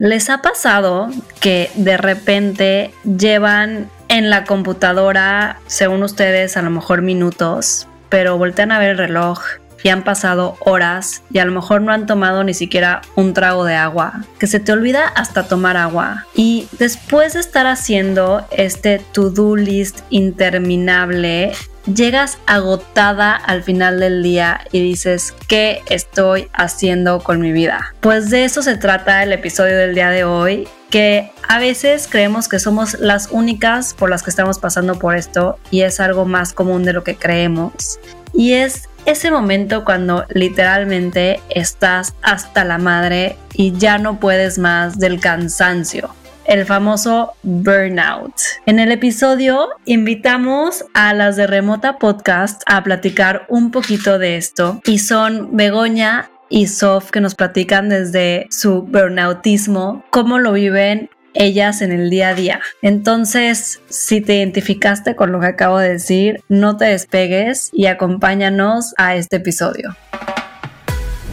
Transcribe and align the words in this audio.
¿Les 0.00 0.30
ha 0.30 0.40
pasado 0.40 1.10
que 1.40 1.70
de 1.74 1.98
repente 1.98 2.90
llevan 3.04 3.90
en 4.08 4.30
la 4.30 4.44
computadora, 4.44 5.58
según 5.66 6.02
ustedes, 6.02 6.56
a 6.56 6.62
lo 6.62 6.70
mejor 6.70 7.02
minutos, 7.02 7.86
pero 8.08 8.38
voltean 8.38 8.72
a 8.72 8.78
ver 8.78 8.92
el 8.92 8.96
reloj 8.96 9.42
y 9.82 9.90
han 9.90 10.02
pasado 10.02 10.56
horas 10.60 11.22
y 11.30 11.38
a 11.38 11.44
lo 11.44 11.52
mejor 11.52 11.82
no 11.82 11.92
han 11.92 12.06
tomado 12.06 12.44
ni 12.44 12.54
siquiera 12.54 13.02
un 13.14 13.34
trago 13.34 13.66
de 13.66 13.74
agua, 13.74 14.24
que 14.38 14.46
se 14.46 14.58
te 14.58 14.72
olvida 14.72 15.06
hasta 15.06 15.48
tomar 15.48 15.76
agua. 15.76 16.24
Y 16.34 16.66
después 16.78 17.34
de 17.34 17.40
estar 17.40 17.66
haciendo 17.66 18.46
este 18.52 19.02
to-do 19.12 19.54
list 19.54 20.00
interminable, 20.08 21.52
llegas 21.94 22.38
agotada 22.46 23.34
al 23.34 23.62
final 23.62 24.00
del 24.00 24.22
día 24.22 24.60
y 24.72 24.80
dices, 24.80 25.34
¿qué 25.48 25.82
estoy 25.86 26.48
haciendo 26.52 27.20
con 27.20 27.40
mi 27.40 27.52
vida? 27.52 27.94
Pues 28.00 28.30
de 28.30 28.44
eso 28.44 28.62
se 28.62 28.76
trata 28.76 29.22
el 29.22 29.32
episodio 29.32 29.76
del 29.76 29.94
día 29.94 30.10
de 30.10 30.24
hoy 30.24 30.68
que 30.90 31.30
a 31.48 31.58
veces 31.58 32.08
creemos 32.10 32.48
que 32.48 32.58
somos 32.58 32.98
las 32.98 33.28
únicas 33.30 33.94
por 33.94 34.10
las 34.10 34.22
que 34.22 34.30
estamos 34.30 34.58
pasando 34.58 34.98
por 34.98 35.16
esto 35.16 35.58
y 35.70 35.82
es 35.82 36.00
algo 36.00 36.24
más 36.24 36.52
común 36.52 36.84
de 36.84 36.92
lo 36.92 37.04
que 37.04 37.16
creemos. 37.16 38.00
Y 38.32 38.54
es 38.54 38.88
ese 39.06 39.30
momento 39.30 39.84
cuando 39.84 40.26
literalmente 40.30 41.40
estás 41.48 42.14
hasta 42.22 42.64
la 42.64 42.78
madre 42.78 43.36
y 43.54 43.72
ya 43.72 43.98
no 43.98 44.20
puedes 44.20 44.58
más 44.58 44.98
del 44.98 45.20
cansancio. 45.20 46.14
El 46.50 46.66
famoso 46.66 47.34
burnout. 47.44 48.34
En 48.66 48.80
el 48.80 48.90
episodio 48.90 49.68
invitamos 49.84 50.84
a 50.94 51.14
las 51.14 51.36
de 51.36 51.46
Remota 51.46 51.96
Podcast 51.98 52.62
a 52.66 52.82
platicar 52.82 53.46
un 53.48 53.70
poquito 53.70 54.18
de 54.18 54.36
esto 54.36 54.80
y 54.84 54.98
son 54.98 55.56
Begoña 55.56 56.28
y 56.48 56.66
Sof 56.66 57.12
que 57.12 57.20
nos 57.20 57.36
platican 57.36 57.88
desde 57.88 58.48
su 58.50 58.82
burnoutismo, 58.82 60.04
cómo 60.10 60.40
lo 60.40 60.54
viven 60.54 61.08
ellas 61.34 61.82
en 61.82 61.92
el 61.92 62.10
día 62.10 62.30
a 62.30 62.34
día. 62.34 62.60
Entonces, 62.82 63.80
si 63.88 64.20
te 64.20 64.34
identificaste 64.34 65.14
con 65.14 65.30
lo 65.30 65.38
que 65.38 65.46
acabo 65.46 65.78
de 65.78 65.90
decir, 65.90 66.42
no 66.48 66.76
te 66.76 66.86
despegues 66.86 67.70
y 67.72 67.86
acompáñanos 67.86 68.92
a 68.96 69.14
este 69.14 69.36
episodio 69.36 69.94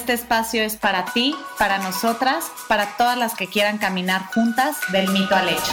Este 0.00 0.14
espacio 0.14 0.62
es 0.62 0.76
para 0.76 1.04
ti, 1.12 1.34
para 1.58 1.76
nosotras, 1.76 2.50
para 2.68 2.96
todas 2.96 3.18
las 3.18 3.34
que 3.36 3.48
quieran 3.48 3.76
caminar 3.76 4.22
juntas 4.32 4.78
del 4.92 5.10
mito 5.10 5.36
al 5.36 5.50
hecho. 5.50 5.72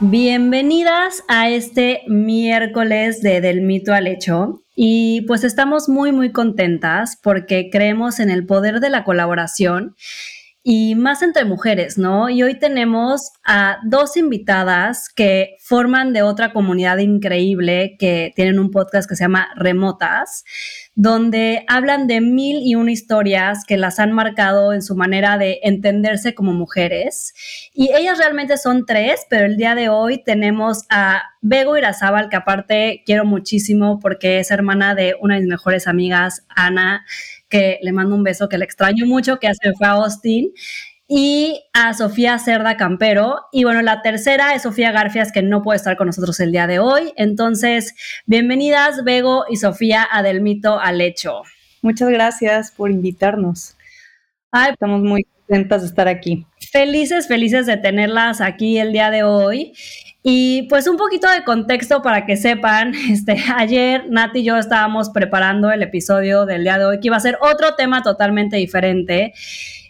Bienvenidas 0.00 1.22
a 1.28 1.48
este 1.48 2.02
miércoles 2.08 3.22
de 3.22 3.40
Del 3.40 3.60
mito 3.60 3.94
al 3.94 4.08
hecho. 4.08 4.60
Y 4.74 5.20
pues 5.28 5.44
estamos 5.44 5.88
muy, 5.88 6.10
muy 6.10 6.32
contentas 6.32 7.16
porque 7.22 7.70
creemos 7.70 8.18
en 8.18 8.28
el 8.28 8.44
poder 8.44 8.80
de 8.80 8.90
la 8.90 9.04
colaboración 9.04 9.94
y 10.70 10.96
más 10.96 11.22
entre 11.22 11.46
mujeres, 11.46 11.96
¿no? 11.96 12.28
Y 12.28 12.42
hoy 12.42 12.58
tenemos 12.58 13.30
a 13.42 13.78
dos 13.86 14.18
invitadas 14.18 15.08
que 15.08 15.56
forman 15.60 16.12
de 16.12 16.20
otra 16.20 16.52
comunidad 16.52 16.98
increíble 16.98 17.96
que 17.98 18.32
tienen 18.36 18.58
un 18.58 18.70
podcast 18.70 19.08
que 19.08 19.16
se 19.16 19.24
llama 19.24 19.48
Remotas, 19.56 20.44
donde 21.00 21.64
hablan 21.68 22.08
de 22.08 22.20
mil 22.20 22.58
y 22.60 22.74
una 22.74 22.90
historias 22.90 23.64
que 23.64 23.76
las 23.76 24.00
han 24.00 24.10
marcado 24.10 24.72
en 24.72 24.82
su 24.82 24.96
manera 24.96 25.38
de 25.38 25.60
entenderse 25.62 26.34
como 26.34 26.52
mujeres. 26.52 27.34
Y 27.72 27.92
ellas 27.94 28.18
realmente 28.18 28.56
son 28.56 28.84
tres, 28.84 29.24
pero 29.30 29.46
el 29.46 29.56
día 29.56 29.76
de 29.76 29.90
hoy 29.90 30.24
tenemos 30.24 30.86
a 30.90 31.22
Bego 31.40 31.76
Irazábal, 31.76 32.28
que 32.28 32.34
aparte 32.34 33.04
quiero 33.06 33.24
muchísimo 33.24 34.00
porque 34.00 34.40
es 34.40 34.50
hermana 34.50 34.96
de 34.96 35.14
una 35.20 35.36
de 35.36 35.42
mis 35.42 35.50
mejores 35.50 35.86
amigas, 35.86 36.44
Ana 36.48 37.04
que 37.48 37.78
le 37.82 37.92
mando 37.92 38.14
un 38.14 38.22
beso, 38.22 38.48
que 38.48 38.58
le 38.58 38.64
extraño 38.64 39.06
mucho, 39.06 39.38
que 39.38 39.48
hace 39.48 39.72
fue 39.76 39.86
a 39.86 39.92
Austin, 39.92 40.52
y 41.08 41.64
a 41.72 41.94
Sofía 41.94 42.38
Cerda 42.38 42.76
Campero. 42.76 43.40
Y 43.50 43.64
bueno, 43.64 43.80
la 43.80 44.02
tercera 44.02 44.54
es 44.54 44.62
Sofía 44.62 44.92
Garfias, 44.92 45.32
que 45.32 45.42
no 45.42 45.62
puede 45.62 45.78
estar 45.78 45.96
con 45.96 46.06
nosotros 46.06 46.38
el 46.40 46.52
día 46.52 46.66
de 46.66 46.78
hoy. 46.78 47.12
Entonces, 47.16 47.94
bienvenidas, 48.26 49.02
Bego 49.04 49.46
y 49.48 49.56
Sofía, 49.56 50.06
a 50.10 50.22
Del 50.22 50.42
Mito 50.42 50.78
al 50.78 51.00
Hecho. 51.00 51.42
Muchas 51.80 52.10
gracias 52.10 52.72
por 52.72 52.90
invitarnos. 52.90 53.74
Estamos 54.70 55.00
muy 55.00 55.24
contentas 55.24 55.80
de 55.80 55.88
estar 55.88 56.08
aquí. 56.08 56.46
Felices, 56.70 57.26
felices 57.26 57.64
de 57.64 57.78
tenerlas 57.78 58.42
aquí 58.42 58.78
el 58.78 58.92
día 58.92 59.10
de 59.10 59.22
hoy. 59.22 59.72
Y 60.22 60.64
pues 60.64 60.86
un 60.88 60.98
poquito 60.98 61.30
de 61.30 61.44
contexto 61.44 62.02
para 62.02 62.26
que 62.26 62.36
sepan, 62.36 62.94
este, 63.10 63.36
ayer 63.56 64.04
Nat 64.10 64.36
y 64.36 64.44
yo 64.44 64.58
estábamos 64.58 65.08
preparando 65.08 65.70
el 65.70 65.82
episodio 65.82 66.44
del 66.44 66.64
día 66.64 66.76
de 66.76 66.84
hoy, 66.84 67.00
que 67.00 67.06
iba 67.06 67.16
a 67.16 67.20
ser 67.20 67.38
otro 67.40 67.76
tema 67.76 68.02
totalmente 68.02 68.58
diferente. 68.58 69.32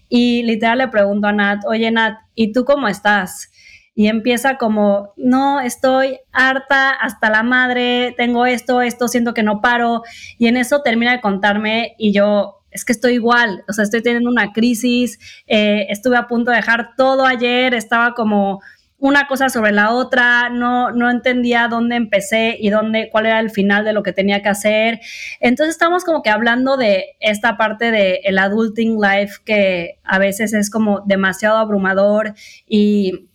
Y 0.08 0.42
literal 0.42 0.78
le 0.78 0.88
pregunto 0.88 1.28
a 1.28 1.32
Nat, 1.32 1.64
oye 1.66 1.90
Nat, 1.90 2.18
¿y 2.34 2.52
tú 2.52 2.64
cómo 2.64 2.88
estás? 2.88 3.50
Y 3.94 4.06
empieza 4.06 4.58
como, 4.58 5.12
no, 5.16 5.60
estoy 5.60 6.20
harta 6.30 6.90
hasta 6.90 7.30
la 7.30 7.42
madre, 7.42 8.14
tengo 8.16 8.46
esto, 8.46 8.80
esto, 8.80 9.08
siento 9.08 9.34
que 9.34 9.42
no 9.42 9.60
paro. 9.60 10.02
Y 10.38 10.46
en 10.46 10.56
eso 10.56 10.82
termina 10.82 11.12
de 11.12 11.20
contarme 11.20 11.96
y 11.98 12.12
yo, 12.12 12.58
es 12.70 12.84
que 12.84 12.92
estoy 12.92 13.14
igual, 13.14 13.64
o 13.68 13.72
sea, 13.72 13.84
estoy 13.84 14.02
teniendo 14.02 14.30
una 14.30 14.52
crisis, 14.52 15.18
eh, 15.46 15.86
estuve 15.88 16.16
a 16.16 16.28
punto 16.28 16.50
de 16.50 16.58
dejar 16.58 16.94
todo 16.96 17.24
ayer, 17.24 17.74
estaba 17.74 18.14
como 18.14 18.60
una 18.98 19.28
cosa 19.28 19.48
sobre 19.48 19.70
la 19.70 19.92
otra, 19.92 20.50
no, 20.50 20.90
no 20.90 21.08
entendía 21.08 21.68
dónde 21.68 21.94
empecé 21.94 22.56
y 22.58 22.70
dónde, 22.70 23.08
cuál 23.10 23.26
era 23.26 23.38
el 23.38 23.50
final 23.50 23.84
de 23.84 23.92
lo 23.92 24.02
que 24.02 24.12
tenía 24.12 24.42
que 24.42 24.48
hacer. 24.48 25.00
Entonces 25.40 25.74
estamos 25.74 26.04
como 26.04 26.22
que 26.22 26.30
hablando 26.30 26.76
de 26.76 27.16
esta 27.20 27.56
parte 27.56 27.92
de 27.92 28.20
el 28.24 28.38
adulting 28.38 28.98
life 29.00 29.36
que 29.44 30.00
a 30.02 30.18
veces 30.18 30.52
es 30.52 30.68
como 30.68 31.00
demasiado 31.06 31.58
abrumador 31.58 32.34
y 32.66 33.28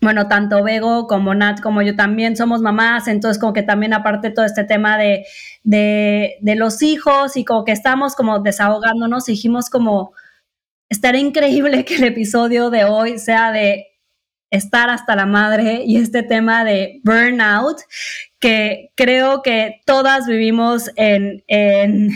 bueno, 0.00 0.26
tanto 0.26 0.64
Bego 0.64 1.06
como 1.06 1.32
Nat 1.34 1.60
como 1.60 1.80
yo 1.82 1.94
también 1.94 2.34
somos 2.36 2.60
mamás, 2.60 3.06
entonces 3.06 3.40
como 3.40 3.52
que 3.52 3.62
también 3.62 3.92
aparte 3.92 4.30
todo 4.30 4.44
este 4.44 4.64
tema 4.64 4.98
de, 4.98 5.24
de, 5.62 6.38
de 6.40 6.56
los 6.56 6.82
hijos 6.82 7.36
y 7.36 7.44
como 7.44 7.64
que 7.64 7.70
estamos 7.70 8.16
como 8.16 8.40
desahogándonos, 8.40 9.26
dijimos 9.26 9.70
como, 9.70 10.12
estaría 10.88 11.20
increíble 11.20 11.84
que 11.84 11.96
el 11.96 12.04
episodio 12.04 12.70
de 12.70 12.84
hoy 12.84 13.18
sea 13.18 13.52
de 13.52 13.91
estar 14.52 14.90
hasta 14.90 15.16
la 15.16 15.24
madre 15.24 15.82
y 15.84 15.96
este 15.96 16.22
tema 16.22 16.62
de 16.62 17.00
burnout 17.04 17.78
que 18.38 18.90
creo 18.96 19.40
que 19.40 19.80
todas 19.86 20.26
vivimos 20.26 20.90
en, 20.96 21.42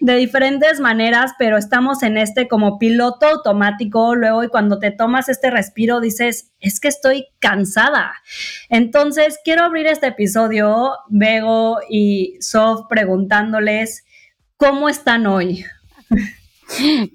de 0.00 0.16
diferentes 0.16 0.80
maneras, 0.80 1.32
pero 1.38 1.56
estamos 1.56 2.02
en 2.02 2.18
este 2.18 2.46
como 2.46 2.78
piloto 2.78 3.26
automático 3.26 4.14
luego 4.14 4.44
y 4.44 4.48
cuando 4.48 4.78
te 4.78 4.90
tomas 4.90 5.30
este 5.30 5.50
respiro 5.50 6.00
dices, 6.00 6.52
es 6.60 6.78
que 6.78 6.88
estoy 6.88 7.28
cansada. 7.38 8.12
Entonces 8.68 9.38
quiero 9.42 9.64
abrir 9.64 9.86
este 9.86 10.08
episodio, 10.08 10.90
Bego 11.08 11.78
y 11.88 12.36
Sof, 12.40 12.82
preguntándoles, 12.88 14.04
¿cómo 14.58 14.90
están 14.90 15.26
hoy? 15.26 15.64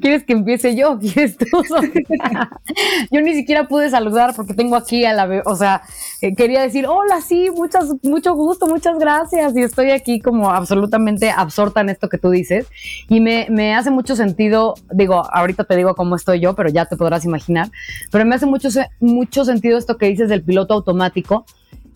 ¿Quieres 0.02 0.24
que 0.24 0.34
empiece 0.34 0.76
yo? 0.76 1.00
yo 3.12 3.22
ni 3.22 3.34
siquiera 3.34 3.68
pude 3.68 3.90
saludar 3.90 4.34
porque 4.36 4.54
tengo 4.54 4.76
aquí 4.76 5.06
a 5.06 5.14
la, 5.14 5.44
o 5.46 5.56
sea, 5.56 5.82
eh, 6.22 6.36
quería 6.36 6.62
decir, 6.62 6.86
hola, 6.88 7.22
sí, 7.22 7.50
muchas, 7.56 7.86
mucho 8.04 8.36
gusto, 8.36 8.68
muchas 8.68 8.98
gracias. 9.00 9.56
Y 9.56 9.62
estoy 9.62 9.92
aquí 9.92 10.20
como 10.20 10.52
absolutamente 10.52 11.32
absorta 11.32 11.82
en 11.82 11.90
esto 11.90 12.10
que 12.10 12.18
tú 12.18 12.30
dices. 12.30 12.68
Y 13.10 13.22
me, 13.22 13.48
me 13.50 13.76
hace 13.76 13.92
mucho 13.92 14.16
sentido, 14.16 14.76
digo, 14.92 15.24
ahorita 15.32 15.64
te 15.64 15.76
digo 15.76 15.96
cómo 15.96 16.16
estoy 16.16 16.40
yo, 16.40 16.56
pero 16.56 16.70
ya 16.70 16.86
te 16.86 16.98
podrás 16.98 17.26
imaginar, 17.26 17.70
pero 18.12 18.26
me 18.26 18.36
hace 18.36 18.46
mucho, 18.46 18.70
mucho 19.00 19.46
sentido 19.46 19.78
esto 19.78 19.98
que 19.98 20.08
dices 20.08 20.30
del 20.30 20.44
piloto 20.44 20.74
automático 20.74 21.46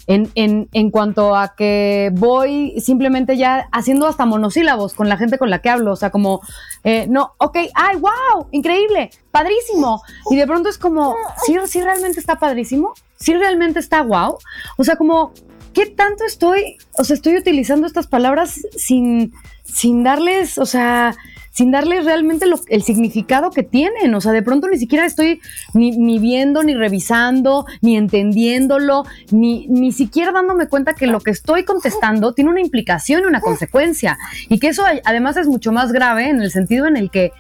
en, 0.08 0.30
en, 0.36 0.70
en, 0.74 0.92
cuanto 0.92 1.36
a 1.36 1.56
que 1.56 2.12
voy 2.14 2.80
simplemente 2.80 3.38
ya 3.38 3.68
haciendo 3.72 4.08
hasta 4.08 4.26
monosílabos 4.26 4.94
con 4.94 5.10
la 5.10 5.18
gente 5.18 5.38
con 5.38 5.50
la 5.50 5.60
que 5.60 5.70
hablo, 5.70 5.94
o 5.94 5.96
sea, 5.96 6.10
como, 6.10 6.42
eh, 6.84 7.08
no, 7.10 7.34
ok, 7.38 7.58
ay, 7.74 7.98
wow, 7.98 8.48
increíble, 8.52 9.12
padrísimo. 9.32 10.02
Y 10.30 10.36
de 10.36 10.48
pronto 10.48 10.70
es 10.70 10.78
como, 10.78 11.16
¿sí, 11.46 11.56
sí 11.68 11.82
realmente 11.82 12.20
está 12.20 12.38
padrísimo? 12.38 12.94
¿Sí 13.18 13.34
realmente 13.34 13.80
está 13.80 14.02
wow? 14.02 14.38
O 14.78 14.84
sea, 14.84 14.96
como, 14.96 15.34
¿qué 15.74 15.86
tanto 15.86 16.24
estoy, 16.26 16.78
o 16.98 17.04
sea, 17.04 17.16
estoy 17.16 17.38
utilizando 17.38 17.88
estas 17.88 18.08
palabras 18.08 18.62
sin, 18.78 19.34
sin 19.64 20.04
darles, 20.04 20.58
o 20.58 20.66
sea, 20.66 21.16
sin 21.52 21.72
darle 21.72 22.02
realmente 22.02 22.46
el 22.68 22.84
significado 22.84 23.52
que 23.52 23.64
tienen. 23.64 24.14
O 24.14 24.22
sea, 24.22 24.32
de 24.32 24.42
pronto 24.42 24.68
ni 24.68 24.78
siquiera 24.78 25.06
estoy 25.06 25.42
ni, 25.74 25.92
ni 25.92 26.20
viendo, 26.20 26.64
ni 26.64 26.74
revisando, 26.74 27.66
ni 27.82 27.98
entendiéndolo, 27.98 29.06
ni, 29.32 29.68
ni 29.68 29.92
siquiera 29.92 30.32
dándome 30.32 30.68
cuenta 30.68 30.94
que 30.94 31.08
lo 31.08 31.20
que 31.20 31.32
estoy 31.32 31.64
contestando 31.64 32.34
tiene 32.34 32.52
una 32.52 32.62
implicación 32.62 33.24
y 33.24 33.26
una 33.26 33.42
consecuencia. 33.42 34.18
Y 34.48 34.60
que 34.60 34.70
eso 34.70 34.84
además 35.04 35.38
es 35.38 35.48
mucho 35.48 35.72
más 35.72 35.92
grave 35.92 36.30
en 36.30 36.42
el 36.42 36.52
sentido 36.52 36.88
en 36.88 36.98
el 36.98 37.10
que 37.10 37.32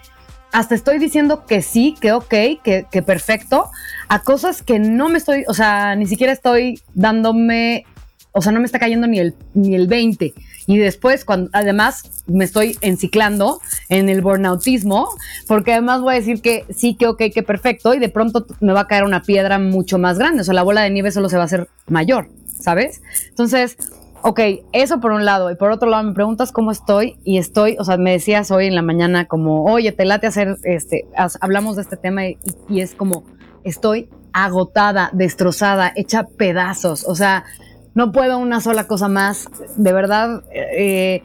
hasta 0.52 0.76
estoy 0.76 0.98
diciendo 0.98 1.46
que 1.46 1.62
sí, 1.62 1.96
que 2.00 2.12
ok, 2.12 2.30
que, 2.64 2.86
que, 2.92 3.02
perfecto, 3.04 3.70
a 4.08 4.24
cosas 4.24 4.64
que 4.64 4.80
no 4.80 5.10
me 5.10 5.18
estoy, 5.18 5.44
o 5.48 5.54
sea, 5.54 5.96
ni 5.96 6.08
siquiera 6.08 6.34
estoy 6.34 6.82
dándome, 6.94 7.86
o 8.32 8.42
sea, 8.42 8.52
no 8.52 8.60
me 8.60 8.66
está 8.66 8.80
cayendo 8.80 9.08
ni 9.08 9.20
el, 9.20 9.36
ni 9.54 9.76
el 9.76 9.88
20. 9.88 10.34
Y 10.70 10.78
después, 10.78 11.26
cuando 11.26 11.50
además 11.54 12.04
me 12.28 12.46
estoy 12.46 12.78
enciclando 12.82 13.60
en 13.90 14.08
el 14.08 14.22
burnoutismo, 14.22 15.10
porque 15.48 15.72
además 15.72 16.02
voy 16.02 16.14
a 16.14 16.18
decir 16.18 16.44
que 16.44 16.64
sí, 16.70 16.94
que 16.94 17.08
ok, 17.08 17.24
que 17.34 17.42
perfecto, 17.42 17.96
y 17.96 17.98
de 17.98 18.10
pronto 18.10 18.46
me 18.60 18.72
va 18.72 18.82
a 18.82 18.88
caer 18.88 19.04
una 19.04 19.24
piedra 19.24 19.58
mucho 19.58 19.98
más 19.98 20.20
grande, 20.20 20.42
o 20.42 20.44
sea, 20.44 20.54
la 20.54 20.62
bola 20.62 20.84
de 20.84 20.92
nieve 20.92 21.10
solo 21.10 21.28
se 21.28 21.38
va 21.38 21.42
a 21.42 21.46
hacer 21.46 21.70
mayor, 21.88 22.30
¿sabes? 22.60 23.02
Entonces, 23.30 23.78
Ok, 24.22 24.42
eso 24.74 25.00
por 25.00 25.14
un 25.14 25.24
lado. 25.24 25.50
Y 25.50 25.56
por 25.56 25.72
otro 25.72 25.90
lado, 25.90 26.04
me 26.04 26.14
preguntas 26.14 26.52
cómo 26.52 26.72
estoy 26.72 27.18
y 27.24 27.38
estoy, 27.38 27.78
o 27.80 27.86
sea, 27.86 27.96
me 27.96 28.12
decías 28.12 28.52
hoy 28.52 28.68
en 28.68 28.76
la 28.76 28.82
mañana 28.82 29.26
como, 29.26 29.64
oye, 29.64 29.94
te 29.94 30.04
late 30.04 30.28
hacer, 30.28 30.58
este, 30.64 31.08
hablamos 31.40 31.78
de 31.78 31.84
este 31.84 31.96
tema 31.96 32.28
y, 32.28 32.38
es 32.82 32.96
como, 32.96 33.24
estoy 33.64 34.10
agotada, 34.34 35.10
destrozada, 35.14 35.94
hecha 35.96 36.26
pedazos. 36.26 37.06
O 37.08 37.16
sea, 37.16 37.46
no 37.94 38.12
puedo 38.12 38.38
una 38.38 38.62
sola 38.62 38.88
cosa 38.88 39.08
más. 39.08 39.48
De 39.78 39.94
verdad, 39.94 40.44
eh, 40.52 41.24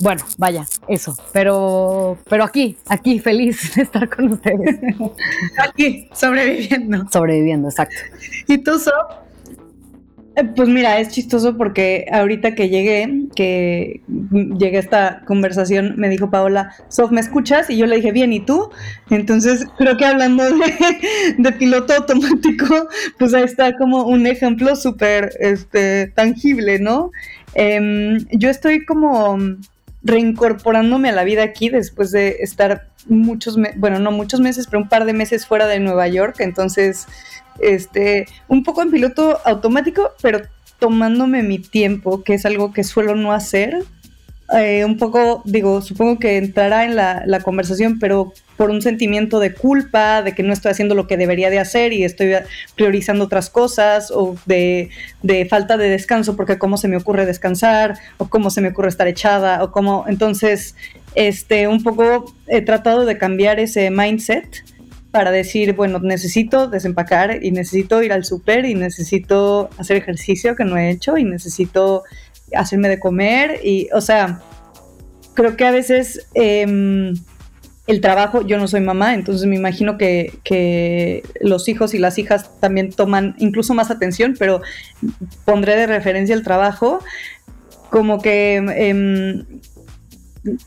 bueno, 0.00 0.24
vaya, 0.38 0.66
eso. 0.88 1.16
Pero, 1.32 2.18
pero 2.28 2.44
aquí, 2.44 2.76
aquí, 2.86 3.18
feliz 3.18 3.74
de 3.74 3.82
estar 3.82 4.08
con 4.08 4.32
ustedes. 4.32 4.78
Aquí, 5.58 6.08
sobreviviendo. 6.12 7.06
Sobreviviendo, 7.10 7.68
exacto. 7.68 7.96
¿Y 8.46 8.58
tú, 8.58 8.78
Sof? 8.78 9.25
Eh, 10.36 10.44
pues 10.44 10.68
mira, 10.68 11.00
es 11.00 11.08
chistoso 11.08 11.56
porque 11.56 12.06
ahorita 12.12 12.54
que 12.54 12.68
llegué, 12.68 13.24
que 13.34 14.02
llegué 14.58 14.76
a 14.76 14.80
esta 14.80 15.22
conversación, 15.24 15.94
me 15.96 16.10
dijo 16.10 16.30
Paola, 16.30 16.74
Sof, 16.88 17.10
¿me 17.10 17.20
escuchas? 17.22 17.70
Y 17.70 17.78
yo 17.78 17.86
le 17.86 17.96
dije, 17.96 18.12
bien, 18.12 18.34
¿y 18.34 18.40
tú? 18.40 18.70
Entonces, 19.08 19.66
creo 19.78 19.96
que 19.96 20.04
hablando 20.04 20.44
de, 20.44 21.52
piloto 21.58 21.94
automático, 21.94 22.86
pues 23.18 23.32
ahí 23.32 23.44
está 23.44 23.76
como 23.78 24.04
un 24.04 24.26
ejemplo 24.26 24.76
súper 24.76 25.30
este, 25.40 26.08
tangible, 26.08 26.80
¿no? 26.80 27.12
Em, 27.54 28.18
yo 28.30 28.50
estoy 28.50 28.84
como 28.84 29.38
reincorporándome 30.02 31.08
a 31.08 31.12
la 31.12 31.24
vida 31.24 31.44
aquí 31.44 31.70
después 31.70 32.10
de 32.10 32.36
estar 32.40 32.88
muchos, 33.08 33.56
bueno, 33.76 33.98
no 34.00 34.10
muchos 34.10 34.40
meses, 34.40 34.66
pero 34.66 34.82
un 34.82 34.88
par 34.88 35.06
de 35.06 35.14
meses 35.14 35.46
fuera 35.46 35.66
de 35.66 35.80
Nueva 35.80 36.08
York, 36.08 36.36
entonces 36.40 37.06
este, 37.60 38.26
un 38.48 38.62
poco 38.62 38.82
en 38.82 38.90
piloto 38.90 39.38
automático, 39.44 40.10
pero 40.22 40.40
tomándome 40.78 41.42
mi 41.42 41.58
tiempo, 41.58 42.22
que 42.22 42.34
es 42.34 42.46
algo 42.46 42.72
que 42.72 42.84
suelo 42.84 43.14
no 43.14 43.32
hacer. 43.32 43.78
Eh, 44.56 44.84
un 44.84 44.96
poco, 44.96 45.42
digo, 45.44 45.82
supongo 45.82 46.20
que 46.20 46.36
entrará 46.36 46.84
en 46.84 46.94
la, 46.94 47.40
conversación, 47.42 47.98
pero 47.98 48.32
por 48.56 48.70
un 48.70 48.80
sentimiento 48.80 49.40
de 49.40 49.52
culpa, 49.52 50.22
de 50.22 50.34
que 50.34 50.44
no 50.44 50.52
estoy 50.52 50.70
haciendo 50.70 50.94
lo 50.94 51.08
que 51.08 51.16
debería 51.16 51.50
de 51.50 51.58
hacer 51.58 51.92
y 51.92 52.04
estoy 52.04 52.32
priorizando 52.76 53.24
otras 53.24 53.50
cosas, 53.50 54.12
o 54.12 54.36
de, 54.46 54.90
de 55.22 55.46
falta 55.46 55.76
de 55.76 55.88
descanso, 55.88 56.36
porque 56.36 56.58
cómo 56.58 56.76
se 56.76 56.86
me 56.86 56.96
ocurre 56.96 57.26
descansar, 57.26 57.98
o 58.18 58.28
cómo 58.28 58.50
se 58.50 58.60
me 58.60 58.68
ocurre 58.68 58.88
estar 58.88 59.08
echada, 59.08 59.64
o 59.64 59.72
cómo, 59.72 60.04
entonces, 60.06 60.76
este, 61.16 61.66
un 61.66 61.82
poco 61.82 62.32
he 62.46 62.62
tratado 62.62 63.04
de 63.04 63.18
cambiar 63.18 63.58
ese 63.58 63.90
mindset 63.90 64.62
para 65.16 65.30
decir, 65.30 65.72
bueno, 65.72 65.98
necesito 65.98 66.68
desempacar 66.68 67.42
y 67.42 67.50
necesito 67.50 68.02
ir 68.02 68.12
al 68.12 68.26
súper 68.26 68.66
y 68.66 68.74
necesito 68.74 69.70
hacer 69.78 69.96
ejercicio 69.96 70.54
que 70.54 70.66
no 70.66 70.76
he 70.76 70.90
hecho 70.90 71.16
y 71.16 71.24
necesito 71.24 72.04
hacerme 72.54 72.90
de 72.90 73.00
comer 73.00 73.60
y, 73.64 73.88
o 73.94 74.02
sea, 74.02 74.42
creo 75.32 75.56
que 75.56 75.64
a 75.64 75.70
veces 75.70 76.28
em, 76.34 77.14
el 77.86 78.02
trabajo, 78.02 78.46
yo 78.46 78.58
no 78.58 78.68
soy 78.68 78.82
mamá, 78.82 79.14
entonces 79.14 79.48
me 79.48 79.56
imagino 79.56 79.96
que, 79.96 81.22
los 81.40 81.66
hijos 81.70 81.94
y 81.94 81.98
las 81.98 82.18
hijas 82.18 82.50
también 82.60 82.92
toman 82.92 83.36
incluso 83.38 83.72
más 83.72 83.90
atención, 83.90 84.36
pero 84.38 84.60
pondré 85.46 85.76
de 85.76 85.86
referencia 85.86 86.34
el 86.34 86.42
trabajo 86.42 87.02
como 87.88 88.20
que... 88.20 88.56
Em, 88.56 89.46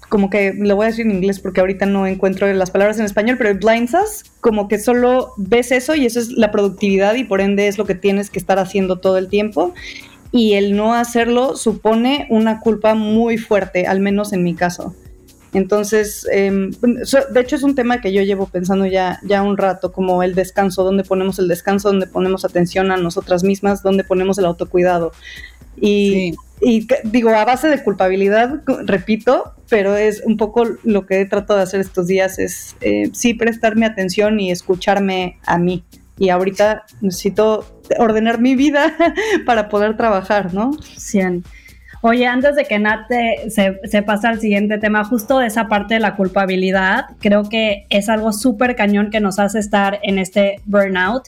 como 0.10 0.30
que 0.30 0.54
lo 0.54 0.76
voy 0.76 0.86
a 0.86 0.90
decir 0.90 1.06
en 1.06 1.12
inglés 1.12 1.40
porque 1.40 1.60
ahorita 1.60 1.86
no 1.86 2.08
encuentro 2.08 2.52
las 2.54 2.72
palabras 2.72 3.00
en 3.00 3.06
español, 3.06 3.38
pero 3.38 3.58
blinds 3.58 3.94
us, 3.94 4.24
como 4.42 4.68
que 4.68 4.80
solo 4.80 5.34
ves 5.38 5.72
eso 5.72 5.96
y 5.96 6.06
eso 6.06 6.20
es 6.20 6.30
la 6.30 6.52
productividad 6.52 7.16
y 7.16 7.24
por 7.24 7.42
ende 7.42 7.68
es 7.68 7.78
lo 7.78 7.86
que 7.86 7.96
tienes 7.96 8.30
que 8.30 8.40
estar 8.40 8.60
haciendo 8.60 9.00
todo 9.00 9.18
el 9.18 9.28
tiempo. 9.28 9.74
Y 10.32 10.54
el 10.54 10.76
no 10.76 10.94
hacerlo 10.94 11.56
supone 11.56 12.28
una 12.30 12.60
culpa 12.60 12.94
muy 12.94 13.38
fuerte, 13.38 13.88
al 13.88 14.00
menos 14.00 14.32
en 14.32 14.44
mi 14.44 14.54
caso. 14.54 14.94
Entonces, 15.54 16.28
em, 16.32 16.72
de 16.72 17.42
hecho 17.42 17.56
es 17.56 17.64
un 17.64 17.74
tema 17.74 18.02
que 18.02 18.14
yo 18.14 18.22
llevo 18.22 18.46
pensando 18.46 18.86
ya, 18.86 19.20
ya 19.24 19.42
un 19.42 19.58
rato, 19.58 19.92
como 19.92 20.22
el 20.22 20.36
descanso, 20.36 20.84
dónde 20.84 21.04
ponemos 21.04 21.40
el 21.40 21.48
descanso, 21.48 21.90
dónde 21.90 22.06
ponemos 22.06 22.46
atención 22.46 22.92
a 22.92 22.98
nosotras 22.98 23.44
mismas, 23.44 23.82
dónde 23.82 24.04
ponemos 24.04 24.38
el 24.38 24.46
autocuidado. 24.46 25.12
Y, 25.82 26.36
y 26.62 26.88
digo, 27.04 27.30
a 27.30 27.46
base 27.46 27.68
de 27.70 27.82
culpabilidad, 27.84 28.62
repito, 28.86 29.54
pero 29.70 29.96
es 29.96 30.22
un 30.26 30.38
poco 30.38 30.64
lo 30.84 31.06
que 31.06 31.22
he 31.22 31.26
tratado 31.26 31.58
de 31.58 31.64
hacer 31.64 31.80
estos 31.80 32.08
días, 32.08 32.40
es 32.40 32.76
eh, 32.82 33.10
sí 33.14 33.34
prestarme 33.34 33.86
atención 33.86 34.40
y 34.40 34.52
escucharme 34.52 35.38
a 35.46 35.58
mí. 35.58 35.84
Y 36.18 36.30
ahorita 36.30 36.84
necesito 37.00 37.66
ordenar 37.98 38.42
mi 38.42 38.56
vida 38.56 38.94
para 39.46 39.70
poder 39.70 39.96
trabajar, 39.96 40.54
¿no? 40.54 40.72
Sí. 40.98 41.20
Oye, 42.02 42.26
antes 42.28 42.56
de 42.56 42.64
que 42.66 42.80
Nat 42.80 43.08
se, 43.50 43.80
se 43.84 44.02
pase 44.04 44.28
al 44.28 44.40
siguiente 44.40 44.78
tema, 44.78 45.04
justo 45.04 45.40
de 45.40 45.48
esa 45.48 45.68
parte 45.68 45.96
de 45.96 46.00
la 46.00 46.16
culpabilidad, 46.16 47.06
creo 47.20 47.44
que 47.50 47.86
es 47.90 48.08
algo 48.08 48.32
súper 48.32 48.76
cañón 48.76 49.10
que 49.10 49.20
nos 49.20 49.38
hace 49.38 49.60
estar 49.60 50.00
en 50.04 50.18
este 50.18 50.62
burnout 50.66 51.24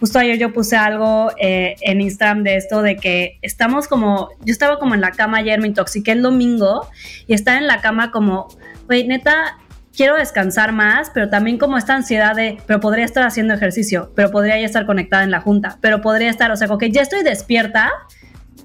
justo 0.00 0.18
ayer 0.18 0.38
yo 0.38 0.52
puse 0.52 0.76
algo 0.76 1.30
eh, 1.38 1.76
en 1.80 2.00
Instagram 2.00 2.42
de 2.42 2.56
esto 2.56 2.82
de 2.82 2.96
que 2.96 3.38
estamos 3.42 3.88
como, 3.88 4.30
yo 4.40 4.52
estaba 4.52 4.78
como 4.78 4.94
en 4.94 5.00
la 5.00 5.10
cama 5.10 5.38
ayer, 5.38 5.60
me 5.60 5.68
intoxiqué 5.68 6.12
el 6.12 6.22
domingo 6.22 6.88
y 7.26 7.34
estaba 7.34 7.58
en 7.58 7.66
la 7.66 7.80
cama 7.80 8.10
como, 8.10 8.48
güey, 8.86 9.06
neta, 9.06 9.58
quiero 9.96 10.16
descansar 10.16 10.72
más, 10.72 11.10
pero 11.12 11.28
también 11.28 11.58
como 11.58 11.76
esta 11.76 11.94
ansiedad 11.94 12.36
de, 12.36 12.58
pero 12.66 12.80
podría 12.80 13.04
estar 13.04 13.24
haciendo 13.26 13.54
ejercicio, 13.54 14.12
pero 14.14 14.30
podría 14.30 14.58
ya 14.58 14.66
estar 14.66 14.86
conectada 14.86 15.24
en 15.24 15.30
la 15.30 15.40
junta, 15.40 15.78
pero 15.80 16.00
podría 16.00 16.30
estar, 16.30 16.50
o 16.52 16.56
sea, 16.56 16.68
como 16.68 16.78
que 16.78 16.90
ya 16.90 17.02
estoy 17.02 17.22
despierta 17.24 17.90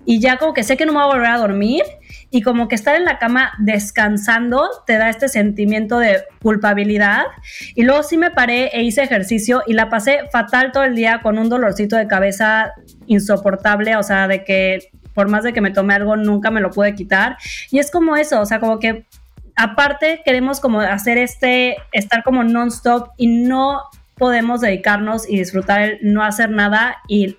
y 0.05 0.19
ya 0.19 0.37
como 0.37 0.53
que 0.53 0.63
sé 0.63 0.77
que 0.77 0.85
no 0.85 0.93
me 0.93 0.99
voy 0.99 1.09
a 1.09 1.13
volver 1.15 1.31
a 1.31 1.37
dormir 1.37 1.83
y 2.33 2.41
como 2.41 2.67
que 2.67 2.73
estar 2.73 2.95
en 2.95 3.05
la 3.05 3.19
cama 3.19 3.51
descansando 3.59 4.67
te 4.87 4.97
da 4.97 5.11
este 5.11 5.27
sentimiento 5.29 5.99
de 5.99 6.23
culpabilidad. 6.41 7.25
Y 7.75 7.83
luego 7.83 8.01
sí 8.01 8.17
me 8.17 8.31
paré 8.31 8.71
e 8.73 8.81
hice 8.81 9.03
ejercicio 9.03 9.61
y 9.67 9.73
la 9.73 9.91
pasé 9.91 10.21
fatal 10.31 10.71
todo 10.71 10.83
el 10.83 10.95
día 10.95 11.21
con 11.21 11.37
un 11.37 11.47
dolorcito 11.47 11.95
de 11.95 12.07
cabeza 12.07 12.73
insoportable, 13.05 13.95
o 13.97 14.01
sea, 14.01 14.27
de 14.27 14.43
que 14.43 14.89
por 15.13 15.29
más 15.29 15.43
de 15.43 15.53
que 15.53 15.61
me 15.61 15.69
tome 15.69 15.93
algo 15.93 16.15
nunca 16.15 16.49
me 16.49 16.59
lo 16.59 16.71
pude 16.71 16.95
quitar. 16.95 17.37
Y 17.69 17.77
es 17.77 17.91
como 17.91 18.17
eso, 18.17 18.41
o 18.41 18.47
sea, 18.47 18.59
como 18.59 18.79
que 18.79 19.05
aparte 19.55 20.23
queremos 20.25 20.59
como 20.59 20.81
hacer 20.81 21.19
este, 21.19 21.77
estar 21.91 22.23
como 22.23 22.43
non-stop 22.43 23.09
y 23.15 23.27
no 23.27 23.79
podemos 24.17 24.61
dedicarnos 24.61 25.29
y 25.29 25.37
disfrutar 25.37 25.81
el 25.83 25.99
no 26.01 26.23
hacer 26.23 26.49
nada 26.49 26.97
y 27.07 27.37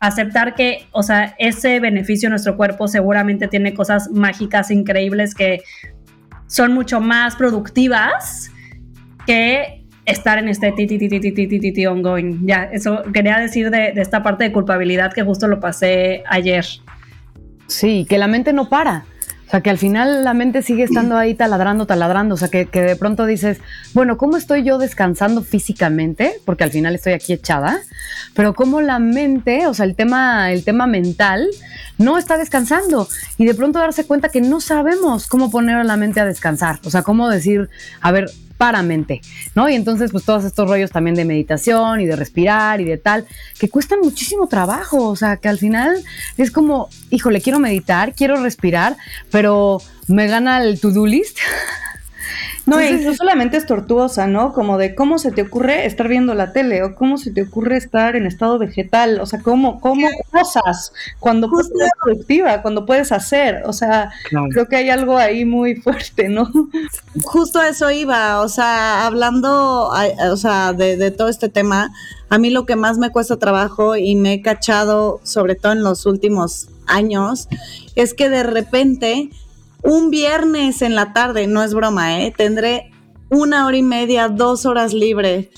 aceptar 0.00 0.54
que, 0.54 0.86
o 0.92 1.02
sea, 1.02 1.34
ese 1.38 1.78
beneficio 1.78 2.26
en 2.26 2.30
nuestro 2.30 2.56
cuerpo 2.56 2.88
seguramente 2.88 3.48
tiene 3.48 3.74
cosas 3.74 4.10
mágicas 4.10 4.70
increíbles 4.70 5.34
que 5.34 5.60
son 6.46 6.72
mucho 6.72 7.00
más 7.00 7.36
productivas 7.36 8.50
que 9.26 9.84
estar 10.06 10.38
en 10.38 10.48
este 10.48 10.72
ti 10.72 11.86
ongoing. 11.86 12.46
Ya, 12.46 12.64
eso 12.72 13.02
quería 13.12 13.38
decir 13.38 13.70
de, 13.70 13.92
de 13.92 14.00
esta 14.00 14.22
parte 14.22 14.44
de 14.44 14.52
culpabilidad 14.52 15.12
que 15.12 15.22
justo 15.22 15.46
lo 15.46 15.60
pasé 15.60 16.24
ayer. 16.26 16.64
Sí, 17.66 18.06
que 18.08 18.18
la 18.18 18.26
mente 18.26 18.52
no 18.52 18.68
para. 18.68 19.04
O 19.50 19.52
sea, 19.52 19.62
que 19.62 19.70
al 19.70 19.78
final 19.78 20.22
la 20.22 20.32
mente 20.32 20.62
sigue 20.62 20.84
estando 20.84 21.16
ahí 21.16 21.34
taladrando, 21.34 21.84
taladrando. 21.84 22.36
O 22.36 22.38
sea, 22.38 22.46
que, 22.46 22.66
de 22.66 22.94
pronto 22.94 23.26
dices, 23.26 23.58
bueno, 23.94 24.16
¿cómo 24.16 24.36
estoy 24.36 24.62
yo 24.62 24.78
descansando 24.78 25.42
físicamente? 25.42 26.34
Porque 26.44 26.62
al 26.62 26.70
final 26.70 26.94
estoy 26.94 27.14
aquí 27.14 27.32
echada. 27.32 27.80
Pero 28.34 28.54
cómo 28.54 28.80
la 28.80 29.00
mente, 29.00 29.66
o 29.66 29.74
sea, 29.74 29.86
el 29.86 29.96
tema, 29.96 30.52
el 30.52 30.62
tema 30.62 30.86
mental, 30.86 31.48
no 31.98 32.16
está 32.16 32.38
descansando. 32.38 33.08
Y 33.38 33.44
de 33.44 33.54
pronto 33.54 33.80
darse 33.80 34.06
cuenta 34.06 34.28
que 34.28 34.40
no 34.40 34.60
sabemos 34.60 35.26
cómo 35.26 35.50
poner 35.50 35.78
a 35.78 35.82
la 35.82 35.96
mente 35.96 36.20
a 36.20 36.26
descansar. 36.26 36.78
O 36.84 36.90
sea, 36.90 37.02
cómo 37.02 37.28
decir, 37.28 37.70
a 38.00 38.12
ver, 38.12 38.30
para 38.60 38.82
mente, 38.82 39.22
¿no? 39.54 39.70
Y 39.70 39.74
entonces, 39.74 40.10
pues 40.12 40.26
todos 40.26 40.44
estos 40.44 40.68
rollos 40.68 40.90
también 40.90 41.16
de 41.16 41.24
meditación 41.24 42.02
y 42.02 42.04
de 42.04 42.14
respirar 42.14 42.82
y 42.82 42.84
de 42.84 42.98
tal, 42.98 43.26
que 43.58 43.70
cuestan 43.70 44.00
muchísimo 44.00 44.48
trabajo, 44.48 45.08
o 45.08 45.16
sea, 45.16 45.38
que 45.38 45.48
al 45.48 45.56
final 45.56 45.96
es 46.36 46.50
como, 46.50 46.90
híjole, 47.08 47.40
quiero 47.40 47.58
meditar, 47.58 48.14
quiero 48.14 48.36
respirar, 48.42 48.98
pero 49.30 49.80
me 50.08 50.26
gana 50.26 50.62
el 50.62 50.78
to-do 50.78 51.06
list. 51.06 51.38
No, 52.66 52.80
y 52.82 52.92
no 52.92 53.14
solamente 53.14 53.56
es 53.56 53.66
tortuosa, 53.66 54.26
¿no? 54.26 54.52
Como 54.52 54.78
de 54.78 54.94
cómo 54.94 55.18
se 55.18 55.30
te 55.30 55.42
ocurre 55.42 55.86
estar 55.86 56.08
viendo 56.08 56.34
la 56.34 56.52
tele 56.52 56.82
o 56.82 56.94
cómo 56.94 57.18
se 57.18 57.30
te 57.30 57.42
ocurre 57.42 57.76
estar 57.76 58.16
en 58.16 58.26
estado 58.26 58.58
vegetal, 58.58 59.20
o 59.20 59.26
sea, 59.26 59.40
cómo, 59.40 59.80
cómo 59.80 60.08
cosas 60.30 60.92
cuando 61.18 61.48
puedes 61.48 61.68
ser 61.68 61.88
productiva, 62.02 62.62
cuando 62.62 62.86
puedes 62.86 63.12
hacer, 63.12 63.62
o 63.66 63.72
sea, 63.72 64.12
creo 64.52 64.66
que 64.66 64.76
hay 64.76 64.90
algo 64.90 65.16
ahí 65.16 65.44
muy 65.44 65.76
fuerte, 65.76 66.28
¿no? 66.28 66.50
Justo 67.24 67.62
eso 67.62 67.90
iba, 67.90 68.40
o 68.40 68.48
sea, 68.48 69.06
hablando, 69.06 69.90
o 70.30 70.36
sea, 70.36 70.72
de, 70.72 70.96
de 70.96 71.10
todo 71.10 71.28
este 71.28 71.48
tema, 71.48 71.90
a 72.28 72.38
mí 72.38 72.50
lo 72.50 72.66
que 72.66 72.76
más 72.76 72.98
me 72.98 73.10
cuesta 73.10 73.38
trabajo 73.38 73.96
y 73.96 74.14
me 74.16 74.34
he 74.34 74.42
cachado, 74.42 75.20
sobre 75.24 75.54
todo 75.54 75.72
en 75.72 75.82
los 75.82 76.06
últimos 76.06 76.68
años, 76.86 77.48
es 77.94 78.14
que 78.14 78.28
de 78.28 78.42
repente 78.42 79.30
un 79.82 80.10
viernes 80.10 80.82
en 80.82 80.94
la 80.94 81.12
tarde, 81.12 81.46
no 81.46 81.62
es 81.62 81.74
broma, 81.74 82.20
¿eh? 82.20 82.32
Tendré 82.36 82.90
una 83.30 83.66
hora 83.66 83.76
y 83.76 83.82
media, 83.82 84.28
dos 84.28 84.66
horas 84.66 84.92
libre, 84.92 85.50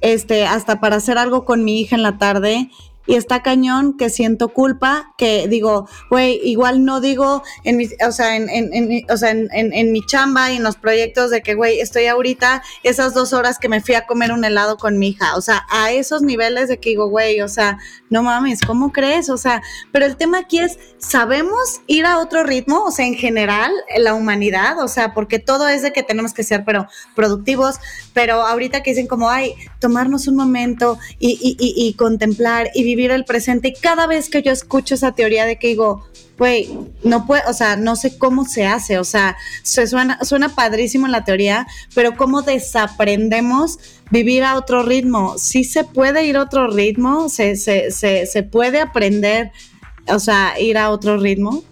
este, 0.00 0.46
hasta 0.46 0.80
para 0.80 0.96
hacer 0.96 1.18
algo 1.18 1.44
con 1.44 1.64
mi 1.64 1.80
hija 1.80 1.96
en 1.96 2.02
la 2.02 2.18
tarde 2.18 2.70
y 3.08 3.14
está 3.16 3.42
cañón 3.42 3.96
que 3.96 4.10
siento 4.10 4.50
culpa, 4.50 5.14
que 5.16 5.48
digo, 5.48 5.88
güey, 6.10 6.38
igual 6.44 6.84
no 6.84 7.00
digo 7.00 7.42
en 7.64 7.78
mi, 7.78 7.88
o 8.06 8.12
sea, 8.12 8.36
en, 8.36 8.50
en, 8.50 9.02
o 9.10 9.16
sea, 9.16 9.30
en, 9.30 9.48
en, 9.50 9.92
mi 9.92 10.04
chamba 10.04 10.52
y 10.52 10.56
en 10.56 10.62
los 10.62 10.76
proyectos 10.76 11.30
de 11.30 11.40
que, 11.40 11.54
güey, 11.54 11.80
estoy 11.80 12.04
ahorita 12.04 12.62
esas 12.82 13.14
dos 13.14 13.32
horas 13.32 13.58
que 13.58 13.70
me 13.70 13.80
fui 13.80 13.94
a 13.94 14.06
comer 14.06 14.30
un 14.30 14.44
helado 14.44 14.76
con 14.76 14.98
mi 14.98 15.08
hija, 15.08 15.36
o 15.36 15.40
sea, 15.40 15.64
a 15.70 15.90
esos 15.90 16.20
niveles 16.20 16.68
de 16.68 16.78
que 16.78 16.90
digo, 16.90 17.08
güey, 17.08 17.40
o 17.40 17.48
sea, 17.48 17.78
no 18.10 18.22
mames, 18.22 18.60
¿cómo 18.60 18.92
crees? 18.92 19.30
O 19.30 19.38
sea, 19.38 19.62
pero 19.90 20.04
el 20.04 20.18
tema 20.18 20.40
aquí 20.40 20.58
es, 20.58 20.78
¿sabemos 20.98 21.80
ir 21.86 22.04
a 22.04 22.18
otro 22.18 22.44
ritmo? 22.44 22.84
O 22.84 22.90
sea, 22.90 23.06
en 23.06 23.14
general, 23.14 23.72
la 23.96 24.12
humanidad, 24.12 24.82
o 24.84 24.88
sea, 24.88 25.14
porque 25.14 25.38
todo 25.38 25.66
es 25.66 25.80
de 25.80 25.94
que 25.94 26.02
tenemos 26.02 26.34
que 26.34 26.42
ser, 26.42 26.62
pero 26.66 26.86
productivos, 27.14 27.76
pero 28.12 28.42
ahorita 28.42 28.82
que 28.82 28.90
dicen 28.90 29.06
como, 29.06 29.30
ay, 29.30 29.54
tomarnos 29.80 30.28
un 30.28 30.36
momento 30.36 30.98
y, 31.18 31.38
y, 31.40 31.56
y, 31.58 31.88
y 31.88 31.94
contemplar 31.94 32.68
y 32.74 32.84
vivir 32.84 32.97
vivir 32.98 33.12
el 33.12 33.24
presente. 33.24 33.68
Y 33.68 33.74
cada 33.74 34.08
vez 34.08 34.28
que 34.28 34.42
yo 34.42 34.50
escucho 34.50 34.96
esa 34.96 35.12
teoría 35.12 35.46
de 35.46 35.56
que 35.56 35.68
digo, 35.68 36.04
güey, 36.36 36.68
no 37.04 37.26
puede, 37.26 37.42
o 37.46 37.52
sea, 37.52 37.76
no 37.76 37.94
sé 37.94 38.18
cómo 38.18 38.44
se 38.44 38.66
hace, 38.66 38.98
o 38.98 39.04
sea, 39.04 39.36
se 39.62 39.86
suena, 39.86 40.18
suena 40.24 40.48
padrísimo 40.48 41.06
en 41.06 41.12
la 41.12 41.24
teoría, 41.24 41.68
pero 41.94 42.16
cómo 42.16 42.42
desaprendemos 42.42 43.78
vivir 44.10 44.42
a 44.42 44.56
otro 44.56 44.82
ritmo. 44.82 45.38
Sí 45.38 45.62
se 45.62 45.84
puede 45.84 46.24
ir 46.24 46.36
a 46.36 46.42
otro 46.42 46.66
ritmo, 46.68 47.28
se, 47.28 47.54
se, 47.54 47.92
se, 47.92 48.26
se 48.26 48.42
puede 48.42 48.80
aprender, 48.80 49.52
o 50.08 50.18
sea, 50.18 50.58
ir 50.58 50.76
a 50.76 50.90
otro 50.90 51.18
ritmo. 51.18 51.62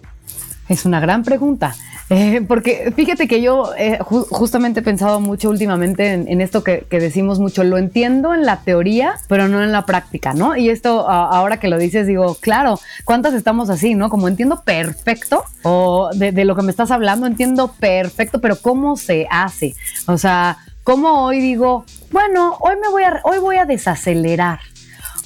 Es 0.69 0.85
una 0.85 1.01
gran 1.01 1.23
pregunta. 1.23 1.75
Eh, 2.09 2.41
porque 2.47 2.93
fíjate 2.95 3.27
que 3.27 3.41
yo 3.41 3.71
eh, 3.77 3.99
justamente 4.01 4.79
he 4.79 4.83
pensado 4.83 5.19
mucho 5.19 5.49
últimamente 5.49 6.13
en, 6.13 6.41
esto 6.41 6.63
que, 6.63 6.85
decimos 6.89 7.39
mucho, 7.39 7.63
lo 7.65 7.77
entiendo 7.77 8.33
en 8.33 8.45
la 8.45 8.61
teoría, 8.61 9.15
pero 9.27 9.49
no 9.49 9.61
en 9.61 9.73
la 9.73 9.85
práctica, 9.85 10.33
¿no? 10.33 10.55
Y 10.55 10.69
esto 10.69 11.09
ahora 11.09 11.59
que 11.59 11.67
lo 11.67 11.77
dices, 11.77 12.07
digo, 12.07 12.35
claro, 12.39 12.79
¿cuántas 13.03 13.33
estamos 13.33 13.69
así, 13.69 13.93
no? 13.93 14.09
Como 14.09 14.29
entiendo 14.29 14.61
perfecto, 14.63 15.43
o 15.63 16.09
de, 16.13 16.31
de 16.31 16.45
lo 16.45 16.55
que 16.55 16.61
me 16.61 16.71
estás 16.71 16.91
hablando, 16.91 17.27
entiendo 17.27 17.73
perfecto, 17.77 18.39
pero 18.39 18.55
¿cómo 18.61 18.95
se 18.95 19.27
hace? 19.29 19.75
O 20.07 20.17
sea, 20.17 20.59
¿cómo 20.83 21.25
hoy 21.25 21.41
digo, 21.41 21.83
bueno, 22.11 22.55
hoy 22.61 22.75
me 22.81 22.87
voy 22.89 23.03
a, 23.03 23.19
hoy 23.23 23.39
voy 23.39 23.57
a 23.57 23.65
desacelerar? 23.65 24.59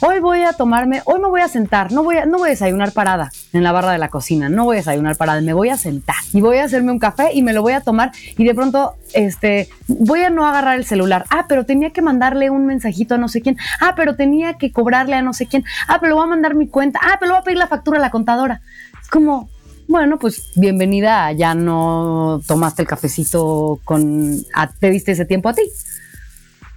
Hoy 0.02 0.20
voy 0.20 0.42
a 0.42 0.54
tomarme, 0.54 1.02
hoy 1.06 1.20
me 1.20 1.28
voy 1.28 1.42
a 1.42 1.48
sentar, 1.48 1.92
no 1.92 2.04
voy 2.04 2.18
a, 2.18 2.26
no 2.26 2.40
voy 2.40 2.48
a 2.48 2.52
desayunar 2.52 2.92
parada 2.92 3.32
en 3.54 3.64
la 3.64 3.72
barra 3.72 3.92
de 3.92 3.98
la 3.98 4.10
cocina, 4.10 4.50
no 4.50 4.66
voy 4.66 4.78
a 4.78 4.80
desayunar 4.80 5.16
parada, 5.16 5.42
me 5.42 5.54
voy 5.54 5.70
a 5.70 5.78
sentar 5.78 6.16
y 6.34 6.42
voy 6.42 6.58
a 6.58 6.64
hacerme 6.64 6.92
un 6.92 7.00
café 7.00 7.30
y 7.34 7.44
me 7.44 7.54
lo 7.54 7.62
voy 7.62 7.74
a 7.74 7.82
tomar 7.82 8.12
y 8.38 8.44
de 8.44 8.56
pronto, 8.56 8.96
este, 9.14 9.70
voy 9.88 10.22
a 10.22 10.30
no 10.30 10.48
agarrar 10.48 10.78
el 10.78 10.86
celular. 10.86 11.26
Ah, 11.30 11.46
pero 11.48 11.66
tenía 11.66 11.92
que 11.92 12.02
mandarle 12.02 12.50
un 12.50 12.66
mensajito 12.66 13.16
a 13.16 13.18
no 13.18 13.28
sé 13.28 13.42
quién. 13.42 13.58
Ah, 13.80 13.94
pero 13.96 14.16
tenía 14.16 14.56
que 14.58 14.72
cobrarle 14.72 15.16
a 15.16 15.22
no 15.22 15.34
sé 15.34 15.46
quién. 15.48 15.64
Ah, 15.88 16.00
pero 16.02 16.16
voy 16.16 16.24
a 16.24 16.28
mandar 16.28 16.56
mi 16.56 16.68
cuenta. 16.68 17.00
Ah, 17.04 17.18
pero 17.20 17.34
voy 17.34 17.42
a 17.42 17.44
pedir 17.44 17.58
la 17.58 17.68
factura 17.68 18.00
a 18.00 18.02
la 18.02 18.10
contadora. 18.10 18.62
Es 19.02 19.10
como, 19.10 19.50
bueno, 19.88 20.18
pues 20.18 20.52
bienvenida, 20.56 21.32
ya 21.34 21.54
no 21.54 22.42
tomaste 22.48 22.82
el 22.82 22.88
cafecito 22.88 23.80
con, 23.84 24.38
te 24.80 24.90
diste 24.90 25.12
ese 25.12 25.26
tiempo 25.26 25.50
a 25.50 25.54
ti. 25.54 25.64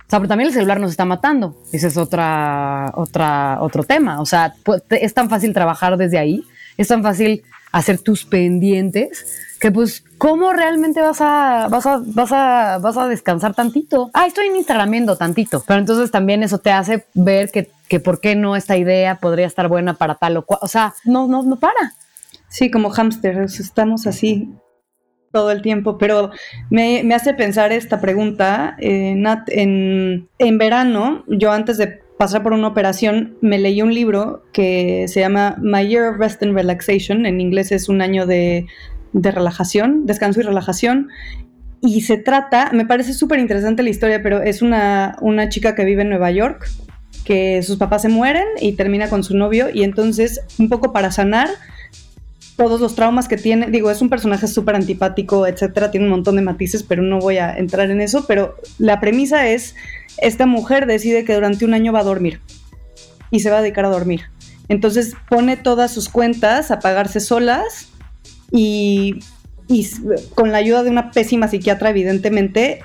O 0.06 0.10
sea, 0.10 0.18
pero 0.18 0.28
también 0.28 0.48
el 0.48 0.54
celular 0.54 0.80
nos 0.80 0.90
está 0.90 1.04
matando. 1.04 1.56
Ese 1.72 1.86
es 1.88 1.96
otra, 1.96 2.92
otra, 2.94 3.58
otro 3.60 3.84
tema. 3.84 4.20
O 4.20 4.26
sea, 4.26 4.54
es 4.90 5.14
tan 5.14 5.30
fácil 5.30 5.54
trabajar 5.54 5.96
desde 5.96 6.18
ahí, 6.18 6.44
es 6.76 6.88
tan 6.88 7.02
fácil 7.02 7.42
hacer 7.72 7.98
tus 7.98 8.24
pendientes 8.24 9.24
que 9.58 9.72
pues, 9.72 10.04
¿cómo 10.18 10.52
realmente 10.52 11.00
vas 11.00 11.22
a, 11.22 11.68
vas 11.70 11.86
a, 11.86 12.02
vas 12.04 12.32
a, 12.32 12.78
vas 12.78 12.96
a 12.98 13.08
descansar 13.08 13.54
tantito? 13.54 14.10
Ah, 14.12 14.26
estoy 14.26 14.48
en 14.48 14.56
Instagram 14.56 14.90
viendo 14.90 15.16
tantito. 15.16 15.64
Pero 15.66 15.80
entonces 15.80 16.10
también 16.10 16.42
eso 16.42 16.58
te 16.58 16.70
hace 16.70 17.06
ver 17.14 17.50
que, 17.50 17.70
que 17.88 17.98
por 17.98 18.20
qué 18.20 18.36
no 18.36 18.56
esta 18.56 18.76
idea 18.76 19.16
podría 19.16 19.46
estar 19.46 19.68
buena 19.68 19.94
para 19.94 20.16
tal 20.16 20.36
o 20.36 20.44
cual. 20.44 20.60
O 20.62 20.68
sea, 20.68 20.92
no, 21.04 21.26
no, 21.26 21.42
no 21.42 21.56
para. 21.56 21.94
Sí, 22.48 22.70
como 22.70 22.90
hámsters, 22.90 23.58
estamos 23.58 24.06
así 24.06 24.52
todo 25.34 25.50
el 25.50 25.62
tiempo, 25.62 25.98
pero 25.98 26.30
me, 26.70 27.02
hace 27.12 27.34
pensar 27.34 27.72
esta 27.72 28.00
pregunta, 28.00 28.76
eh, 28.78 29.14
Nat, 29.16 29.48
en, 29.48 30.28
en 30.38 30.58
verano, 30.58 31.24
yo 31.26 31.50
antes 31.50 31.76
de 31.76 31.88
pasar 32.16 32.44
por 32.44 32.52
una 32.52 32.68
operación, 32.68 33.36
me 33.40 33.58
leí 33.58 33.82
un 33.82 33.92
libro 33.92 34.44
que 34.52 35.06
se 35.08 35.18
llama 35.18 35.56
My 35.60 35.88
Year 35.88 36.04
of 36.04 36.18
Rest 36.18 36.40
and 36.44 36.54
Relaxation, 36.54 37.26
en 37.26 37.40
inglés 37.40 37.72
es 37.72 37.88
un 37.88 38.00
año 38.00 38.26
de, 38.26 38.66
de 39.12 39.30
relajación, 39.32 40.06
descanso 40.06 40.38
y 40.38 40.44
relajación, 40.44 41.08
y 41.80 42.02
se 42.02 42.16
trata, 42.16 42.70
me 42.72 42.86
parece 42.86 43.12
súper 43.12 43.40
interesante 43.40 43.82
la 43.82 43.90
historia, 43.90 44.22
pero 44.22 44.40
es 44.40 44.62
una, 44.62 45.16
una 45.20 45.48
chica 45.48 45.74
que 45.74 45.84
vive 45.84 46.02
en 46.02 46.10
Nueva 46.10 46.30
York, 46.30 46.70
que 47.24 47.60
sus 47.64 47.76
papás 47.76 48.02
se 48.02 48.08
mueren 48.08 48.46
y 48.60 48.74
termina 48.74 49.08
con 49.08 49.24
su 49.24 49.36
novio, 49.36 49.66
y 49.74 49.82
entonces, 49.82 50.42
un 50.60 50.68
poco 50.68 50.92
para 50.92 51.10
sanar, 51.10 51.48
todos 52.56 52.80
los 52.80 52.94
traumas 52.94 53.28
que 53.28 53.36
tiene. 53.36 53.70
Digo, 53.70 53.90
es 53.90 54.00
un 54.00 54.08
personaje 54.08 54.46
súper 54.46 54.76
antipático, 54.76 55.46
etcétera, 55.46 55.90
tiene 55.90 56.06
un 56.06 56.12
montón 56.12 56.36
de 56.36 56.42
matices, 56.42 56.82
pero 56.82 57.02
no 57.02 57.18
voy 57.18 57.38
a 57.38 57.56
entrar 57.56 57.90
en 57.90 58.00
eso. 58.00 58.24
Pero 58.26 58.56
la 58.78 59.00
premisa 59.00 59.48
es: 59.48 59.74
esta 60.18 60.46
mujer 60.46 60.86
decide 60.86 61.24
que 61.24 61.34
durante 61.34 61.64
un 61.64 61.74
año 61.74 61.92
va 61.92 62.00
a 62.00 62.04
dormir 62.04 62.40
y 63.30 63.40
se 63.40 63.50
va 63.50 63.58
a 63.58 63.62
dedicar 63.62 63.84
a 63.84 63.90
dormir. 63.90 64.22
Entonces 64.68 65.14
pone 65.28 65.56
todas 65.56 65.92
sus 65.92 66.08
cuentas 66.08 66.70
a 66.70 66.78
pagarse 66.78 67.20
solas 67.20 67.88
y, 68.50 69.16
y 69.68 69.86
con 70.34 70.52
la 70.52 70.58
ayuda 70.58 70.82
de 70.82 70.90
una 70.90 71.10
pésima 71.10 71.48
psiquiatra, 71.48 71.90
evidentemente, 71.90 72.80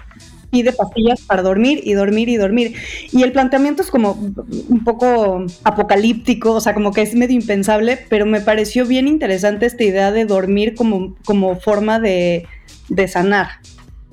pide 0.50 0.74
pastillas 0.74 1.22
para 1.22 1.42
dormir 1.42 1.82
y 1.84 1.94
dormir 1.94 2.30
y 2.30 2.38
dormir. 2.38 2.76
Y 3.12 3.24
el 3.24 3.32
planteamiento 3.32 3.82
es 3.82 3.90
como 3.90 4.12
un 4.12 4.84
poco 4.84 5.46
apocalíptico, 5.64 6.54
o 6.54 6.62
sea, 6.62 6.74
como 6.74 6.92
que 6.92 7.02
es 7.02 7.16
medio 7.16 7.36
impensable, 7.36 8.00
pero 8.10 8.26
me 8.26 8.42
pareció 8.42 8.86
bien 8.86 9.08
interesante 9.08 9.66
esta 9.66 9.84
idea 9.84 10.12
de 10.12 10.26
dormir 10.26 10.76
como, 10.76 11.16
como 11.26 11.60
forma 11.60 12.00
de, 12.00 12.48
de 12.90 13.08
sanar. 13.08 13.48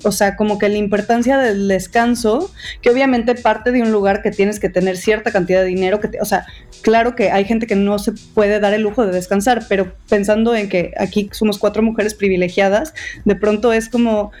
O 0.03 0.11
sea, 0.11 0.35
como 0.35 0.59
que 0.59 0.69
la 0.69 0.77
importancia 0.77 1.39
del 1.39 1.67
descanso, 1.67 2.51
que 2.81 2.91
obviamente 2.91 3.33
parte 3.33 3.71
de 3.71 3.81
un 3.81 3.91
lugar 3.91 4.21
que 4.21 4.29
tienes 4.29 4.59
que 4.59 4.69
tener 4.69 4.95
cierta 4.95 5.31
cantidad 5.31 5.61
de 5.61 5.67
dinero, 5.67 5.99
que 5.99 6.09
o 6.21 6.25
sea, 6.25 6.45
claro 6.81 7.15
que 7.15 7.31
hay 7.31 7.45
gente 7.45 7.65
que 7.65 7.75
no 7.75 7.97
se 7.97 8.11
puede 8.35 8.59
dar 8.59 8.75
el 8.75 8.83
lujo 8.83 9.05
de 9.07 9.11
descansar, 9.11 9.65
pero 9.67 9.95
pensando 10.07 10.53
en 10.55 10.69
que 10.69 10.93
aquí 10.99 11.29
somos 11.31 11.57
cuatro 11.57 11.81
mujeres 11.81 12.13
privilegiadas, 12.13 12.93
de 13.25 13.35
pronto 13.35 13.73
es 13.73 13.89
como, 13.89 14.31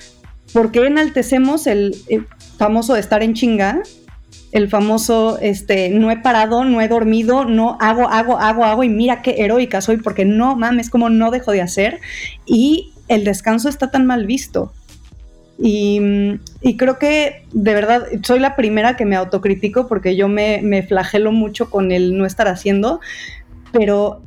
¿por 0.53 0.71
qué 0.71 0.79
enaltecemos 0.79 1.67
el, 1.67 1.95
famoso 2.57 2.95
estar 2.95 3.23
en 3.23 3.33
chinga? 3.33 3.81
El 4.51 4.69
famoso, 4.69 5.37
este, 5.39 5.89
no 5.89 6.09
he 6.09 6.17
parado, 6.17 6.63
no 6.63 6.81
he 6.81 6.87
dormido, 6.87 7.45
no 7.45 7.77
hago, 7.79 8.07
hago, 8.07 8.39
hago, 8.39 8.63
hago 8.63 8.83
y 8.83 8.89
mira 8.89 9.21
qué 9.21 9.35
heroica 9.39 9.81
soy 9.81 9.97
porque 9.97 10.25
no 10.25 10.55
mames, 10.55 10.89
como 10.89 11.09
no 11.09 11.31
dejo 11.31 11.51
de 11.51 11.61
hacer. 11.61 11.99
Y 12.45 12.93
el 13.07 13.23
descanso 13.23 13.69
está 13.69 13.91
tan 13.91 14.05
mal 14.05 14.25
visto. 14.25 14.71
Y, 15.59 15.99
creo 16.77 16.99
que 16.99 17.45
de 17.51 17.73
verdad 17.73 18.03
soy 18.23 18.39
la 18.39 18.55
primera 18.55 18.95
que 18.95 19.05
me 19.05 19.15
autocritico 19.15 19.87
porque 19.87 20.15
yo 20.15 20.27
me, 20.27 20.61
me, 20.61 20.83
flagelo 20.83 21.31
mucho 21.31 21.69
con 21.69 21.91
el 21.91 22.15
no 22.17 22.25
estar 22.25 22.47
haciendo, 22.47 22.99
pero 23.71 24.21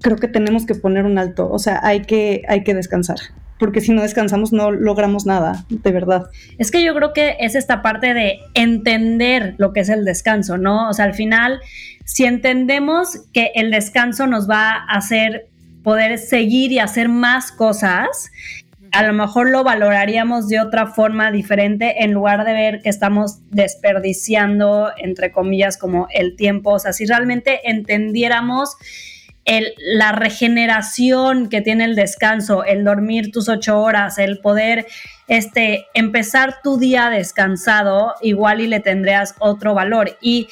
creo 0.00 0.16
que 0.16 0.28
tenemos 0.28 0.64
que 0.64 0.76
poner 0.76 1.04
un 1.04 1.18
alto, 1.18 1.50
o 1.50 1.58
sea, 1.58 1.80
hay 1.82 2.02
que, 2.02 2.42
hay 2.48 2.62
que 2.62 2.74
descansar 2.74 3.18
porque 3.58 3.80
si 3.80 3.92
no 3.92 4.02
descansamos 4.02 4.52
no 4.52 4.70
logramos 4.70 5.26
nada, 5.26 5.64
de 5.68 5.90
verdad. 5.90 6.26
Es 6.58 6.70
que 6.70 6.82
yo 6.82 6.94
creo 6.94 7.12
que 7.12 7.36
es 7.40 7.54
esta 7.54 7.82
parte 7.82 8.14
de 8.14 8.40
entender 8.54 9.54
lo 9.58 9.72
que 9.72 9.80
es 9.80 9.88
el 9.88 10.04
descanso, 10.04 10.58
¿no? 10.58 10.88
O 10.88 10.92
sea, 10.92 11.04
al 11.06 11.14
final, 11.14 11.60
si 12.04 12.24
entendemos 12.24 13.20
que 13.32 13.52
el 13.54 13.70
descanso 13.70 14.26
nos 14.26 14.48
va 14.48 14.72
a 14.72 14.96
hacer 14.96 15.48
poder 15.82 16.18
seguir 16.18 16.72
y 16.72 16.80
hacer 16.80 17.08
más 17.08 17.52
cosas, 17.52 18.30
a 18.92 19.02
lo 19.02 19.12
mejor 19.12 19.50
lo 19.50 19.62
valoraríamos 19.62 20.48
de 20.48 20.60
otra 20.60 20.86
forma 20.86 21.30
diferente 21.30 22.02
en 22.02 22.12
lugar 22.12 22.44
de 22.44 22.52
ver 22.52 22.82
que 22.82 22.88
estamos 22.88 23.38
desperdiciando, 23.50 24.90
entre 24.96 25.32
comillas, 25.32 25.76
como 25.76 26.08
el 26.12 26.36
tiempo. 26.36 26.72
O 26.72 26.78
sea, 26.78 26.92
si 26.92 27.06
realmente 27.06 27.70
entendiéramos 27.70 28.76
el, 29.46 29.74
la 29.78 30.12
regeneración 30.12 31.48
que 31.48 31.62
tiene 31.62 31.84
el 31.84 31.94
descanso, 31.94 32.64
el 32.64 32.84
dormir 32.84 33.30
tus 33.30 33.48
ocho 33.48 33.80
horas, 33.80 34.18
el 34.18 34.40
poder 34.40 34.86
este, 35.28 35.86
empezar 35.94 36.56
tu 36.62 36.78
día 36.78 37.08
descansado, 37.10 38.14
igual 38.20 38.60
y 38.60 38.66
le 38.66 38.80
tendrías 38.80 39.34
otro 39.38 39.72
valor. 39.72 40.18
Y, 40.20 40.48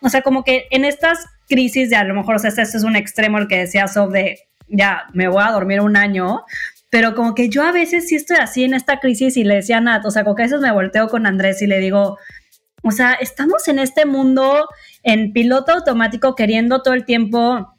o 0.00 0.08
sea, 0.08 0.22
como 0.22 0.44
que 0.44 0.66
en 0.70 0.84
estas 0.84 1.26
crisis 1.48 1.90
de 1.90 1.96
a 1.96 2.04
lo 2.04 2.14
mejor, 2.14 2.36
o 2.36 2.38
sea, 2.38 2.50
este, 2.50 2.62
es 2.62 2.84
un 2.84 2.96
extremo 2.96 3.38
el 3.38 3.48
que 3.48 3.58
decías 3.58 3.92
sobre, 3.92 4.38
ya, 4.68 5.06
me 5.12 5.26
voy 5.26 5.42
a 5.44 5.50
dormir 5.50 5.80
un 5.80 5.96
año, 5.96 6.44
pero 6.88 7.16
como 7.16 7.34
que 7.34 7.48
yo 7.48 7.64
a 7.64 7.72
veces 7.72 8.06
sí 8.08 8.14
estoy 8.14 8.36
así 8.36 8.62
en 8.62 8.74
esta 8.74 9.00
crisis 9.00 9.36
y 9.36 9.42
le 9.42 9.56
decía 9.56 9.78
a 9.78 9.80
Nat, 9.80 10.06
o 10.06 10.10
sea, 10.12 10.22
como 10.22 10.36
que 10.36 10.42
a 10.42 10.46
veces 10.46 10.60
me 10.60 10.70
volteo 10.70 11.08
con 11.08 11.26
Andrés 11.26 11.62
y 11.62 11.66
le 11.66 11.80
digo, 11.80 12.16
o 12.84 12.90
sea, 12.92 13.14
estamos 13.14 13.66
en 13.66 13.80
este 13.80 14.06
mundo 14.06 14.68
en 15.02 15.32
piloto 15.32 15.72
automático 15.72 16.36
queriendo 16.36 16.82
todo 16.82 16.94
el 16.94 17.04
tiempo 17.04 17.75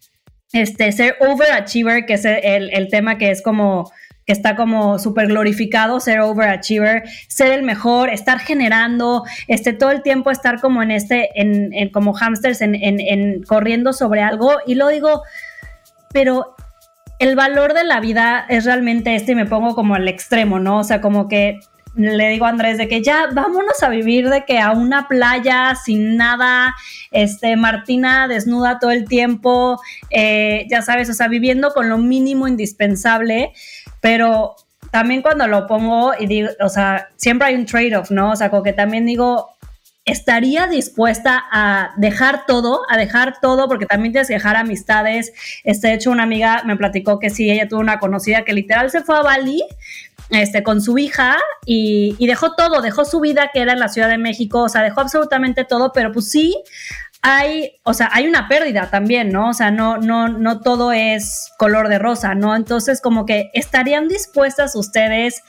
este, 0.53 0.91
ser 0.91 1.15
overachiever, 1.19 2.05
que 2.05 2.13
es 2.13 2.25
el, 2.25 2.69
el 2.71 2.89
tema 2.89 3.17
que 3.17 3.31
es 3.31 3.41
como 3.41 3.91
que 4.27 4.33
está 4.33 4.57
como 4.57 4.99
súper 4.99 5.27
glorificado, 5.27 6.01
ser 6.01 6.19
overachiever, 6.19 7.03
ser 7.29 7.53
el 7.53 7.63
mejor, 7.63 8.09
estar 8.09 8.39
generando, 8.39 9.23
este, 9.47 9.71
todo 9.71 9.91
el 9.91 10.01
tiempo 10.03 10.31
estar 10.31 10.59
como 10.59 10.83
en 10.83 10.91
este, 10.91 11.29
en, 11.39 11.73
en 11.73 11.89
como 11.89 12.13
hamsters, 12.13 12.59
en, 12.59 12.75
en, 12.75 12.99
en, 12.99 13.41
corriendo 13.43 13.93
sobre 13.93 14.21
algo. 14.21 14.51
Y 14.67 14.75
lo 14.75 14.89
digo, 14.89 15.23
pero 16.11 16.57
el 17.19 17.37
valor 17.37 17.73
de 17.73 17.85
la 17.85 18.01
vida 18.01 18.45
es 18.49 18.65
realmente 18.65 19.15
este, 19.15 19.31
y 19.31 19.35
me 19.35 19.45
pongo 19.45 19.75
como 19.75 19.95
al 19.95 20.09
extremo, 20.09 20.59
¿no? 20.59 20.79
O 20.79 20.83
sea, 20.83 20.99
como 20.99 21.29
que 21.29 21.61
le 21.97 22.29
digo 22.29 22.45
a 22.45 22.49
Andrés 22.49 22.77
de 22.77 22.87
que 22.87 23.01
ya 23.01 23.27
vámonos 23.33 23.83
a 23.83 23.89
vivir 23.89 24.29
de 24.29 24.45
que 24.45 24.59
a 24.59 24.71
una 24.71 25.07
playa 25.07 25.75
sin 25.75 26.15
nada, 26.15 26.75
este, 27.11 27.55
Martina 27.55 28.27
desnuda 28.27 28.79
todo 28.79 28.91
el 28.91 29.05
tiempo, 29.05 29.81
eh, 30.09 30.65
ya 30.69 30.81
sabes, 30.81 31.09
o 31.09 31.13
sea, 31.13 31.27
viviendo 31.27 31.71
con 31.71 31.89
lo 31.89 31.97
mínimo 31.97 32.47
indispensable 32.47 33.51
pero 34.01 34.55
también 34.91 35.21
cuando 35.21 35.47
lo 35.47 35.67
pongo 35.67 36.13
y 36.17 36.27
digo, 36.27 36.49
o 36.61 36.69
sea, 36.69 37.09
siempre 37.15 37.49
hay 37.49 37.55
un 37.55 37.65
trade-off, 37.65 38.11
¿no? 38.11 38.31
O 38.31 38.35
sea, 38.35 38.49
como 38.49 38.63
que 38.63 38.73
también 38.73 39.05
digo, 39.05 39.49
estaría 40.05 40.67
dispuesta 40.67 41.43
a 41.51 41.91
dejar 41.97 42.45
todo, 42.45 42.81
a 42.89 42.97
dejar 42.97 43.39
todo, 43.41 43.67
porque 43.67 43.85
también 43.85 44.13
tienes 44.13 44.29
que 44.29 44.35
dejar 44.35 44.55
amistades. 44.55 45.33
Este, 45.63 45.89
de 45.89 45.95
hecho, 45.95 46.11
una 46.11 46.23
amiga 46.23 46.63
me 46.65 46.77
platicó 46.77 47.19
que 47.19 47.29
sí, 47.29 47.51
ella 47.51 47.67
tuvo 47.67 47.81
una 47.81 47.99
conocida 47.99 48.45
que 48.45 48.53
literal 48.53 48.89
se 48.89 49.03
fue 49.03 49.17
a 49.17 49.23
Bali 49.23 49.63
este, 50.29 50.63
con 50.63 50.81
su 50.81 50.97
hija 50.97 51.37
y, 51.65 52.15
dejó 52.25 52.53
todo, 52.53 52.81
dejó 52.81 53.05
su 53.05 53.19
vida 53.19 53.49
que 53.53 53.61
era 53.61 53.73
en 53.73 53.79
la 53.79 53.87
Ciudad 53.87 54.09
de 54.09 54.17
México, 54.17 54.63
o 54.63 54.69
sea, 54.69 54.81
dejó 54.81 55.01
absolutamente 55.01 55.63
todo, 55.63 55.91
pero 55.93 56.11
pues 56.11 56.29
sí, 56.29 56.55
hay, 57.21 57.79
o 57.83 57.93
sea, 57.93 58.09
hay 58.13 58.27
una 58.27 58.47
pérdida 58.47 58.89
también, 58.89 59.29
¿no? 59.29 59.49
O 59.49 59.53
sea, 59.53 59.71
no, 59.71 59.97
no, 59.97 60.27
no 60.27 60.61
todo 60.61 60.91
es 60.91 61.51
color 61.57 61.87
de 61.87 61.99
rosa, 61.99 62.35
¿no? 62.35 62.55
Entonces, 62.55 63.01
como 63.01 63.25
que 63.25 63.49
estarían 63.53 64.07
dispuestas 64.07 64.75
ustedes 64.75 65.43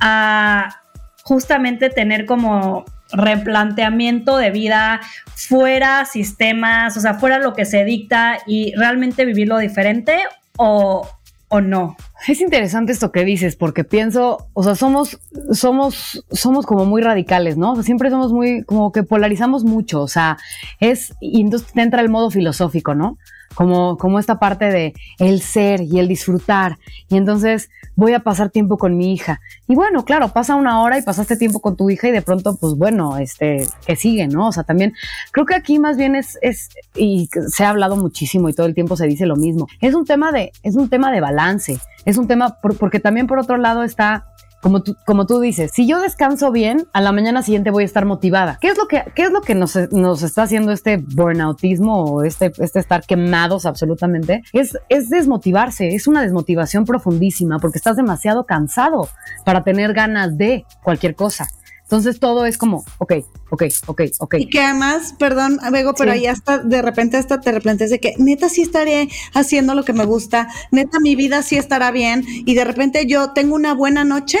a 0.00 0.82
justamente 1.22 1.88
tener 1.88 2.26
como 2.26 2.84
replanteamiento 3.12 4.36
de 4.36 4.50
vida 4.50 5.00
fuera 5.34 6.04
sistemas, 6.04 6.96
o 6.96 7.00
sea, 7.00 7.14
fuera 7.14 7.38
lo 7.38 7.54
que 7.54 7.64
se 7.64 7.84
dicta 7.84 8.38
y 8.46 8.74
realmente 8.76 9.24
vivirlo 9.24 9.58
diferente 9.58 10.18
o, 10.56 11.08
o 11.48 11.60
no. 11.60 11.96
Es 12.26 12.40
interesante 12.40 12.92
esto 12.92 13.12
que 13.12 13.24
dices, 13.24 13.56
porque 13.56 13.84
pienso, 13.84 14.48
o 14.54 14.62
sea, 14.62 14.74
somos, 14.74 15.20
somos, 15.52 16.24
somos 16.30 16.66
como 16.66 16.84
muy 16.84 17.02
radicales, 17.02 17.56
¿no? 17.56 17.72
O 17.72 17.74
sea, 17.74 17.84
siempre 17.84 18.10
somos 18.10 18.32
muy, 18.32 18.64
como 18.64 18.92
que 18.92 19.02
polarizamos 19.02 19.64
mucho, 19.64 20.02
o 20.02 20.08
sea, 20.08 20.38
es, 20.80 21.14
y 21.20 21.40
entonces 21.40 21.72
te 21.72 21.82
entra 21.82 22.00
el 22.00 22.08
modo 22.08 22.30
filosófico, 22.30 22.94
¿no? 22.94 23.18
Como, 23.54 23.96
como 23.98 24.18
esta 24.18 24.38
parte 24.38 24.66
de 24.66 24.94
el 25.18 25.40
ser 25.40 25.80
y 25.80 25.98
el 25.98 26.08
disfrutar. 26.08 26.78
Y 27.08 27.16
entonces 27.16 27.70
voy 27.96 28.12
a 28.14 28.20
pasar 28.20 28.50
tiempo 28.50 28.78
con 28.78 28.96
mi 28.96 29.12
hija. 29.12 29.40
Y 29.68 29.74
bueno, 29.74 30.04
claro, 30.04 30.28
pasa 30.28 30.56
una 30.56 30.82
hora 30.82 30.98
y 30.98 31.02
pasaste 31.02 31.36
tiempo 31.36 31.60
con 31.60 31.76
tu 31.76 31.90
hija 31.90 32.08
y 32.08 32.12
de 32.12 32.22
pronto, 32.22 32.56
pues 32.56 32.74
bueno, 32.74 33.18
este, 33.18 33.66
que 33.86 33.96
sigue, 33.96 34.26
¿no? 34.26 34.48
O 34.48 34.52
sea, 34.52 34.64
también 34.64 34.94
creo 35.32 35.46
que 35.46 35.54
aquí 35.54 35.78
más 35.78 35.96
bien 35.96 36.16
es, 36.16 36.38
es, 36.42 36.70
y 36.94 37.28
se 37.48 37.64
ha 37.64 37.70
hablado 37.70 37.96
muchísimo 37.96 38.48
y 38.48 38.52
todo 38.52 38.66
el 38.66 38.74
tiempo 38.74 38.96
se 38.96 39.06
dice 39.06 39.26
lo 39.26 39.36
mismo. 39.36 39.68
Es 39.80 39.94
un 39.94 40.04
tema 40.04 40.32
de, 40.32 40.52
es 40.62 40.74
un 40.74 40.88
tema 40.88 41.12
de 41.12 41.20
balance. 41.20 41.78
Es 42.04 42.18
un 42.18 42.26
tema, 42.26 42.58
porque 42.60 43.00
también 43.00 43.26
por 43.26 43.38
otro 43.38 43.56
lado 43.56 43.82
está 43.82 44.26
como 44.64 44.82
tú, 44.82 44.96
como 45.04 45.26
tú 45.26 45.40
dices, 45.40 45.72
si 45.74 45.86
yo 45.86 46.00
descanso 46.00 46.50
bien, 46.50 46.86
a 46.94 47.02
la 47.02 47.12
mañana 47.12 47.42
siguiente 47.42 47.70
voy 47.70 47.82
a 47.82 47.84
estar 47.84 48.06
motivada. 48.06 48.56
¿Qué 48.62 48.68
es 48.68 48.78
lo 48.78 48.88
que, 48.88 49.04
qué 49.14 49.24
es 49.24 49.30
lo 49.30 49.42
que 49.42 49.54
nos, 49.54 49.76
nos 49.92 50.22
está 50.22 50.44
haciendo 50.44 50.72
este 50.72 50.96
burnoutismo 50.96 52.02
o 52.02 52.22
este, 52.22 52.50
este 52.56 52.78
estar 52.78 53.04
quemados 53.04 53.66
absolutamente? 53.66 54.42
Es, 54.54 54.78
es 54.88 55.10
desmotivarse, 55.10 55.88
es 55.88 56.06
una 56.06 56.22
desmotivación 56.22 56.86
profundísima 56.86 57.58
porque 57.58 57.76
estás 57.76 57.96
demasiado 57.96 58.46
cansado 58.46 59.10
para 59.44 59.64
tener 59.64 59.92
ganas 59.92 60.38
de 60.38 60.64
cualquier 60.82 61.14
cosa. 61.14 61.46
Entonces 61.84 62.18
todo 62.18 62.46
es 62.46 62.56
como, 62.56 62.84
ok, 62.98 63.12
ok, 63.50 63.64
ok, 63.86 64.02
ok. 64.18 64.34
Y 64.38 64.48
que 64.48 64.60
además, 64.60 65.14
perdón, 65.18 65.60
Bego, 65.70 65.94
pero 65.94 66.12
ahí 66.12 66.26
hasta 66.26 66.58
de 66.58 66.80
repente 66.80 67.18
hasta 67.18 67.40
te 67.40 67.52
replanteas 67.52 67.90
de 67.90 68.00
que 68.00 68.14
neta 68.18 68.48
sí 68.48 68.62
estaré 68.62 69.08
haciendo 69.34 69.74
lo 69.74 69.84
que 69.84 69.92
me 69.92 70.06
gusta, 70.06 70.48
neta 70.72 70.98
mi 71.00 71.14
vida 71.14 71.42
sí 71.42 71.56
estará 71.56 71.90
bien 71.90 72.24
y 72.26 72.54
de 72.54 72.64
repente 72.64 73.06
yo 73.06 73.32
tengo 73.32 73.54
una 73.54 73.74
buena 73.74 74.04
noche. 74.04 74.38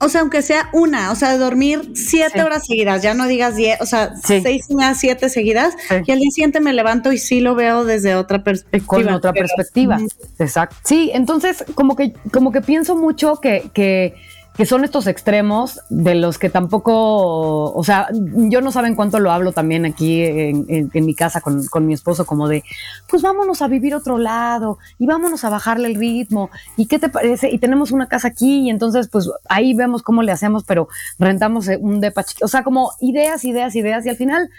O 0.00 0.08
sea, 0.08 0.22
aunque 0.22 0.42
sea 0.42 0.70
una, 0.72 1.12
o 1.12 1.14
sea, 1.14 1.30
de 1.30 1.38
dormir 1.38 1.92
siete 1.94 2.42
horas 2.42 2.66
seguidas, 2.66 3.00
ya 3.00 3.14
no 3.14 3.26
digas 3.26 3.56
diez, 3.56 3.80
o 3.80 3.86
sea, 3.86 4.14
seis 4.16 4.66
y 4.68 4.74
media, 4.74 4.94
siete 4.94 5.28
seguidas, 5.28 5.76
y 6.04 6.10
al 6.10 6.18
día 6.18 6.30
siguiente 6.30 6.60
me 6.60 6.72
levanto 6.72 7.12
y 7.12 7.18
sí 7.18 7.40
lo 7.40 7.54
veo 7.54 7.84
desde 7.84 8.16
otra 8.16 8.42
perspectiva. 8.42 8.86
Con 8.86 9.08
otra 9.08 9.32
perspectiva, 9.32 9.98
exacto. 10.38 10.76
Sí, 10.82 11.10
entonces 11.14 11.64
como 11.74 11.94
que, 11.94 12.12
como 12.32 12.50
que 12.50 12.60
pienso 12.60 12.96
mucho 12.96 13.36
que, 13.40 13.70
que 13.72 14.14
que 14.56 14.66
son 14.66 14.84
estos 14.84 15.08
extremos 15.08 15.80
de 15.88 16.14
los 16.14 16.38
que 16.38 16.48
tampoco, 16.48 17.72
o 17.72 17.82
sea, 17.82 18.08
yo 18.12 18.60
no 18.60 18.70
saben 18.70 18.94
cuánto 18.94 19.18
lo 19.18 19.32
hablo 19.32 19.50
también 19.50 19.84
aquí 19.84 20.22
en, 20.22 20.90
mi 20.92 21.14
casa 21.14 21.40
con, 21.40 21.86
mi 21.86 21.92
esposo, 21.92 22.24
como 22.24 22.46
de, 22.46 22.62
pues 23.08 23.20
vámonos 23.22 23.62
a 23.62 23.68
vivir 23.68 23.96
otro 23.96 24.16
lado 24.16 24.78
y 24.98 25.06
vámonos 25.06 25.42
a 25.44 25.50
bajarle 25.50 25.88
el 25.88 25.96
ritmo. 25.96 26.50
¿Y 26.76 26.86
qué 26.86 27.00
te 27.00 27.08
parece? 27.08 27.50
Y 27.50 27.58
tenemos 27.58 27.90
una 27.90 28.06
casa 28.06 28.28
aquí 28.28 28.66
y 28.66 28.70
entonces 28.70 29.08
pues 29.08 29.28
ahí 29.48 29.74
vemos 29.74 30.02
cómo 30.02 30.22
le 30.22 30.30
hacemos, 30.30 30.62
pero 30.62 30.86
rentamos 31.18 31.66
eh, 31.66 31.76
un 31.80 32.00
depa 32.00 32.24
O 32.42 32.48
sea, 32.48 32.62
como 32.62 32.92
ideas, 33.00 33.44
ideas, 33.44 33.74
ideas 33.74 34.06
y 34.06 34.10
al 34.10 34.16
final 34.16 34.50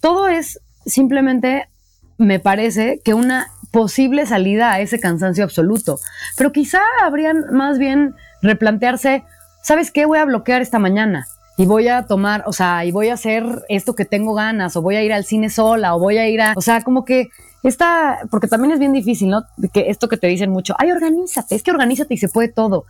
todo 0.00 0.28
es 0.28 0.60
simplemente, 0.86 1.68
me 2.16 2.40
parece, 2.40 3.00
que 3.04 3.12
una 3.12 3.48
posible 3.74 4.24
salida 4.24 4.72
a 4.72 4.80
ese 4.80 5.00
cansancio 5.00 5.44
absoluto. 5.44 5.98
Pero 6.38 6.52
quizá 6.52 6.80
habrían 7.02 7.44
más 7.52 7.78
bien 7.78 8.14
replantearse 8.40 9.24
¿sabes 9.64 9.90
qué? 9.90 10.04
Voy 10.04 10.18
a 10.18 10.26
bloquear 10.26 10.60
esta 10.60 10.78
mañana 10.78 11.26
y 11.56 11.64
voy 11.64 11.88
a 11.88 12.02
tomar, 12.02 12.44
o 12.46 12.52
sea, 12.52 12.84
y 12.84 12.92
voy 12.92 13.08
a 13.08 13.14
hacer 13.14 13.64
esto 13.68 13.94
que 13.94 14.04
tengo 14.04 14.34
ganas, 14.34 14.76
o 14.76 14.82
voy 14.82 14.96
a 14.96 15.02
ir 15.02 15.12
al 15.12 15.24
cine 15.24 15.48
sola, 15.48 15.94
o 15.94 15.98
voy 15.98 16.18
a 16.18 16.28
ir 16.28 16.42
a, 16.42 16.52
o 16.54 16.60
sea, 16.60 16.82
como 16.82 17.04
que 17.04 17.30
esta, 17.62 18.18
porque 18.30 18.46
también 18.46 18.72
es 18.72 18.78
bien 18.78 18.92
difícil, 18.92 19.30
¿no? 19.30 19.44
Que 19.72 19.88
esto 19.88 20.08
que 20.08 20.18
te 20.18 20.26
dicen 20.26 20.50
mucho, 20.50 20.74
ay, 20.78 20.92
organízate, 20.92 21.54
es 21.54 21.62
que 21.62 21.70
organízate 21.70 22.12
y 22.12 22.18
se 22.18 22.28
puede 22.28 22.48
todo. 22.48 22.84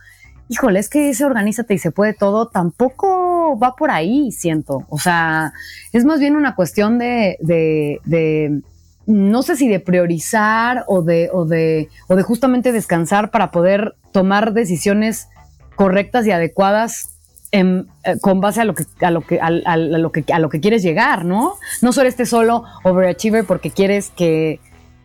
Híjole, 0.49 0.79
es 0.79 0.89
que 0.89 1.09
ese 1.09 1.23
organízate 1.23 1.75
y 1.75 1.79
se 1.79 1.91
puede 1.91 2.13
todo 2.13 2.47
tampoco 2.47 3.57
va 3.57 3.75
por 3.75 3.89
ahí, 3.89 4.31
siento. 4.31 4.85
O 4.89 4.99
sea, 4.99 5.53
es 5.93 6.03
más 6.03 6.19
bien 6.19 6.35
una 6.35 6.55
cuestión 6.55 6.99
de, 6.99 7.37
de, 7.39 8.01
de 8.03 8.61
no 9.07 9.43
sé 9.43 9.55
si 9.55 9.67
de 9.67 9.79
priorizar 9.79 10.83
o 10.87 11.01
de, 11.01 11.29
o 11.31 11.45
de, 11.45 11.89
o 12.07 12.15
de 12.15 12.23
justamente 12.23 12.71
descansar 12.71 13.31
para 13.31 13.51
poder 13.51 13.95
tomar 14.11 14.53
decisiones 14.53 15.29
correctas 15.75 16.25
y 16.25 16.31
adecuadas 16.31 17.09
en, 17.51 17.87
eh, 18.03 18.15
con 18.21 18.41
base 18.41 18.61
a 18.61 18.65
lo 18.65 18.73
que 18.73 18.85
a 19.01 19.11
lo 19.11 19.21
que 19.21 19.39
a, 19.39 19.49
lo 19.49 20.11
que 20.11 20.25
a 20.31 20.39
lo 20.39 20.49
que 20.49 20.59
quieres 20.59 20.83
llegar, 20.83 21.25
¿no? 21.25 21.53
No 21.81 21.93
solo 21.93 22.09
este 22.09 22.25
solo 22.25 22.63
overachiever 22.83 23.45
porque 23.45 23.71
quieres 23.71 24.09
que 24.09 24.59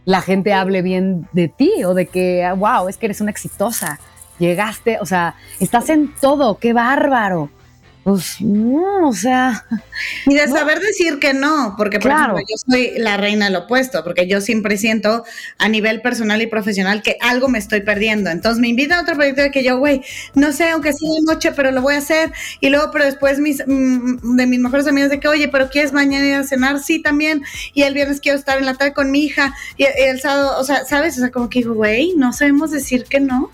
la 0.05 0.21
gente 0.21 0.53
hable 0.53 0.83
bien 0.83 1.29
de 1.33 1.49
ti 1.49 1.85
o 1.85 1.95
de 1.95 2.07
que 2.07 2.51
wow, 2.57 2.89
es 2.89 2.97
que 2.97 3.07
eres 3.07 3.21
una 3.21 3.31
exitosa. 3.31 4.01
Llegaste, 4.39 4.99
o 5.01 5.07
sea, 5.07 5.35
estás 5.61 5.91
en 5.91 6.15
todo, 6.19 6.59
qué 6.59 6.73
bárbaro 6.73 7.51
pues 8.03 8.41
no, 8.41 9.09
o 9.09 9.13
sea. 9.13 9.67
Y 10.27 10.35
de 10.35 10.49
saber 10.49 10.81
decir 10.81 11.19
que 11.19 11.35
no, 11.35 11.75
porque 11.77 11.99
por 11.99 12.11
ejemplo, 12.11 12.39
yo 12.39 12.57
soy 12.67 12.93
la 12.97 13.19
reina 13.19 13.47
del 13.47 13.57
opuesto, 13.57 14.03
porque 14.03 14.27
yo 14.27 14.41
siempre 14.41 14.79
siento 14.79 15.25
a 15.59 15.69
nivel 15.69 16.01
personal 16.01 16.41
y 16.41 16.47
profesional 16.47 17.03
que 17.03 17.19
algo 17.21 17.49
me 17.49 17.59
estoy 17.59 17.83
perdiendo. 17.83 18.31
Entonces 18.31 18.61
me 18.61 18.69
invita 18.69 18.99
a 18.99 19.03
otro 19.03 19.15
proyecto 19.15 19.43
de 19.43 19.51
que 19.51 19.63
yo, 19.63 19.79
güey, 19.79 20.03
no 20.35 20.53
sé, 20.53 20.71
aunque 20.71 20.93
sea 20.95 21.09
de 21.11 21.23
noche, 21.27 21.53
pero 21.53 21.71
lo 21.71 21.83
voy 21.83 21.95
a 21.95 21.99
hacer. 21.99 22.33
Y 22.61 22.71
luego, 22.71 22.91
pero 22.93 23.05
después 23.05 23.41
mis, 23.41 23.63
mm, 23.67 24.37
de 24.37 24.47
mis 24.47 24.61
mejores 24.61 24.87
amigos 24.87 25.11
de 25.11 25.21
que, 25.21 25.29
oye, 25.29 25.49
pero 25.49 25.69
¿quieres 25.69 25.93
mañana 25.93 26.27
ir 26.27 26.35
a 26.35 26.45
cenar? 26.45 26.81
Sí, 26.81 27.03
también. 27.03 27.43
Y 27.75 27.83
el 27.83 27.93
viernes 27.93 28.21
quiero 28.21 28.39
estar 28.39 28.59
en 28.59 28.65
la 28.65 28.75
tarde 28.75 28.95
con 28.95 29.11
mi 29.11 29.25
hija. 29.25 29.55
Y, 29.77 29.85
el 29.85 30.21
sábado, 30.21 30.59
o 30.59 30.65
sea, 30.65 30.87
¿sabes? 30.87 31.19
O 31.19 31.21
sea, 31.21 31.31
como 31.31 31.51
que, 31.51 31.63
güey, 31.63 32.15
no 32.17 32.33
sabemos 32.33 32.71
decir 32.71 33.05
que 33.05 33.21
no. 33.21 33.51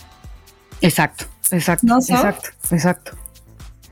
Exacto, 0.81 1.25
exacto, 1.51 1.97
exacto, 1.99 2.51
exacto. 2.71 3.26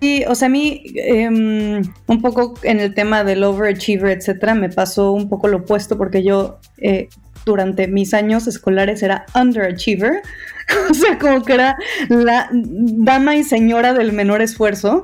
Sí, 0.00 0.24
o 0.28 0.34
sea, 0.34 0.46
a 0.46 0.50
mí 0.50 0.82
em, 0.96 1.82
un 2.06 2.20
poco 2.20 2.54
en 2.62 2.80
el 2.80 2.94
tema 2.94 3.24
del 3.24 3.42
overachiever, 3.44 4.18
etcétera, 4.18 4.54
me 4.54 4.68
pasó 4.68 5.12
un 5.12 5.28
poco 5.28 5.48
lo 5.48 5.58
opuesto 5.58 5.96
porque 5.96 6.22
yo 6.22 6.58
eh, 6.78 7.08
durante 7.46 7.88
mis 7.88 8.14
años 8.14 8.46
escolares 8.46 9.02
era 9.02 9.26
underachiever, 9.34 10.22
o 10.90 10.94
sea, 10.94 11.18
como 11.18 11.42
que 11.42 11.54
era 11.54 11.76
la 12.08 12.48
dama 12.52 13.36
y 13.36 13.44
señora 13.44 13.94
del 13.94 14.12
menor 14.12 14.42
esfuerzo. 14.42 15.02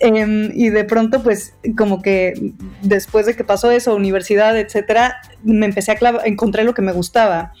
Em, 0.00 0.50
y 0.54 0.70
de 0.70 0.84
pronto, 0.84 1.22
pues, 1.22 1.54
como 1.78 2.02
que 2.02 2.34
después 2.82 3.26
de 3.26 3.34
que 3.34 3.44
pasó 3.44 3.70
eso, 3.70 3.94
universidad, 3.94 4.58
etcétera, 4.58 5.16
me 5.42 5.66
empecé 5.66 5.92
a 5.92 5.96
clavar, 5.96 6.22
encontré 6.26 6.64
lo 6.64 6.74
que 6.74 6.82
me 6.82 6.92
gustaba. 6.92 7.52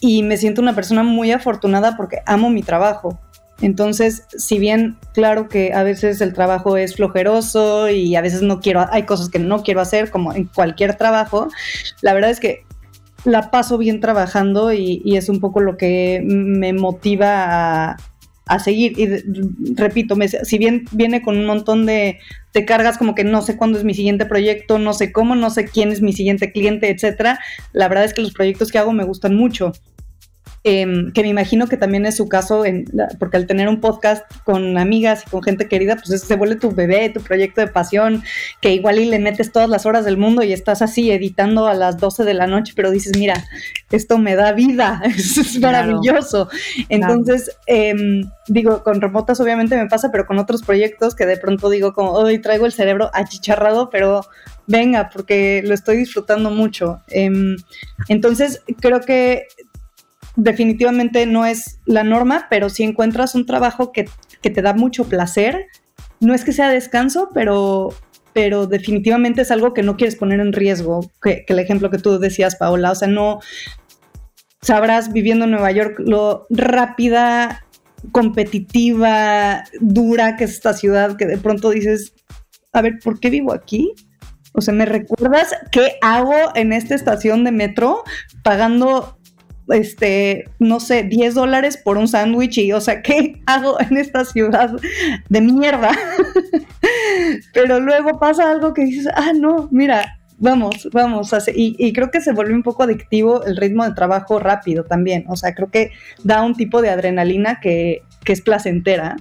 Y 0.00 0.22
me 0.22 0.36
siento 0.36 0.62
una 0.62 0.74
persona 0.74 1.02
muy 1.02 1.32
afortunada 1.32 1.96
porque 1.96 2.18
amo 2.26 2.50
mi 2.50 2.62
trabajo. 2.62 3.18
Entonces, 3.60 4.24
si 4.36 4.58
bien 4.58 4.96
claro 5.12 5.48
que 5.48 5.72
a 5.72 5.82
veces 5.82 6.20
el 6.20 6.32
trabajo 6.32 6.76
es 6.76 6.96
flojeroso 6.96 7.90
y 7.90 8.16
a 8.16 8.22
veces 8.22 8.42
no 8.42 8.60
quiero, 8.60 8.86
hay 8.90 9.04
cosas 9.04 9.28
que 9.28 9.38
no 9.38 9.62
quiero 9.62 9.80
hacer, 9.80 10.10
como 10.10 10.32
en 10.32 10.46
cualquier 10.46 10.96
trabajo, 10.96 11.48
la 12.00 12.14
verdad 12.14 12.30
es 12.30 12.40
que 12.40 12.64
la 13.24 13.50
paso 13.50 13.76
bien 13.78 14.00
trabajando 14.00 14.72
y, 14.72 15.02
es 15.16 15.28
un 15.28 15.40
poco 15.40 15.60
lo 15.60 15.76
que 15.76 16.22
me 16.24 16.72
motiva 16.72 17.96
a, 18.46 18.58
seguir. 18.58 18.98
Y 18.98 19.74
repito, 19.74 20.16
si 20.42 20.58
bien 20.58 20.86
viene 20.90 21.22
con 21.22 21.36
un 21.36 21.46
montón 21.46 21.86
de, 21.86 22.18
de, 22.54 22.64
cargas 22.64 22.98
como 22.98 23.14
que 23.14 23.24
no 23.24 23.42
sé 23.42 23.56
cuándo 23.56 23.78
es 23.78 23.84
mi 23.84 23.94
siguiente 23.94 24.26
proyecto, 24.26 24.78
no 24.78 24.94
sé 24.94 25.12
cómo, 25.12 25.34
no 25.36 25.50
sé 25.50 25.66
quién 25.66 25.92
es 25.92 26.00
mi 26.00 26.12
siguiente 26.12 26.50
cliente, 26.50 26.88
etcétera, 26.88 27.38
la 27.72 27.88
verdad 27.88 28.06
es 28.06 28.14
que 28.14 28.22
los 28.22 28.32
proyectos 28.32 28.72
que 28.72 28.78
hago 28.78 28.92
me 28.92 29.04
gustan 29.04 29.36
mucho. 29.36 29.72
Em, 30.62 31.10
que 31.12 31.22
me 31.22 31.28
imagino 31.28 31.68
que 31.68 31.78
también 31.78 32.04
es 32.04 32.18
su 32.18 32.28
caso, 32.28 32.66
en, 32.66 32.84
porque 33.18 33.38
al 33.38 33.46
tener 33.46 33.66
un 33.66 33.80
podcast 33.80 34.26
con 34.44 34.76
amigas 34.76 35.24
y 35.26 35.30
con 35.30 35.42
gente 35.42 35.68
querida, 35.68 35.96
pues 35.96 36.20
se 36.20 36.36
vuelve 36.36 36.56
tu 36.56 36.70
bebé, 36.70 37.08
tu 37.08 37.22
proyecto 37.22 37.62
de 37.62 37.68
pasión, 37.68 38.22
que 38.60 38.74
igual 38.74 38.98
y 38.98 39.06
le 39.06 39.18
metes 39.18 39.52
todas 39.52 39.70
las 39.70 39.86
horas 39.86 40.04
del 40.04 40.18
mundo 40.18 40.42
y 40.42 40.52
estás 40.52 40.82
así 40.82 41.10
editando 41.10 41.66
a 41.66 41.72
las 41.72 41.96
12 41.96 42.24
de 42.24 42.34
la 42.34 42.46
noche, 42.46 42.74
pero 42.76 42.90
dices, 42.90 43.16
mira, 43.16 43.42
esto 43.90 44.18
me 44.18 44.34
da 44.34 44.52
vida, 44.52 45.00
es 45.16 45.58
maravilloso. 45.60 46.50
Entonces, 46.90 47.56
em, 47.66 48.30
digo, 48.46 48.82
con 48.82 49.00
remotas 49.00 49.40
obviamente 49.40 49.76
me 49.76 49.86
pasa, 49.86 50.10
pero 50.12 50.26
con 50.26 50.38
otros 50.38 50.62
proyectos 50.62 51.14
que 51.14 51.24
de 51.24 51.38
pronto 51.38 51.70
digo 51.70 51.94
como, 51.94 52.12
hoy 52.12 52.38
traigo 52.38 52.66
el 52.66 52.72
cerebro 52.72 53.10
achicharrado, 53.14 53.88
pero 53.88 54.26
venga, 54.66 55.08
porque 55.10 55.62
lo 55.64 55.72
estoy 55.72 55.96
disfrutando 55.96 56.50
mucho. 56.50 57.00
Em, 57.08 57.56
entonces, 58.08 58.62
creo 58.78 59.00
que 59.00 59.46
definitivamente 60.42 61.26
no 61.26 61.44
es 61.44 61.80
la 61.84 62.02
norma, 62.02 62.46
pero 62.48 62.70
si 62.70 62.82
encuentras 62.82 63.34
un 63.34 63.46
trabajo 63.46 63.92
que, 63.92 64.08
te 64.40 64.62
da 64.62 64.72
mucho 64.72 65.04
placer, 65.04 65.66
no 66.18 66.34
es 66.34 66.44
que 66.44 66.52
sea 66.52 66.70
descanso, 66.70 67.28
pero, 67.34 67.90
pero 68.32 68.66
definitivamente 68.66 69.42
es 69.42 69.50
algo 69.50 69.74
que 69.74 69.82
no 69.82 69.96
quieres 69.96 70.16
poner 70.16 70.40
en 70.40 70.52
riesgo, 70.52 71.10
que, 71.22 71.44
el 71.46 71.58
ejemplo 71.58 71.90
que 71.90 71.98
tú 71.98 72.18
decías, 72.18 72.56
Paola, 72.56 72.92
o 72.92 72.94
sea, 72.94 73.08
no 73.08 73.40
sabrás 74.62 75.12
viviendo 75.12 75.44
en 75.44 75.50
Nueva 75.52 75.72
York 75.72 75.96
lo 75.98 76.46
rápida, 76.48 77.66
competitiva, 78.12 79.64
dura 79.80 80.36
que 80.36 80.44
es 80.44 80.52
esta 80.52 80.72
ciudad, 80.72 81.16
que 81.16 81.26
de 81.26 81.36
pronto 81.36 81.68
dices, 81.68 82.14
a 82.72 82.80
ver, 82.80 82.98
¿por 83.04 83.20
qué 83.20 83.28
vivo 83.28 83.52
aquí? 83.52 83.92
O 84.52 84.62
sea, 84.62 84.72
¿me 84.72 84.86
recuerdas 84.86 85.54
qué 85.70 85.96
hago 86.00 86.34
en 86.54 86.72
esta 86.72 86.94
estación 86.94 87.44
de 87.44 87.52
metro 87.52 88.02
pagando 88.42 89.19
este, 89.72 90.44
no 90.58 90.80
sé, 90.80 91.04
10 91.04 91.34
dólares 91.34 91.76
por 91.76 91.98
un 91.98 92.08
sándwich 92.08 92.58
y, 92.58 92.72
o 92.72 92.80
sea, 92.80 93.02
¿qué 93.02 93.40
hago 93.46 93.80
en 93.80 93.96
esta 93.96 94.24
ciudad 94.24 94.70
de 95.28 95.40
mierda? 95.40 95.90
Pero 97.54 97.80
luego 97.80 98.18
pasa 98.18 98.50
algo 98.50 98.74
que 98.74 98.84
dices, 98.84 99.08
ah, 99.14 99.32
no, 99.34 99.68
mira, 99.70 100.18
vamos, 100.38 100.88
vamos, 100.92 101.32
y, 101.54 101.76
y, 101.78 101.92
creo 101.92 102.10
que 102.10 102.20
se 102.20 102.32
vuelve 102.32 102.54
un 102.54 102.62
poco 102.62 102.82
adictivo 102.82 103.44
el 103.44 103.56
ritmo 103.56 103.84
de 103.84 103.94
trabajo 103.94 104.38
rápido 104.38 104.84
también, 104.84 105.24
o 105.28 105.36
sea, 105.36 105.54
creo 105.54 105.70
que 105.70 105.90
da 106.24 106.42
un 106.42 106.54
tipo 106.54 106.80
de 106.80 106.90
adrenalina 106.90 107.60
que, 107.60 108.02
que 108.24 108.32
es 108.32 108.40
placentera 108.40 109.16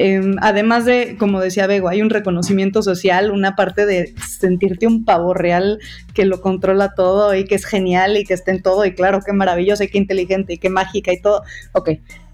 Em, 0.00 0.36
además 0.40 0.84
de, 0.84 1.16
como 1.18 1.40
decía 1.40 1.66
Bego, 1.66 1.88
hay 1.88 2.02
un 2.02 2.08
reconocimiento 2.08 2.82
social, 2.82 3.32
una 3.32 3.56
parte 3.56 3.84
de 3.84 4.14
sentirte 4.24 4.86
un 4.86 5.04
pavo 5.04 5.34
real 5.34 5.80
que 6.14 6.24
lo 6.24 6.40
controla 6.40 6.94
todo 6.94 7.34
y 7.34 7.44
que 7.44 7.56
es 7.56 7.64
genial 7.64 8.16
y 8.16 8.24
que 8.24 8.34
está 8.34 8.52
en 8.52 8.62
todo 8.62 8.84
y 8.84 8.94
claro, 8.94 9.18
qué 9.26 9.32
maravilloso 9.32 9.82
y 9.82 9.88
qué 9.88 9.98
inteligente 9.98 10.52
y 10.52 10.58
qué 10.58 10.70
mágica 10.70 11.12
y 11.12 11.20
todo. 11.20 11.42
Ok, 11.72 11.90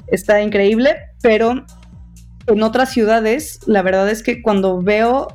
está 0.08 0.42
increíble, 0.42 0.94
pero 1.22 1.64
en 2.46 2.62
otras 2.62 2.92
ciudades, 2.92 3.60
la 3.66 3.80
verdad 3.80 4.10
es 4.10 4.22
que 4.22 4.42
cuando 4.42 4.82
veo 4.82 5.28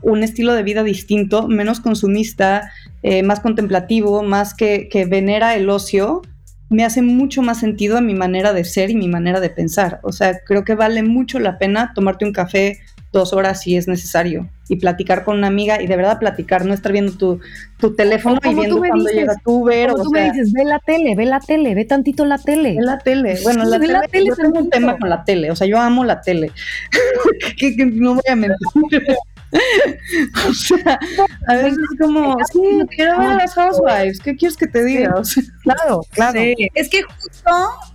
un 0.00 0.22
estilo 0.22 0.54
de 0.54 0.62
vida 0.62 0.84
distinto, 0.84 1.48
menos 1.48 1.80
consumista, 1.80 2.72
eh, 3.02 3.22
más 3.22 3.40
contemplativo, 3.40 4.22
más 4.22 4.54
que, 4.54 4.88
que 4.90 5.04
venera 5.04 5.54
el 5.54 5.68
ocio, 5.68 6.22
me 6.70 6.84
hace 6.84 7.02
mucho 7.02 7.42
más 7.42 7.60
sentido 7.60 7.98
a 7.98 8.00
mi 8.00 8.14
manera 8.14 8.52
de 8.52 8.64
ser 8.64 8.90
y 8.90 8.96
mi 8.96 9.08
manera 9.08 9.40
de 9.40 9.50
pensar. 9.50 10.00
O 10.02 10.12
sea, 10.12 10.40
creo 10.44 10.64
que 10.64 10.74
vale 10.74 11.02
mucho 11.02 11.38
la 11.38 11.58
pena 11.58 11.92
tomarte 11.94 12.24
un 12.24 12.32
café 12.32 12.78
dos 13.14 13.32
horas 13.32 13.62
si 13.62 13.76
es 13.76 13.86
necesario 13.86 14.50
y 14.68 14.76
platicar 14.76 15.24
con 15.24 15.38
una 15.38 15.46
amiga 15.46 15.80
y 15.80 15.86
de 15.86 15.96
verdad 15.96 16.18
platicar, 16.18 16.64
no 16.66 16.74
estar 16.74 16.90
viendo 16.90 17.12
tu, 17.12 17.40
tu 17.78 17.94
teléfono 17.94 18.38
y 18.42 18.54
viendo 18.54 18.78
cuando 18.78 19.08
llega 19.08 19.34
tu 19.44 19.62
Uber. 19.62 19.92
O 19.92 20.02
tú 20.02 20.10
me 20.10 20.30
dices, 20.30 20.52
ve 20.52 20.64
la 20.64 20.80
tele, 20.80 21.14
ve 21.14 21.24
la 21.24 21.40
tele, 21.40 21.74
ve 21.74 21.84
tantito 21.84 22.24
la 22.24 22.38
tele. 22.38 22.74
Ve 22.74 22.82
la 22.82 22.98
tele. 22.98 23.38
Bueno, 23.42 23.64
la, 23.64 23.78
tele, 23.78 23.92
la 23.92 24.08
tele, 24.08 24.26
yo 24.26 24.36
tengo 24.36 24.58
un 24.58 24.70
tema 24.70 24.98
con 24.98 25.08
la 25.08 25.24
tele, 25.24 25.50
o 25.50 25.56
sea, 25.56 25.66
yo 25.66 25.78
amo 25.78 26.04
la 26.04 26.20
tele. 26.20 26.50
que, 27.58 27.74
no 27.86 28.14
voy 28.14 28.22
a 28.28 28.36
mentir. 28.36 28.56
o 30.48 30.54
sea, 30.54 30.98
a 31.46 31.54
veces 31.54 31.78
es 31.78 31.98
como, 31.98 32.36
sí, 32.52 32.60
quiero 32.96 33.18
ver 33.18 33.28
a 33.28 33.36
las 33.36 33.54
housewives, 33.54 34.20
¿qué 34.20 34.36
quieres 34.36 34.56
que 34.56 34.66
te 34.66 34.84
diga? 34.84 35.14
claro, 35.62 36.00
claro. 36.10 36.40
Es 36.74 36.88
que 36.88 37.02
justo 37.02 37.50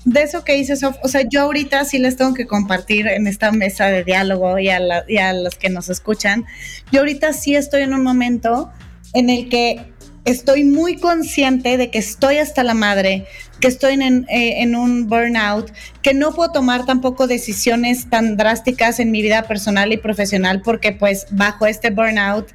de 0.06 0.24
eso 0.24 0.44
que 0.44 0.54
dices, 0.54 0.84
o 0.84 1.08
sea, 1.08 1.22
yo 1.30 1.42
ahorita 1.44 1.84
sí 1.86 1.98
les 1.98 2.16
tengo 2.16 2.34
que 2.34 2.48
compartir 2.48 3.08
en 3.08 3.28
esta 3.28 3.52
mesa 3.52 3.88
de 3.88 4.04
diálogo 4.04 4.58
y 4.60 4.70
a, 4.70 4.80
y 5.08 5.18
a 5.18 5.34
los 5.34 5.56
que 5.56 5.70
nos 5.70 5.90
escuchan, 5.90 6.46
yo 6.92 7.02
ahorita 7.02 7.34
sí 7.34 7.56
estoy 7.56 7.84
en 7.84 7.94
un 7.94 8.04
momento 8.04 8.72
en 9.14 9.30
el 9.30 9.50
que 9.50 9.94
estoy 10.26 10.64
muy 10.64 10.98
consciente 10.98 11.78
de 11.78 11.90
que 11.92 12.00
estoy 12.00 12.38
hasta 12.38 12.64
la 12.64 12.74
madre, 12.74 13.26
que 13.60 13.68
estoy 13.68 13.94
en, 13.94 14.26
eh, 14.30 14.62
en, 14.62 14.76
un 14.76 15.08
burnout, 15.08 15.72
que 16.02 16.14
no 16.14 16.34
puedo 16.34 16.52
tomar 16.52 16.86
tampoco 16.86 17.28
decisiones 17.28 18.10
tan 18.10 18.38
drásticas 18.38 19.00
en 19.00 19.12
mi 19.12 19.22
vida 19.22 19.44
personal 19.44 19.92
y 19.92 19.98
profesional 19.98 20.62
porque 20.62 20.92
pues 20.92 21.28
bajo 21.32 21.66
este 21.66 21.90
burnout 21.90 22.48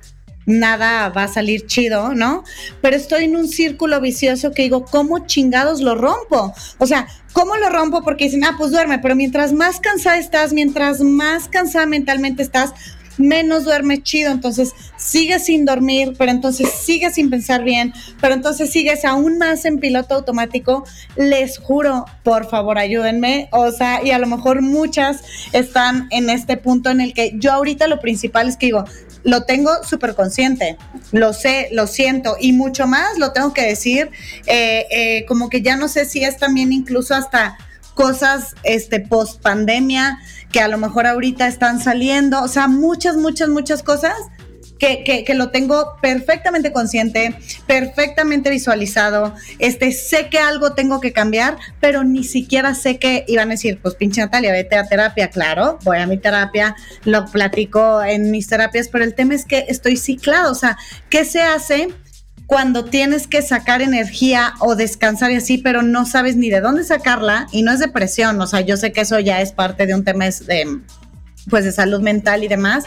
nada 0.47 1.09
va 1.09 1.25
a 1.25 1.29
salir 1.29 1.67
chido, 1.67 2.15
¿no? 2.15 2.45
Pero 2.83 2.97
estoy 2.97 3.25
en 3.25 3.37
un 3.37 3.49
círculo 3.49 4.01
vicioso 4.01 4.53
que 4.53 4.63
digo, 4.63 4.85
¿cómo 4.85 5.27
chingados 5.27 5.81
lo 5.81 5.95
rompo? 5.95 6.53
O 6.79 6.87
sea, 6.87 7.07
¿cómo 7.33 7.57
lo 7.57 7.71
rompo? 7.71 8.03
Porque 8.03 8.25
dicen, 8.25 8.45
ah, 8.45 8.55
pues 8.59 8.71
duerme, 8.71 8.99
pero 8.99 9.17
mientras 9.17 9.53
más 9.53 9.81
cansada 9.81 10.19
estás, 10.19 10.53
mientras 10.53 11.01
más 11.01 11.49
cansada 11.49 11.87
mentalmente 11.87 12.43
estás, 12.43 12.73
menos 13.17 13.65
duerme 13.65 14.03
chido, 14.03 14.31
entonces 14.31 14.73
sigues 14.97 15.45
sin 15.45 15.65
dormir, 15.65 16.15
pero 16.19 16.31
entonces 16.31 16.71
sigues 16.71 17.15
sin 17.15 17.31
pensar 17.31 17.63
bien, 17.63 17.93
pero 18.21 18.35
entonces 18.35 18.71
sigues 18.71 19.05
aún 19.05 19.39
más 19.39 19.65
en 19.65 19.79
piloto 19.79 20.15
automático. 20.15 20.85
Les 21.17 21.59
juro, 21.59 22.05
por 22.23 22.49
favor, 22.49 22.79
ayúdenme. 22.79 23.49
O 23.53 23.71
sea, 23.71 24.03
y 24.05 24.11
a 24.11 24.19
lo 24.19 24.27
mejor 24.27 24.63
muchas 24.63 25.23
están 25.53 26.09
en 26.11 26.31
este 26.31 26.57
punto 26.57 26.91
en 26.91 27.01
el 27.01 27.15
que 27.15 27.33
yo 27.37 27.53
ahorita 27.53 27.87
lo 27.87 28.01
principal 28.01 28.49
es 28.49 28.57
que 28.57 28.67
digo, 28.67 28.85
lo 29.25 29.45
tengo 29.45 29.71
súper 29.83 30.15
consciente, 30.15 30.77
lo 31.13 31.33
sé, 31.33 31.69
lo 31.73 31.87
siento 31.87 32.37
y 32.39 32.53
mucho 32.53 32.87
más 32.87 33.19
lo 33.19 33.33
tengo 33.33 33.53
que 33.55 33.63
decir, 33.63 34.11
eh, 34.47 34.87
eh, 34.91 35.25
como 35.27 35.49
que 35.49 35.63
ya 35.63 35.77
no 35.77 35.89
sé 35.89 36.05
si 36.05 36.23
es 36.23 36.37
también 36.37 36.73
incluso 36.73 37.15
hasta 37.15 37.57
cosas 37.95 38.55
este 38.65 39.01
post 39.01 39.41
pandemia 39.41 40.19
que 40.55 40.61
a 40.61 40.69
lo 40.69 40.79
mejor 40.79 41.09
ahorita 41.09 41.49
están 41.49 41.81
saliendo, 41.81 42.41
o 42.41 42.47
sea, 42.47 42.69
muchas, 42.69 43.17
muchas, 43.17 43.49
muchas 43.49 43.83
cosas 43.83 44.15
que, 44.79 45.25
que, 45.27 45.35
lo 45.35 45.51
tengo 45.51 45.97
perfectamente 46.01 46.73
consciente, 46.73 47.35
perfectamente 47.67 48.51
visualizado, 48.51 49.35
este, 49.59 49.91
sé 49.91 50.29
que 50.29 50.39
algo 50.39 50.75
tengo 50.75 51.01
que 51.01 51.13
cambiar, 51.13 51.57
pero 51.81 52.05
ni 52.05 52.23
siquiera 52.23 52.77
sé 52.77 53.01
que 53.01 53.25
iban 53.27 53.49
a 53.49 53.55
decir, 53.55 53.81
pues 53.83 53.97
pinche 53.97 54.21
Natalia, 54.21 54.53
vete 54.53 54.77
a 54.77 54.87
terapia, 54.87 55.29
claro, 55.29 55.81
voy 55.83 55.99
a 55.99 56.07
mi 56.07 56.19
terapia, 56.19 56.77
lo 57.05 57.27
platico 57.27 58.05
en 58.05 58.31
mis 58.31 58.47
terapias, 58.47 58.87
pero 58.87 59.03
el 59.03 59.17
tema 59.17 59.35
es 59.35 59.47
que 59.47 59.65
estoy 59.67 59.97
ciclado, 59.97 60.53
o 60.53 60.55
sea, 60.55 60.79
¿qué 61.09 61.25
se 61.25 61.41
hace? 61.41 61.89
Cuando 62.47 62.85
tienes 62.85 63.27
que 63.27 63.43
sacar 63.43 63.83
energía 63.83 64.55
o 64.61 64.77
descansar 64.77 65.31
y 65.33 65.37
así, 65.37 65.59
pero 65.59 65.83
no 65.83 66.07
sabes 66.07 66.37
ni 66.37 66.51
de 66.51 66.61
dónde 66.61 66.85
sacarla 66.85 67.47
y 67.53 67.63
no 67.63 67.73
es 67.73 67.79
depresión, 67.79 68.41
o 68.41 68.47
sea, 68.47 68.61
yo 68.61 68.77
sé 68.77 68.93
que 68.93 69.01
eso 69.01 69.19
ya 69.19 69.41
es 69.41 69.53
parte 69.53 69.87
de 69.87 69.95
un 69.95 70.05
tema 70.05 70.27
de, 70.27 70.81
pues 71.51 71.65
de 71.65 71.73
salud 71.73 72.01
mental 72.01 72.45
y 72.45 72.49
demás, 72.49 72.85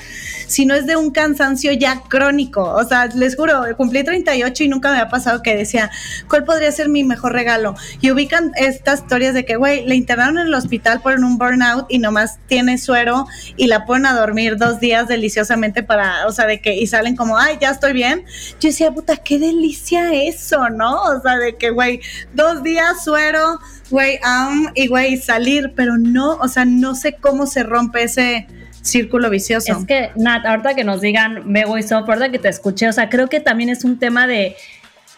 sino 0.48 0.74
es 0.74 0.86
de 0.88 0.96
un 0.96 1.12
cansancio 1.12 1.72
ya 1.74 2.02
crónico. 2.08 2.64
O 2.64 2.84
sea, 2.84 3.08
les 3.08 3.36
juro, 3.36 3.64
cumplí 3.76 4.04
38 4.04 4.64
y 4.64 4.68
nunca 4.70 4.92
me 4.92 5.00
ha 5.00 5.10
pasado 5.10 5.42
que 5.44 5.56
decía, 5.56 5.92
¿cuál 6.28 6.44
podría 6.44 6.72
ser 6.72 6.90
mi 6.90 7.04
mejor 7.04 7.34
regalo? 7.34 7.76
Y 8.02 8.12
ubican 8.12 8.52
estas 8.56 9.02
historias 9.02 9.34
de 9.34 9.46
que, 9.46 9.56
güey, 9.56 9.86
le 9.86 9.96
internaron 9.96 10.40
en 10.40 10.48
el 10.48 10.54
hospital 10.54 11.02
por 11.02 11.14
un 11.16 11.38
burnout 11.38 11.86
y 11.90 12.00
nomás 12.00 12.40
tiene 12.48 12.78
suero 12.78 13.28
y 13.56 13.68
la 13.68 13.86
ponen 13.86 14.08
a 14.08 14.14
dormir 14.14 14.58
dos 14.58 14.80
días 14.80 15.08
deliciosamente 15.08 15.84
para, 15.84 16.28
o 16.28 16.32
sea, 16.32 16.46
de 16.46 16.60
que, 16.62 16.76
y 16.76 16.88
salen 16.88 17.16
como, 17.16 17.38
ay, 17.38 17.58
ya 17.62 17.72
estoy 17.72 17.94
bien. 17.94 18.26
Yo 18.60 18.70
decía, 18.70 18.92
puta, 18.92 19.18
qué 19.18 19.40
delicia 19.40 20.14
eso, 20.14 20.70
¿no? 20.70 21.02
O 21.04 21.22
sea, 21.22 21.38
de 21.38 21.56
que, 21.56 21.70
güey, 21.70 22.02
dos 22.34 22.64
días 22.64 23.04
suero, 23.04 23.60
güey, 23.90 24.20
um, 24.26 24.68
y 24.76 24.88
güey, 24.88 25.18
salir, 25.18 25.74
pero 25.76 25.98
no, 25.98 26.36
o 26.36 26.48
sea, 26.48 26.66
no 26.66 26.96
sé 26.96 27.14
cómo 27.14 27.48
se 27.48 27.64
rompe 27.64 28.04
ese 28.04 28.48
círculo 28.82 29.30
vicioso. 29.30 29.78
Es 29.80 29.86
que, 29.86 30.12
Nat, 30.16 30.46
ahorita 30.46 30.74
que 30.76 30.84
nos 30.84 31.02
digan 31.02 31.52
Bego 31.52 31.78
y 31.78 31.84
Soft, 31.84 32.08
ahorita 32.08 32.32
que 32.32 32.40
te 32.40 32.50
escuché, 32.50 32.88
o 32.88 32.94
sea, 32.94 33.10
creo 33.10 33.28
que 33.28 33.40
también 33.40 33.70
es 33.70 33.84
un 33.84 34.00
tema 34.00 34.28
de 34.28 34.56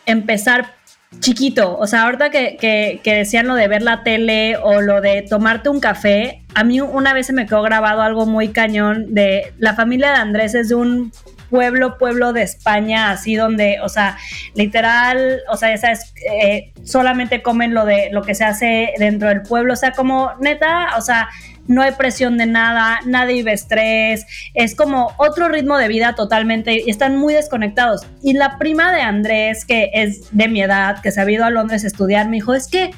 empezar 0.05 0.73
chiquito, 1.19 1.77
o 1.77 1.87
sea, 1.87 2.03
ahorita 2.03 2.29
que, 2.29 2.57
que, 2.57 3.01
que, 3.03 3.15
decían 3.15 3.47
lo 3.47 3.55
de 3.55 3.67
ver 3.67 3.81
la 3.81 4.03
tele 4.03 4.57
o 4.57 4.81
lo 4.81 5.01
de 5.01 5.23
tomarte 5.23 5.69
un 5.69 5.79
café, 5.79 6.43
a 6.55 6.63
mí 6.63 6.81
una 6.81 7.13
vez 7.13 7.27
se 7.27 7.33
me 7.33 7.45
quedó 7.45 7.61
grabado 7.61 8.01
algo 8.01 8.25
muy 8.25 8.49
cañón 8.49 9.13
de 9.13 9.53
la 9.57 9.75
familia 9.75 10.11
de 10.11 10.17
Andrés 10.17 10.55
es 10.55 10.69
de 10.69 10.75
un 10.75 11.11
pueblo, 11.49 11.97
pueblo 11.97 12.33
de 12.33 12.43
España, 12.43 13.11
así 13.11 13.35
donde, 13.35 13.79
o 13.81 13.89
sea, 13.89 14.17
literal, 14.55 15.41
o 15.51 15.57
sea, 15.57 15.69
ya 15.71 15.77
sabes, 15.77 16.13
eh, 16.31 16.71
solamente 16.83 17.41
comen 17.41 17.73
lo 17.73 17.85
de 17.85 18.09
lo 18.11 18.21
que 18.21 18.35
se 18.35 18.45
hace 18.45 18.93
dentro 18.99 19.29
del 19.29 19.41
pueblo, 19.41 19.73
o 19.73 19.75
sea, 19.75 19.91
como 19.91 20.31
neta, 20.39 20.97
o 20.97 21.01
sea, 21.01 21.29
no 21.67 21.83
hay 21.83 21.91
presión 21.91 22.37
de 22.37 22.47
nada, 22.47 22.99
nadie 23.05 23.35
vive 23.35 23.53
estrés, 23.53 24.25
es 24.55 24.75
como 24.75 25.13
otro 25.17 25.49
ritmo 25.49 25.77
de 25.77 25.87
vida 25.87 26.15
totalmente 26.15 26.83
y 26.85 26.89
están 26.89 27.15
muy 27.15 27.35
desconectados. 27.35 28.07
Y 28.23 28.33
la 28.33 28.57
prima 28.57 28.91
de 28.91 29.01
Andrés, 29.01 29.65
que 29.65 29.91
es 29.93 30.35
de 30.35 30.47
mi 30.47 30.61
edad, 30.61 30.99
que 31.01 31.11
se 31.11 31.21
ha 31.21 31.29
ido 31.29 31.45
a 31.45 31.51
Londres 31.51 31.83
a 31.83 31.87
estudiar, 31.87 32.27
me 32.27 32.37
dijo, 32.37 32.55
es 32.55 32.67
que 32.67 32.91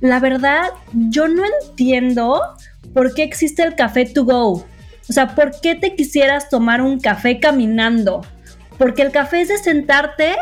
la 0.00 0.20
verdad, 0.20 0.70
yo 0.92 1.28
no 1.28 1.42
entiendo 1.62 2.40
por 2.92 3.14
qué 3.14 3.22
existe 3.22 3.62
el 3.62 3.74
café 3.74 4.06
to 4.06 4.24
go. 4.24 4.66
O 5.08 5.12
sea, 5.12 5.34
¿por 5.34 5.60
qué 5.60 5.74
te 5.74 5.94
quisieras 5.94 6.48
tomar 6.48 6.82
un 6.82 7.00
café 7.00 7.40
caminando? 7.40 8.22
Porque 8.76 9.02
el 9.02 9.10
café 9.10 9.40
es 9.40 9.48
de 9.48 9.58
sentarte 9.58 10.36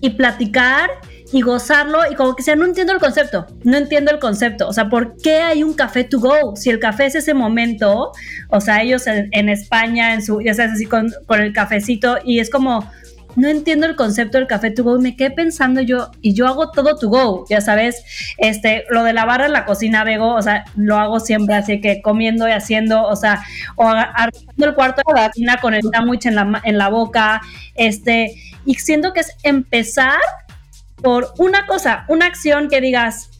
y 0.00 0.10
platicar 0.10 0.90
y 1.32 1.40
gozarlo 1.40 2.00
y 2.10 2.14
como 2.14 2.36
que 2.36 2.42
sea, 2.42 2.54
no 2.54 2.64
entiendo 2.64 2.92
el 2.92 3.00
concepto, 3.00 3.46
no 3.64 3.76
entiendo 3.76 4.12
el 4.12 4.20
concepto, 4.20 4.68
o 4.68 4.72
sea, 4.72 4.88
¿por 4.88 5.16
qué 5.16 5.38
hay 5.38 5.62
un 5.64 5.74
café 5.74 6.04
to 6.04 6.20
go? 6.20 6.54
Si 6.54 6.70
el 6.70 6.78
café 6.78 7.06
es 7.06 7.16
ese 7.16 7.34
momento, 7.34 8.12
o 8.48 8.60
sea, 8.60 8.82
ellos 8.82 9.06
en, 9.06 9.48
España, 9.48 10.14
en 10.14 10.22
su, 10.22 10.40
ya 10.40 10.54
sabes, 10.54 10.72
así 10.74 10.86
con, 10.86 11.12
con, 11.26 11.40
el 11.40 11.52
cafecito 11.52 12.18
y 12.24 12.38
es 12.38 12.48
como, 12.48 12.88
no 13.36 13.48
entiendo 13.48 13.86
el 13.86 13.96
concepto 13.96 14.38
del 14.38 14.46
café 14.46 14.70
to 14.70 14.82
go, 14.82 14.98
me 14.98 15.16
quedé 15.16 15.30
pensando 15.30 15.80
yo, 15.80 16.10
y 16.20 16.34
yo 16.34 16.46
hago 16.46 16.70
todo 16.70 16.96
to 16.96 17.08
go, 17.08 17.44
ya 17.48 17.60
sabes, 17.60 18.02
este, 18.38 18.84
lo 18.90 19.04
de 19.04 19.12
la 19.12 19.24
barra 19.24 19.46
en 19.46 19.52
la 19.52 19.64
cocina, 19.64 20.04
Bego, 20.04 20.34
o 20.34 20.42
sea, 20.42 20.64
lo 20.76 20.96
hago 20.96 21.20
siempre, 21.20 21.54
así 21.54 21.80
que 21.80 22.02
comiendo 22.02 22.48
y 22.48 22.52
haciendo, 22.52 23.04
o 23.04 23.14
sea, 23.14 23.42
o 23.76 23.86
arreglando 23.86 24.66
el 24.66 24.74
cuarto 24.74 25.02
de 25.06 25.20
la 25.20 25.28
cocina 25.28 25.58
con 25.58 25.74
el 25.74 25.82
sándwich 25.82 26.26
en 26.26 26.34
la, 26.34 26.60
en 26.64 26.78
la 26.78 26.88
boca, 26.88 27.40
este, 27.74 28.34
y 28.64 28.74
siento 28.74 29.12
que 29.12 29.20
es 29.20 29.32
empezar 29.42 30.20
por 31.02 31.32
una 31.38 31.66
cosa, 31.66 32.04
una 32.08 32.26
acción 32.26 32.68
que 32.68 32.80
digas, 32.80 33.30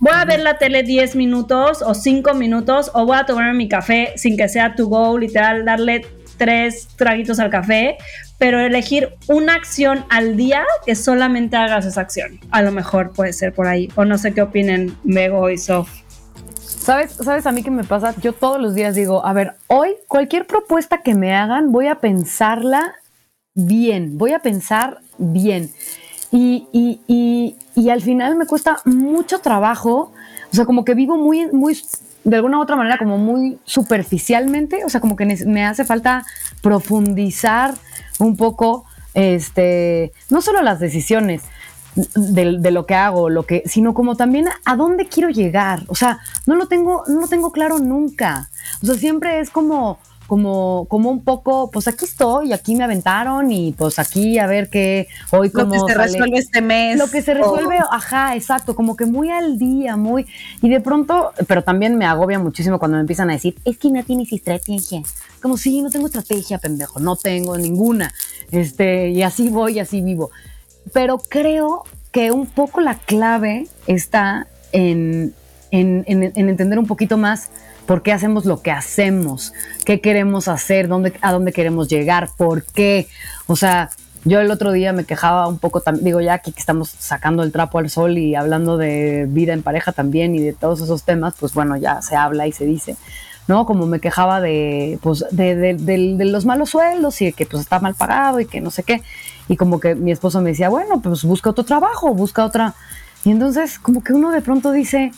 voy 0.00 0.12
a 0.12 0.24
ver 0.24 0.40
la 0.40 0.58
tele 0.58 0.82
10 0.82 1.16
minutos 1.16 1.82
o 1.82 1.94
5 1.94 2.34
minutos 2.34 2.90
o 2.92 3.06
voy 3.06 3.16
a 3.16 3.24
tomarme 3.24 3.54
mi 3.54 3.68
café 3.68 4.12
sin 4.16 4.36
que 4.36 4.48
sea 4.48 4.74
to 4.74 4.86
go, 4.86 5.16
literal, 5.16 5.64
darle 5.64 6.06
tres 6.36 6.88
traguitos 6.96 7.38
al 7.38 7.50
café, 7.50 7.96
pero 8.38 8.60
elegir 8.60 9.14
una 9.28 9.54
acción 9.54 10.04
al 10.10 10.36
día 10.36 10.64
que 10.84 10.94
solamente 10.94 11.56
hagas 11.56 11.86
esa 11.86 12.02
acción. 12.02 12.38
A 12.50 12.62
lo 12.62 12.72
mejor 12.72 13.12
puede 13.12 13.32
ser 13.32 13.54
por 13.54 13.66
ahí, 13.66 13.88
o 13.96 14.04
no 14.04 14.18
sé 14.18 14.34
qué 14.34 14.42
opinen 14.42 14.96
Mego 15.04 15.50
y 15.50 15.58
Sof. 15.58 15.88
¿Sabes, 16.86 17.12
¿Sabes 17.12 17.46
a 17.46 17.52
mí 17.52 17.62
qué 17.62 17.70
me 17.70 17.84
pasa? 17.84 18.14
Yo 18.20 18.32
todos 18.32 18.60
los 18.60 18.74
días 18.74 18.94
digo, 18.94 19.24
a 19.26 19.32
ver, 19.32 19.54
hoy 19.66 19.96
cualquier 20.06 20.46
propuesta 20.46 21.02
que 21.02 21.14
me 21.14 21.34
hagan, 21.34 21.72
voy 21.72 21.88
a 21.88 22.00
pensarla 22.00 22.94
bien, 23.54 24.18
voy 24.18 24.32
a 24.32 24.38
pensar 24.38 25.00
bien. 25.18 25.70
Y, 26.30 26.68
y, 26.72 27.56
y, 27.74 27.90
al 27.90 28.02
final 28.02 28.36
me 28.36 28.46
cuesta 28.46 28.78
mucho 28.84 29.38
trabajo, 29.38 30.12
o 30.52 30.54
sea, 30.54 30.64
como 30.64 30.84
que 30.84 30.94
vivo 30.94 31.16
muy, 31.16 31.46
muy, 31.50 31.78
de 32.26 32.36
alguna 32.36 32.58
u 32.58 32.62
otra 32.62 32.74
manera, 32.74 32.98
como 32.98 33.18
muy 33.18 33.58
superficialmente, 33.64 34.84
o 34.84 34.88
sea, 34.88 35.00
como 35.00 35.14
que 35.14 35.24
me 35.46 35.64
hace 35.64 35.84
falta 35.84 36.26
profundizar 36.60 37.74
un 38.18 38.36
poco, 38.36 38.84
este, 39.14 40.12
no 40.28 40.42
solo 40.42 40.60
las 40.60 40.80
decisiones, 40.80 41.42
de, 42.14 42.58
de, 42.58 42.70
lo 42.72 42.84
que 42.84 42.94
hago, 42.94 43.30
lo 43.30 43.44
que, 43.44 43.62
sino 43.64 43.94
como 43.94 44.16
también 44.16 44.46
a 44.64 44.76
dónde 44.76 45.06
quiero 45.06 45.30
llegar. 45.30 45.84
O 45.86 45.94
sea, 45.94 46.18
no 46.44 46.56
lo 46.56 46.66
tengo, 46.66 47.04
no 47.06 47.20
lo 47.20 47.28
tengo 47.28 47.52
claro 47.52 47.78
nunca. 47.78 48.50
O 48.82 48.86
sea, 48.86 48.96
siempre 48.96 49.40
es 49.40 49.48
como, 49.48 49.98
como, 50.26 50.86
como 50.88 51.10
un 51.10 51.22
poco, 51.22 51.70
pues 51.70 51.88
aquí 51.88 52.04
estoy, 52.04 52.52
aquí 52.52 52.74
me 52.74 52.84
aventaron 52.84 53.50
y 53.52 53.72
pues 53.72 53.98
aquí 53.98 54.38
a 54.38 54.46
ver 54.46 54.68
qué 54.68 55.08
hoy 55.30 55.50
como 55.50 55.74
Lo 55.74 55.86
que 55.86 55.92
se 55.92 55.98
resuelve 55.98 56.38
este 56.38 56.60
mes. 56.60 56.98
Lo 56.98 57.08
que 57.08 57.22
se 57.22 57.34
resuelve, 57.34 57.78
ajá, 57.90 58.34
exacto, 58.34 58.74
como 58.74 58.96
que 58.96 59.06
muy 59.06 59.30
al 59.30 59.58
día, 59.58 59.96
muy, 59.96 60.26
y 60.62 60.68
de 60.68 60.80
pronto, 60.80 61.32
pero 61.46 61.62
también 61.62 61.96
me 61.96 62.06
agobia 62.06 62.38
muchísimo 62.38 62.78
cuando 62.78 62.96
me 62.96 63.02
empiezan 63.02 63.30
a 63.30 63.34
decir, 63.34 63.56
es 63.64 63.78
que 63.78 63.90
no 63.90 64.02
tienes 64.04 64.32
estrategia. 64.32 65.02
Como 65.40 65.56
si 65.56 65.80
no 65.80 65.90
tengo 65.90 66.06
estrategia, 66.06 66.58
pendejo, 66.58 66.98
no 66.98 67.16
tengo 67.16 67.56
ninguna. 67.56 68.12
Este, 68.50 69.10
y 69.10 69.22
así 69.22 69.48
voy, 69.48 69.74
y 69.74 69.80
así 69.80 70.00
vivo. 70.00 70.30
Pero 70.92 71.18
creo 71.18 71.84
que 72.10 72.32
un 72.32 72.46
poco 72.46 72.80
la 72.80 72.98
clave 72.98 73.68
está 73.86 74.46
en, 74.72 75.34
en, 75.70 76.04
en 76.06 76.48
entender 76.48 76.78
un 76.78 76.86
poquito 76.86 77.16
más 77.16 77.50
por 77.86 78.02
qué 78.02 78.12
hacemos 78.12 78.44
lo 78.44 78.60
que 78.62 78.70
hacemos, 78.70 79.52
qué 79.84 80.00
queremos 80.00 80.48
hacer, 80.48 80.88
dónde, 80.88 81.14
a 81.22 81.32
dónde 81.32 81.52
queremos 81.52 81.88
llegar, 81.88 82.28
por 82.36 82.64
qué. 82.64 83.08
O 83.46 83.56
sea, 83.56 83.90
yo 84.24 84.40
el 84.40 84.50
otro 84.50 84.72
día 84.72 84.92
me 84.92 85.04
quejaba 85.04 85.46
un 85.46 85.58
poco, 85.58 85.82
digo 86.00 86.20
ya 86.20 86.34
aquí 86.34 86.50
que 86.50 86.58
estamos 86.58 86.90
sacando 86.90 87.44
el 87.44 87.52
trapo 87.52 87.78
al 87.78 87.88
sol 87.88 88.18
y 88.18 88.34
hablando 88.34 88.76
de 88.76 89.26
vida 89.28 89.52
en 89.52 89.62
pareja 89.62 89.92
también 89.92 90.34
y 90.34 90.40
de 90.40 90.52
todos 90.52 90.80
esos 90.80 91.04
temas, 91.04 91.34
pues 91.38 91.54
bueno, 91.54 91.76
ya 91.76 92.02
se 92.02 92.16
habla 92.16 92.46
y 92.46 92.52
se 92.52 92.66
dice. 92.66 92.96
¿no? 93.48 93.64
Como 93.64 93.86
me 93.86 94.00
quejaba 94.00 94.40
de, 94.40 94.98
pues, 95.02 95.24
de, 95.30 96.16
los 96.18 96.44
malos 96.44 96.70
sueldos 96.70 97.22
y 97.22 97.26
de 97.26 97.32
que 97.32 97.46
pues 97.46 97.62
está 97.62 97.78
mal 97.78 97.94
pagado 97.94 98.40
y 98.40 98.46
que 98.46 98.60
no 98.60 98.72
sé 98.72 98.82
qué. 98.82 99.02
Y 99.48 99.56
como 99.56 99.78
que 99.78 99.94
mi 99.94 100.10
esposo 100.10 100.40
me 100.40 100.50
decía, 100.50 100.68
bueno, 100.68 101.00
pues 101.00 101.22
busca 101.22 101.50
otro 101.50 101.64
trabajo, 101.64 102.12
busca 102.12 102.44
otra. 102.44 102.74
Y 103.24 103.30
entonces 103.30 103.78
como 103.78 104.02
que 104.02 104.12
uno 104.12 104.32
de 104.32 104.40
pronto 104.40 104.72
dice, 104.72 105.12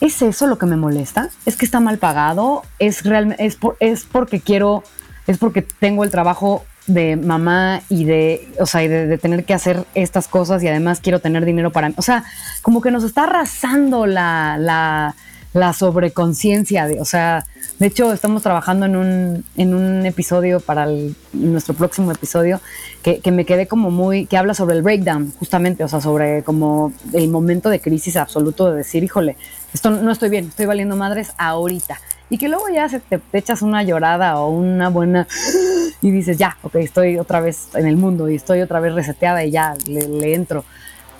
¿Es 0.00 0.22
eso 0.22 0.46
lo 0.46 0.58
que 0.58 0.66
me 0.66 0.76
molesta? 0.76 1.28
¿Es 1.44 1.56
que 1.56 1.64
está 1.64 1.80
mal 1.80 1.98
pagado? 1.98 2.62
¿Es, 2.78 3.04
realmente 3.04 3.44
es, 3.44 3.58
es 3.80 4.04
porque 4.04 4.40
quiero, 4.40 4.84
es 5.26 5.38
porque 5.38 5.62
tengo 5.62 6.04
el 6.04 6.10
trabajo 6.10 6.64
de 6.86 7.16
mamá 7.16 7.82
y 7.88 8.04
de, 8.04 8.48
o 8.60 8.66
sea, 8.66 8.80
de, 8.80 9.18
tener 9.18 9.44
que 9.44 9.54
hacer 9.54 9.84
estas 9.94 10.28
cosas 10.28 10.62
y 10.62 10.68
además 10.68 11.00
quiero 11.00 11.18
tener 11.18 11.44
dinero 11.44 11.72
para 11.72 11.88
mí? 11.88 11.94
O 11.98 12.02
sea, 12.02 12.24
como 12.62 12.80
que 12.80 12.92
nos 12.92 13.02
está 13.02 13.24
arrasando 13.24 14.06
la, 14.06 14.56
la, 14.56 15.16
la 15.52 15.72
sobreconciencia 15.72 16.86
de, 16.86 17.00
o 17.00 17.04
sea, 17.04 17.44
de 17.80 17.86
hecho 17.86 18.12
estamos 18.12 18.42
trabajando 18.42 18.86
en 18.86 18.94
un, 18.94 19.44
en 19.56 19.74
un 19.74 20.06
episodio 20.06 20.60
para 20.60 20.86
nuestro 21.32 21.74
próximo 21.74 22.12
episodio 22.12 22.60
que, 23.02 23.18
que, 23.18 23.32
me 23.32 23.44
quedé 23.44 23.66
como 23.66 23.90
muy, 23.90 24.26
que 24.26 24.36
habla 24.36 24.54
sobre 24.54 24.76
el 24.76 24.82
breakdown, 24.82 25.32
justamente, 25.38 25.82
o 25.82 25.88
sea, 25.88 26.00
sobre 26.00 26.44
como 26.44 26.92
el 27.12 27.28
momento 27.28 27.68
de 27.68 27.80
crisis 27.80 28.16
absoluto 28.16 28.70
de 28.70 28.78
decir, 28.78 29.02
híjole, 29.02 29.36
esto 29.72 29.90
no 29.90 30.10
estoy 30.10 30.30
bien, 30.30 30.46
estoy 30.46 30.66
valiendo 30.66 30.96
madres 30.96 31.32
ahorita. 31.38 32.00
Y 32.30 32.36
que 32.38 32.48
luego 32.48 32.68
ya 32.68 32.88
se 32.88 33.00
te, 33.00 33.20
echas 33.32 33.62
una 33.62 33.82
llorada 33.82 34.38
o 34.38 34.50
una 34.50 34.88
buena 34.90 35.26
y 36.02 36.10
dices, 36.10 36.36
ya, 36.36 36.58
ok, 36.62 36.76
estoy 36.76 37.18
otra 37.18 37.40
vez 37.40 37.68
en 37.74 37.86
el 37.86 37.96
mundo 37.96 38.28
y 38.28 38.36
estoy 38.36 38.60
otra 38.60 38.80
vez 38.80 38.94
reseteada 38.94 39.44
y 39.44 39.50
ya 39.50 39.76
le, 39.86 40.34
entro. 40.34 40.64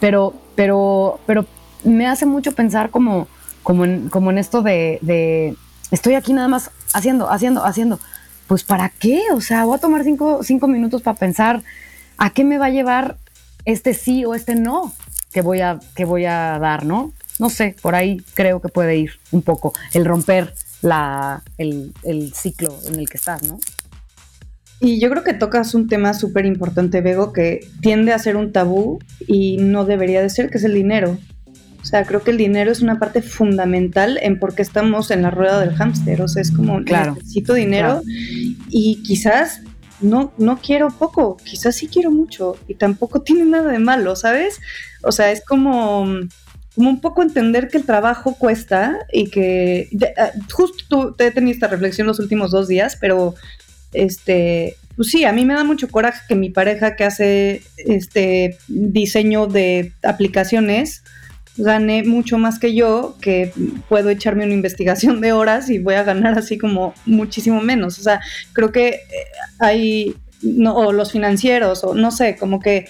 Pero, 0.01 0.35
pero, 0.55 1.19
pero 1.27 1.47
me 1.85 2.07
hace 2.07 2.27
mucho 2.27 2.53
pensar 2.53 2.91
como, 2.91 3.27
como, 3.63 3.85
en, 3.85 4.09
como 4.11 4.31
en 4.31 4.39
esto 4.39 4.63
de, 4.63 4.99
de, 5.03 5.57
estoy 5.91 6.15
aquí 6.15 6.33
nada 6.33 6.49
más 6.49 6.71
haciendo, 6.93 7.31
haciendo, 7.31 7.65
haciendo. 7.65 7.99
Pues 8.47 8.65
¿para 8.65 8.89
qué? 8.89 9.23
O 9.35 9.41
sea, 9.41 9.65
voy 9.65 9.77
a 9.77 9.81
tomar 9.81 10.05
cinco, 10.05 10.41
cinco 10.43 10.69
minutos 10.69 11.03
para 11.03 11.19
pensar 11.19 11.63
a 12.17 12.31
qué 12.31 12.45
me 12.45 12.59
va 12.59 12.67
a 12.67 12.71
llevar 12.71 13.17
este 13.65 13.95
sí 13.95 14.25
o 14.25 14.35
este 14.35 14.55
no 14.55 14.93
que 15.33 15.43
voy 15.43 15.61
a, 15.61 15.79
que 15.95 16.05
voy 16.05 16.25
a 16.25 16.59
dar, 16.59 16.85
¿no? 16.85 17.13
No 17.39 17.51
sé, 17.51 17.75
por 17.81 17.95
ahí 17.95 18.21
creo 18.35 18.61
que 18.61 18.69
puede 18.69 18.97
ir 18.97 19.13
un 19.31 19.43
poco 19.43 19.73
el 19.95 20.05
romper 20.05 20.55
la, 20.83 21.43
el, 21.57 21.93
ciclo 22.35 22.77
en 22.87 22.99
el 22.99 23.09
que 23.09 23.17
estás, 23.17 23.43
¿no? 23.45 23.59
Y 24.81 25.01
yo 25.01 25.11
creo 25.11 25.25
que 25.25 25.35
tocas 25.35 25.75
un 25.75 25.89
tema 25.89 26.15
súper 26.15 26.47
importante, 26.47 27.01
Bego, 27.01 27.33
que 27.33 27.67
tiende 27.81 28.13
a 28.13 28.19
ser 28.19 28.37
un 28.37 28.53
tabú 28.53 29.01
y 29.27 29.57
no 29.57 29.85
debería 29.85 30.23
de 30.23 30.31
ser, 30.31 30.51
que 30.51 30.59
es 30.59 30.65
el 30.65 30.75
dinero. 30.75 31.19
O 31.83 31.85
sea, 31.85 32.05
creo 32.05 32.23
que 32.23 32.31
el 32.31 32.37
dinero 32.37 32.71
es 32.71 32.81
una 32.81 32.99
parte 32.99 33.23
fundamental 33.23 34.19
en 34.23 34.39
por 34.39 34.55
qué 34.55 34.63
estamos 34.63 35.11
en 35.11 35.23
la 35.23 35.31
rueda 35.31 35.59
del 35.61 35.75
hámster. 35.75 36.23
O 36.23 36.29
sea, 36.29 36.43
es 36.43 36.53
como 36.53 36.83
Claro. 36.85 37.15
necesito 37.15 37.55
dinero 37.55 38.03
y 38.69 39.03
quizás 39.03 39.63
no, 40.01 40.33
no 40.39 40.59
quiero 40.59 40.91
poco, 40.91 41.37
quizás 41.39 41.75
sí 41.75 41.89
quiero 41.89 42.11
mucho 42.11 42.57
y 42.69 42.75
tampoco 42.75 43.23
tiene 43.23 43.45
nada 43.45 43.73
de 43.73 43.79
malo, 43.79 44.15
¿sabes? 44.17 44.61
O 45.03 45.13
sea, 45.13 45.33
es 45.33 45.45
como, 45.45 46.07
como 46.79 46.91
un 46.91 47.01
poco 47.01 47.23
entender 47.23 47.67
que 47.67 47.77
el 47.77 47.85
trabajo 47.85 48.37
cuesta 48.39 49.01
y 49.13 49.31
que 49.31 49.89
ah, 50.17 50.31
justo 50.53 50.85
tú 50.89 51.13
te 51.13 51.27
he 51.27 51.31
tenido 51.33 51.53
esta 51.53 51.67
reflexión 51.67 52.07
los 52.07 52.21
últimos 52.21 52.53
dos 52.53 52.69
días, 52.69 52.97
pero 53.01 53.35
este, 53.93 54.77
pues 54.95 55.09
sí, 55.09 55.25
a 55.25 55.33
mí 55.33 55.45
me 55.45 55.55
da 55.55 55.65
mucho 55.65 55.89
coraje 55.89 56.21
que 56.29 56.37
mi 56.37 56.51
pareja 56.51 56.95
que 56.95 57.03
hace 57.03 57.63
este 57.79 58.59
diseño 58.69 59.49
de 59.49 59.93
aplicaciones 60.05 61.03
gane 61.57 62.05
mucho 62.05 62.39
más 62.39 62.61
que 62.61 62.77
yo, 62.77 63.17
que 63.21 63.53
puedo 63.89 64.11
echarme 64.11 64.45
una 64.45 64.55
investigación 64.55 65.21
de 65.21 65.33
horas 65.33 65.71
y 65.71 65.81
voy 65.81 65.95
a 65.95 66.05
ganar 66.05 66.39
así 66.39 66.59
como 66.59 66.95
muchísimo 67.07 67.61
menos. 67.61 67.99
O 67.99 68.03
sea, 68.03 68.21
creo 68.53 68.71
que 68.71 68.89
eh, 68.89 69.01
hay, 69.59 70.15
no, 70.43 70.77
o 70.77 70.93
los 70.93 71.11
financieros, 71.11 71.83
o 71.83 71.97
no 71.97 72.13
sé, 72.13 72.37
como 72.37 72.61
que 72.61 72.87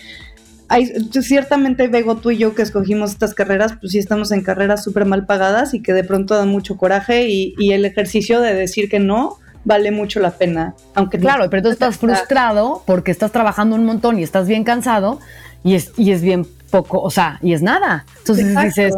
hay, 0.68 0.86
ciertamente 1.22 1.88
Bego, 1.88 2.16
tú 2.16 2.30
y 2.30 2.38
yo 2.38 2.54
que 2.54 2.62
escogimos 2.62 3.12
estas 3.12 3.34
carreras, 3.34 3.74
pues 3.80 3.92
sí 3.92 3.98
estamos 3.98 4.32
en 4.32 4.42
carreras 4.42 4.82
súper 4.84 5.04
mal 5.04 5.26
pagadas 5.26 5.74
y 5.74 5.80
que 5.82 5.92
de 5.92 6.04
pronto 6.04 6.34
dan 6.34 6.48
mucho 6.48 6.76
coraje 6.76 7.28
y, 7.28 7.54
y 7.58 7.72
el 7.72 7.84
ejercicio 7.84 8.40
de 8.40 8.54
decir 8.54 8.88
que 8.88 8.98
no 8.98 9.38
vale 9.64 9.90
mucho 9.90 10.20
la 10.20 10.30
pena. 10.32 10.74
Aunque 10.94 11.18
Claro, 11.18 11.48
pero 11.50 11.62
tú 11.64 11.68
estás 11.70 11.96
frustrado 11.98 12.82
porque 12.86 13.10
estás 13.10 13.32
trabajando 13.32 13.76
un 13.76 13.84
montón 13.84 14.18
y 14.18 14.22
estás 14.22 14.46
bien 14.46 14.64
cansado 14.64 15.20
y 15.64 15.74
es, 15.74 15.92
y 15.96 16.12
es 16.12 16.22
bien 16.22 16.46
poco, 16.70 17.00
o 17.00 17.10
sea, 17.10 17.38
y 17.42 17.52
es 17.52 17.62
nada. 17.62 18.04
Entonces 18.18 18.46
Exacto, 18.46 18.66
dices, 18.66 18.94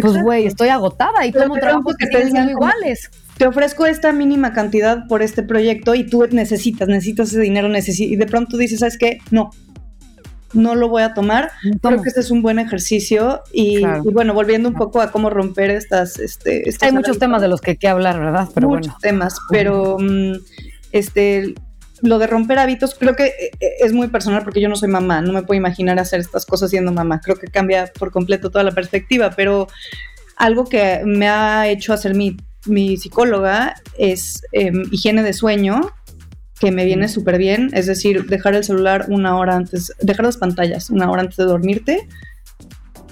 pues 0.00 0.22
güey, 0.22 0.46
estoy 0.46 0.68
agotada 0.68 1.26
y 1.26 1.32
tomo 1.32 1.54
trabajos 1.56 1.96
que 1.96 2.08
que 2.08 2.18
te 2.18 2.50
iguales. 2.50 3.10
te 3.36 3.46
ofrezco 3.46 3.86
esta 3.86 4.12
mínima 4.12 4.52
cantidad 4.52 5.06
por 5.06 5.22
este 5.22 5.42
proyecto 5.42 5.94
y 5.94 6.04
tú 6.04 6.26
necesitas, 6.30 6.88
necesitas 6.88 7.28
ese 7.28 7.40
dinero, 7.40 7.68
necesi- 7.68 8.08
y 8.08 8.16
de 8.16 8.26
pronto 8.26 8.56
dices, 8.56 8.80
¿sabes 8.80 8.98
qué? 8.98 9.18
No, 9.30 9.50
no 10.52 10.74
lo 10.74 10.88
voy 10.88 11.02
a 11.02 11.14
tomar. 11.14 11.50
Creo 11.82 12.02
que 12.02 12.08
este 12.08 12.20
es 12.20 12.30
un 12.30 12.42
buen 12.42 12.58
ejercicio 12.58 13.42
y, 13.52 13.78
Claro. 13.78 14.02
y 14.04 14.12
bueno, 14.12 14.34
volviendo 14.34 14.68
un 14.68 14.74
poco 14.74 15.00
a 15.00 15.10
cómo 15.10 15.30
romper 15.30 15.70
estas... 15.70 16.18
Este, 16.18 16.68
estos 16.68 16.86
Hay 16.86 16.92
muchos 16.92 17.18
temas 17.18 17.42
de 17.42 17.48
los 17.48 17.60
que 17.60 17.72
hay 17.72 17.76
que 17.76 17.88
hablar, 17.88 18.18
¿verdad? 18.18 18.48
Pero 18.54 18.68
muchos 18.68 18.86
bueno. 18.86 18.98
temas, 19.00 19.38
pero 19.50 19.96
mm, 19.98 20.34
este 20.92 21.54
lo 22.02 22.18
de 22.18 22.26
romper 22.26 22.58
hábitos 22.58 22.96
creo 22.96 23.14
que 23.14 23.26
eh, 23.26 23.50
eh, 23.60 23.74
es 23.80 23.92
muy 23.92 24.08
personal 24.08 24.42
porque 24.42 24.60
yo 24.60 24.68
no 24.68 24.76
soy 24.76 24.88
mamá, 24.88 25.22
no 25.22 25.32
me 25.32 25.42
puedo 25.42 25.56
imaginar 25.56 25.98
hacer 25.98 26.20
estas 26.20 26.44
cosas 26.44 26.70
siendo 26.70 26.92
mamá. 26.92 27.20
Creo 27.20 27.36
que 27.36 27.46
cambia 27.46 27.90
por 27.98 28.10
completo 28.10 28.50
toda 28.50 28.64
la 28.64 28.72
perspectiva, 28.72 29.30
pero 29.30 29.68
algo 30.36 30.64
que 30.64 31.02
me 31.04 31.28
ha 31.28 31.68
hecho 31.68 31.92
hacer 31.92 32.14
mi, 32.14 32.36
mi 32.66 32.96
psicóloga 32.96 33.74
es 33.96 34.42
em, 34.50 34.82
higiene 34.90 35.22
de 35.22 35.32
sueño, 35.32 35.92
que 36.62 36.70
me 36.70 36.84
viene 36.84 37.08
súper 37.08 37.38
bien, 37.38 37.70
es 37.72 37.86
decir, 37.86 38.26
dejar 38.26 38.54
el 38.54 38.62
celular 38.62 39.06
una 39.08 39.36
hora 39.36 39.56
antes, 39.56 39.92
dejar 40.00 40.26
las 40.26 40.36
pantallas 40.36 40.90
una 40.90 41.10
hora 41.10 41.22
antes 41.22 41.36
de 41.36 41.44
dormirte 41.44 42.08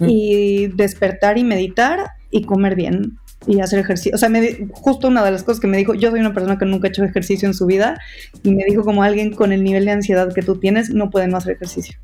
Mm. 0.00 0.06
y 0.08 0.66
despertar 0.68 1.38
y 1.38 1.44
meditar 1.44 2.12
y 2.30 2.44
comer 2.44 2.74
bien 2.74 3.18
y 3.46 3.60
hacer 3.60 3.78
ejercicio. 3.78 4.14
O 4.14 4.18
sea, 4.18 4.28
me 4.28 4.68
justo 4.72 5.08
una 5.08 5.24
de 5.24 5.30
las 5.30 5.42
cosas 5.42 5.60
que 5.60 5.66
me 5.66 5.76
dijo, 5.76 5.94
yo 5.94 6.10
soy 6.10 6.20
una 6.20 6.34
persona 6.34 6.58
que 6.58 6.64
nunca 6.64 6.88
ha 6.88 6.90
hecho 6.90 7.04
ejercicio 7.04 7.46
en 7.48 7.54
su 7.54 7.66
vida 7.66 7.98
y 8.42 8.50
me 8.50 8.64
dijo 8.64 8.82
como 8.82 9.02
alguien 9.02 9.32
con 9.32 9.52
el 9.52 9.62
nivel 9.62 9.84
de 9.84 9.92
ansiedad 9.92 10.32
que 10.34 10.42
tú 10.42 10.56
tienes 10.56 10.90
no 10.90 11.10
puede 11.10 11.28
no 11.28 11.36
hacer 11.36 11.54
ejercicio. 11.54 11.98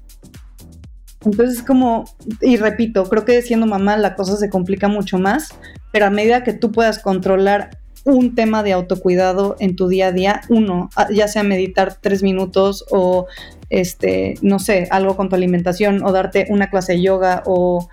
Entonces 1.24 1.62
como, 1.62 2.04
y 2.40 2.56
repito, 2.56 3.04
creo 3.08 3.24
que 3.24 3.42
siendo 3.42 3.66
mamá 3.66 3.96
la 3.96 4.14
cosa 4.14 4.36
se 4.36 4.48
complica 4.48 4.88
mucho 4.88 5.18
más, 5.18 5.48
pero 5.92 6.06
a 6.06 6.10
medida 6.10 6.44
que 6.44 6.52
tú 6.52 6.70
puedas 6.72 6.98
controlar 7.00 7.78
un 8.06 8.34
tema 8.36 8.62
de 8.62 8.72
autocuidado 8.72 9.56
en 9.58 9.74
tu 9.76 9.88
día 9.88 10.06
a 10.06 10.12
día, 10.12 10.40
uno, 10.48 10.90
ah, 10.96 11.08
ya 11.12 11.26
sea 11.26 11.42
meditar 11.42 11.98
tres 12.00 12.22
minutos 12.22 12.84
o, 12.90 13.26
este, 13.68 14.34
no 14.42 14.60
sé, 14.60 14.86
algo 14.90 15.16
con 15.16 15.28
tu 15.28 15.34
alimentación 15.34 16.04
o 16.04 16.12
darte 16.12 16.46
una 16.48 16.70
clase 16.70 16.92
de 16.92 17.02
yoga 17.02 17.42
o, 17.46 17.88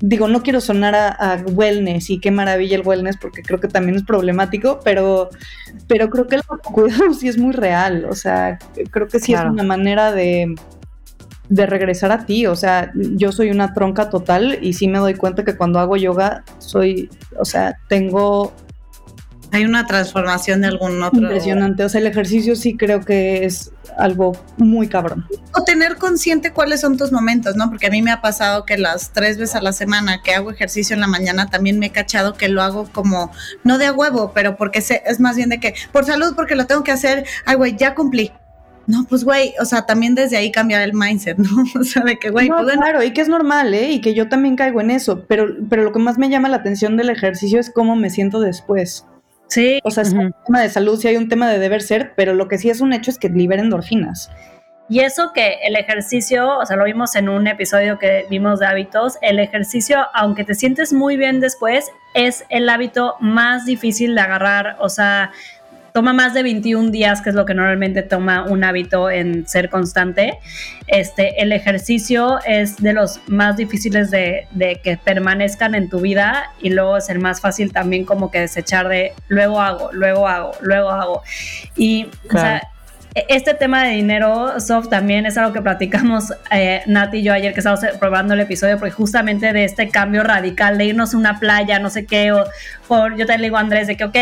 digo, 0.00 0.26
no 0.26 0.42
quiero 0.42 0.62
sonar 0.62 0.94
a, 0.94 1.08
a 1.10 1.36
wellness 1.36 2.08
y 2.08 2.18
qué 2.18 2.30
maravilla 2.30 2.76
el 2.76 2.86
wellness 2.86 3.18
porque 3.18 3.42
creo 3.42 3.60
que 3.60 3.68
también 3.68 3.96
es 3.96 4.04
problemático, 4.04 4.80
pero, 4.82 5.28
pero 5.86 6.08
creo 6.08 6.26
que 6.26 6.36
el 6.36 6.42
autocuidado 6.48 7.12
sí 7.20 7.28
es 7.28 7.36
muy 7.36 7.52
real, 7.52 8.06
o 8.08 8.14
sea, 8.14 8.58
creo 8.90 9.06
que 9.06 9.20
sí 9.20 9.32
Claro. 9.32 9.48
es 9.48 9.52
una 9.52 9.64
manera 9.64 10.12
de 10.12 10.54
de 11.48 11.66
regresar 11.66 12.12
a 12.12 12.24
ti, 12.24 12.46
o 12.46 12.56
sea, 12.56 12.92
yo 12.94 13.30
soy 13.30 13.50
una 13.50 13.74
tronca 13.74 14.08
total 14.08 14.58
y 14.62 14.72
sí 14.72 14.88
me 14.88 14.98
doy 14.98 15.14
cuenta 15.14 15.44
que 15.44 15.54
cuando 15.54 15.80
hago 15.80 15.98
yoga 15.98 16.44
soy, 16.58 17.10
o 17.38 17.44
sea, 17.44 17.76
tengo 17.88 18.54
Hay 19.52 19.64
una 19.64 19.86
transformación 19.86 20.62
de 20.62 20.68
algún 20.68 21.02
otro. 21.02 21.20
impresionante, 21.20 21.84
o 21.84 21.88
sea, 21.88 22.00
el 22.00 22.06
ejercicio 22.06 22.56
sí 22.56 22.76
creo 22.76 23.00
que 23.00 23.44
es 23.44 23.70
algo 23.98 24.32
muy 24.56 24.88
cabrón. 24.88 25.26
O 25.54 25.62
tener 25.62 25.96
consciente 25.96 26.52
cuáles 26.52 26.80
son 26.80 26.96
tus 26.96 27.12
momentos, 27.12 27.54
¿no? 27.56 27.68
Porque 27.68 27.86
a 27.86 27.90
mí 27.90 28.02
me 28.02 28.10
ha 28.10 28.20
pasado 28.20 28.64
que 28.64 28.78
las 28.78 29.12
tres 29.12 29.36
veces 29.36 29.54
a 29.54 29.62
la 29.62 29.72
semana 29.72 30.22
que 30.22 30.34
hago 30.34 30.50
ejercicio 30.50 30.94
en 30.94 31.00
la 31.00 31.06
mañana 31.06 31.50
también 31.50 31.78
me 31.78 31.86
he 31.86 31.90
cachado 31.90 32.34
que 32.34 32.48
lo 32.48 32.62
hago 32.62 32.88
como, 32.90 33.30
no 33.62 33.78
de 33.78 33.86
a 33.86 33.92
huevo, 33.92 34.32
pero 34.34 34.56
porque 34.56 34.78
es 34.78 35.20
más 35.20 35.36
bien 35.36 35.50
de 35.50 35.60
que, 35.60 35.74
por 35.92 36.04
salud, 36.04 36.34
porque 36.34 36.54
lo 36.54 36.66
tengo 36.66 36.82
que 36.82 36.92
hacer, 36.92 37.26
ay, 37.44 37.56
güey, 37.56 37.76
ya 37.76 37.94
cumplí. 37.94 38.32
No, 38.86 39.04
pues, 39.08 39.24
güey, 39.24 39.54
o 39.60 39.64
sea, 39.64 39.86
también 39.86 40.14
desde 40.14 40.36
ahí 40.36 40.50
cambiar 40.50 40.82
el 40.82 40.92
mindset, 40.92 41.38
¿no? 41.38 41.64
O 41.78 41.84
sea, 41.84 42.02
de 42.02 42.18
que, 42.18 42.30
güey, 42.30 42.48
No, 42.48 42.56
pues, 42.62 42.76
claro, 42.76 43.02
y 43.02 43.12
que 43.12 43.20
es 43.20 43.28
normal, 43.28 43.72
¿eh? 43.74 43.92
Y 43.92 44.00
que 44.00 44.14
yo 44.14 44.28
también 44.28 44.56
caigo 44.56 44.80
en 44.80 44.90
eso, 44.90 45.24
pero, 45.26 45.46
pero 45.68 45.84
lo 45.84 45.92
que 45.92 45.98
más 45.98 46.18
me 46.18 46.28
llama 46.28 46.48
la 46.48 46.56
atención 46.56 46.96
del 46.96 47.10
ejercicio 47.10 47.60
es 47.60 47.70
cómo 47.70 47.96
me 47.96 48.10
siento 48.10 48.40
después. 48.40 49.06
Sí, 49.52 49.80
O 49.84 49.90
sea, 49.90 50.02
hay 50.04 50.14
un 50.14 50.34
tema 50.46 50.62
de 50.62 50.70
salud, 50.70 50.98
sí 50.98 51.08
hay 51.08 51.18
un 51.18 51.28
tema 51.28 51.50
de 51.50 51.58
deber 51.58 51.82
ser, 51.82 52.14
pero 52.16 52.32
lo 52.32 52.48
que 52.48 52.56
sí 52.56 52.70
es 52.70 52.80
un 52.80 52.94
hecho 52.94 53.10
es 53.10 53.18
que 53.18 53.28
libera 53.28 53.60
endorfinas. 53.60 54.30
Y 54.88 55.00
eso 55.00 55.32
que 55.34 55.58
el 55.66 55.76
ejercicio, 55.76 56.58
o 56.58 56.64
sea, 56.64 56.78
lo 56.78 56.84
vimos 56.84 57.14
en 57.16 57.28
un 57.28 57.46
episodio 57.46 57.98
que 57.98 58.24
vimos 58.30 58.60
de 58.60 58.66
hábitos, 58.66 59.18
el 59.20 59.38
ejercicio, 59.38 60.06
aunque 60.14 60.44
te 60.44 60.54
sientes 60.54 60.94
muy 60.94 61.18
bien 61.18 61.40
después, 61.40 61.90
es 62.14 62.46
el 62.48 62.66
hábito 62.66 63.16
más 63.20 63.66
difícil 63.66 64.14
de 64.14 64.22
agarrar, 64.22 64.76
o 64.80 64.88
sea, 64.88 65.32
toma 65.92 66.12
más 66.12 66.34
de 66.34 66.42
21 66.42 66.90
días, 66.90 67.20
que 67.20 67.30
es 67.30 67.34
lo 67.34 67.44
que 67.44 67.54
normalmente 67.54 68.02
toma 68.02 68.44
un 68.44 68.64
hábito 68.64 69.10
en 69.10 69.46
ser 69.46 69.68
constante. 69.68 70.38
Este, 70.86 71.42
el 71.42 71.52
ejercicio 71.52 72.38
es 72.46 72.76
de 72.78 72.92
los 72.92 73.20
más 73.28 73.56
difíciles 73.56 74.10
de, 74.10 74.48
que 74.82 74.96
permanezcan 74.96 75.74
en 75.74 75.88
tu 75.88 76.00
vida 76.00 76.50
y 76.60 76.70
luego 76.70 76.96
es 76.96 77.08
el 77.08 77.18
más 77.18 77.40
fácil 77.40 77.72
también 77.72 78.04
como 78.04 78.30
que 78.30 78.40
desechar 78.40 78.88
de 78.88 79.12
luego 79.28 79.60
hago, 79.60 79.90
luego 79.92 80.26
hago, 80.26 80.52
luego 80.60 80.90
hago. 80.90 81.22
Y, 81.76 82.08
o 82.28 82.32
sea. 82.32 82.71
Este 83.14 83.52
tema 83.52 83.84
de 83.84 83.90
dinero, 83.90 84.58
Sof, 84.58 84.88
también 84.88 85.26
es 85.26 85.36
algo 85.36 85.52
que 85.52 85.60
platicamos 85.60 86.32
eh, 86.50 86.82
Nati 86.86 87.18
y 87.18 87.22
yo 87.22 87.34
ayer 87.34 87.52
que 87.52 87.60
estábamos 87.60 87.84
probando 87.98 88.32
el 88.32 88.40
episodio, 88.40 88.78
porque 88.78 88.92
justamente 88.92 89.52
de 89.52 89.64
este 89.64 89.88
cambio 89.88 90.22
radical 90.22 90.78
de 90.78 90.86
irnos 90.86 91.12
a 91.12 91.18
una 91.18 91.38
playa, 91.38 91.78
no 91.78 91.90
sé 91.90 92.06
qué, 92.06 92.32
o, 92.32 92.44
o 92.88 93.08
yo 93.16 93.26
te 93.26 93.36
digo 93.36 93.58
a 93.58 93.60
Andrés 93.60 93.86
de 93.86 93.96
que, 93.96 94.04
ok, 94.04 94.16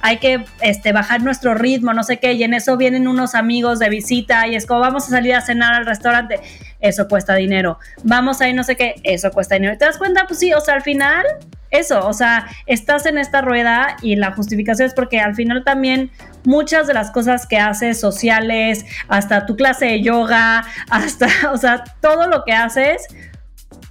hay 0.00 0.16
que 0.18 0.44
este, 0.60 0.92
bajar 0.92 1.22
nuestro 1.22 1.54
ritmo, 1.54 1.94
no 1.94 2.02
sé 2.02 2.18
qué, 2.18 2.32
y 2.32 2.42
en 2.42 2.54
eso 2.54 2.76
vienen 2.76 3.06
unos 3.06 3.36
amigos 3.36 3.78
de 3.78 3.88
visita 3.88 4.48
y 4.48 4.56
es 4.56 4.66
como 4.66 4.80
vamos 4.80 5.06
a 5.06 5.10
salir 5.10 5.34
a 5.34 5.40
cenar 5.40 5.74
al 5.74 5.86
restaurante, 5.86 6.40
eso 6.80 7.06
cuesta 7.06 7.36
dinero, 7.36 7.78
vamos 8.02 8.40
a 8.40 8.48
ir 8.48 8.56
no 8.56 8.64
sé 8.64 8.74
qué, 8.74 8.96
eso 9.04 9.30
cuesta 9.30 9.54
dinero. 9.54 9.78
¿Te 9.78 9.84
das 9.84 9.98
cuenta? 9.98 10.24
Pues 10.26 10.40
sí, 10.40 10.52
o 10.52 10.60
sea, 10.60 10.74
al 10.74 10.82
final 10.82 11.24
eso, 11.72 12.06
o 12.06 12.12
sea, 12.12 12.46
estás 12.66 13.06
en 13.06 13.16
esta 13.16 13.40
rueda 13.40 13.96
y 14.02 14.16
la 14.16 14.32
justificación 14.32 14.86
es 14.88 14.94
porque 14.94 15.20
al 15.20 15.34
final 15.34 15.64
también 15.64 16.10
muchas 16.44 16.86
de 16.86 16.92
las 16.92 17.10
cosas 17.10 17.46
que 17.46 17.56
haces 17.58 18.04
sociales, 18.36 18.84
hasta 19.08 19.46
tu 19.46 19.56
clase 19.56 19.86
de 19.86 20.02
yoga, 20.02 20.64
hasta, 20.90 21.26
o 21.52 21.56
sea, 21.56 21.84
todo 22.00 22.28
lo 22.28 22.44
que 22.44 22.52
haces 22.52 23.06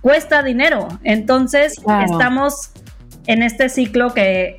cuesta 0.02 0.42
dinero. 0.44 0.88
Entonces, 1.04 1.76
estamos 2.12 2.72
en 3.28 3.44
este 3.44 3.70
ciclo 3.70 4.14
que 4.14 4.58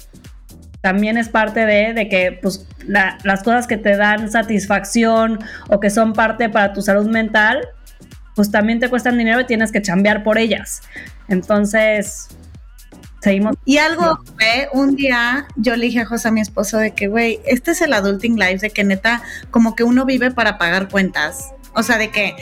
también 0.81 1.17
es 1.17 1.29
parte 1.29 1.67
de, 1.67 1.93
de 1.95 2.09
que 2.09 2.39
pues, 2.43 2.67
la- 2.87 3.19
las 3.25 3.43
cosas 3.43 3.67
que 3.67 3.77
te 3.77 3.97
dan 3.97 4.31
satisfacción 4.31 5.39
o 5.69 5.81
que 5.81 5.91
son 5.91 6.13
parte 6.13 6.49
para 6.49 6.73
tu 6.73 6.83
salud 6.83 7.09
mental, 7.09 7.61
pues 8.35 8.51
también 8.51 8.79
te 8.81 8.89
cuestan 8.89 9.19
dinero 9.19 9.41
y 9.41 9.47
tienes 9.47 9.73
que 9.73 9.83
chambear 9.83 10.23
por 10.23 10.39
ellas. 10.39 10.83
Entonces, 11.29 12.29
seguimos. 13.23 13.57
Y 13.65 13.79
algo 13.79 14.19
fue, 14.37 14.69
un 14.73 14.97
día 14.97 15.47
yo 15.57 15.77
le 15.77 15.87
dije 15.87 16.01
a 16.01 16.07
José, 16.07 16.29
a 16.29 16.31
mi 16.33 16.41
esposo, 16.41 16.79
de 16.79 16.91
que, 16.91 17.07
güey, 17.07 17.41
este 17.47 17.71
es 17.71 17.81
el 17.81 17.93
adulting 17.93 18.37
life, 18.37 18.59
de 18.59 18.71
que 18.71 18.83
neta, 18.83 19.23
como 19.51 19.77
que 19.77 19.85
uno 19.85 20.05
vive 20.05 20.33
para 20.33 20.59
pagar 20.59 20.89
cuentas. 20.89 21.53
O 21.75 21.83
sea, 21.83 21.99
de 21.99 22.11
que, 22.11 22.35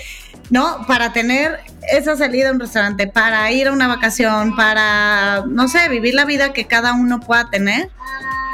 ¿no? 0.48 0.86
Para 0.86 1.12
tener 1.12 1.60
esa 1.92 2.16
salida 2.16 2.48
a 2.48 2.52
un 2.52 2.60
restaurante, 2.60 3.06
para 3.06 3.50
ir 3.52 3.68
a 3.68 3.72
una 3.72 3.88
vacación, 3.88 4.56
para, 4.56 5.44
no 5.46 5.68
sé, 5.68 5.88
vivir 5.90 6.14
la 6.14 6.24
vida 6.24 6.52
que 6.52 6.66
cada 6.66 6.94
uno 6.94 7.20
pueda 7.20 7.50
tener, 7.50 7.90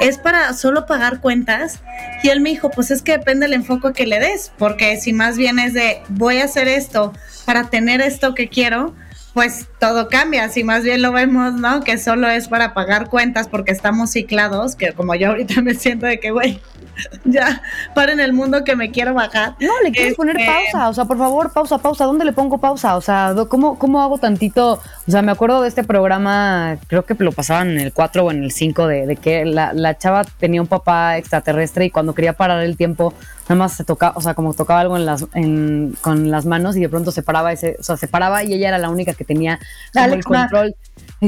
es 0.00 0.18
para 0.18 0.52
solo 0.52 0.84
pagar 0.84 1.20
cuentas. 1.20 1.80
Y 2.24 2.28
él 2.28 2.40
me 2.40 2.50
dijo, 2.50 2.70
pues 2.70 2.90
es 2.90 3.02
que 3.02 3.12
depende 3.12 3.46
del 3.46 3.54
enfoque 3.54 3.92
que 3.92 4.06
le 4.06 4.18
des, 4.18 4.52
porque 4.58 5.00
si 5.00 5.12
más 5.12 5.36
bien 5.36 5.60
es 5.60 5.74
de, 5.74 6.02
voy 6.08 6.38
a 6.38 6.46
hacer 6.46 6.66
esto 6.66 7.12
para 7.44 7.70
tener 7.70 8.00
esto 8.00 8.34
que 8.34 8.48
quiero, 8.48 8.94
pues 9.36 9.66
todo 9.78 10.08
cambia, 10.08 10.48
si 10.48 10.64
más 10.64 10.82
bien 10.82 11.02
lo 11.02 11.12
vemos, 11.12 11.52
¿no? 11.52 11.82
Que 11.82 11.98
solo 11.98 12.26
es 12.26 12.48
para 12.48 12.72
pagar 12.72 13.10
cuentas 13.10 13.48
porque 13.48 13.70
estamos 13.70 14.12
ciclados, 14.12 14.76
que 14.76 14.94
como 14.94 15.14
yo 15.14 15.28
ahorita 15.28 15.60
me 15.62 15.74
siento 15.74 16.06
de 16.06 16.18
que, 16.18 16.30
güey, 16.30 16.58
ya, 17.26 17.60
paren 17.94 18.18
el 18.18 18.32
mundo 18.32 18.64
que 18.64 18.74
me 18.76 18.90
quiero 18.90 19.12
bajar. 19.12 19.54
No, 19.60 19.74
le 19.84 19.92
quieres 19.92 20.14
poner 20.14 20.40
Este, 20.40 20.50
pausa, 20.50 20.88
o 20.88 20.94
sea, 20.94 21.04
por 21.04 21.18
favor, 21.18 21.52
pausa, 21.52 21.76
pausa. 21.76 22.06
¿Dónde 22.06 22.24
le 22.24 22.32
pongo 22.32 22.56
pausa? 22.56 22.96
O 22.96 23.02
sea, 23.02 23.34
¿cómo, 23.50 23.78
¿cómo 23.78 24.00
hago 24.00 24.16
tantito? 24.16 24.80
O 25.06 25.10
sea, 25.10 25.20
me 25.20 25.32
acuerdo 25.32 25.60
de 25.60 25.68
este 25.68 25.84
programa, 25.84 26.78
creo 26.86 27.04
que 27.04 27.14
lo 27.18 27.30
pasaban 27.30 27.72
en 27.72 27.80
el 27.80 27.92
4 27.92 28.24
o 28.24 28.30
en 28.30 28.42
el 28.42 28.52
5, 28.52 28.86
de, 28.86 29.06
de 29.06 29.16
que 29.16 29.44
la, 29.44 29.74
la 29.74 29.98
chava 29.98 30.24
tenía 30.24 30.62
un 30.62 30.66
papá 30.66 31.18
extraterrestre 31.18 31.84
y 31.84 31.90
cuando 31.90 32.14
quería 32.14 32.32
parar 32.32 32.62
el 32.62 32.78
tiempo, 32.78 33.12
nada 33.48 33.54
más 33.56 33.72
se 33.74 33.84
tocaba, 33.84 34.14
o 34.16 34.20
sea, 34.20 34.34
como 34.34 34.54
tocaba 34.54 34.80
algo 34.80 34.96
en 34.96 35.06
las, 35.06 35.24
en- 35.34 35.94
con 36.00 36.30
las 36.30 36.46
manos 36.46 36.76
y 36.76 36.80
de 36.80 36.88
pronto 36.88 37.12
se 37.12 37.22
paraba 37.22 37.52
ese, 37.52 37.76
o 37.78 37.82
sea, 37.82 37.96
se 37.96 38.08
paraba 38.08 38.42
y 38.44 38.52
ella 38.52 38.68
era 38.68 38.78
la 38.78 38.90
única 38.90 39.14
que 39.14 39.24
tenía 39.24 39.58
el 40.04 40.10
control. 40.50 40.74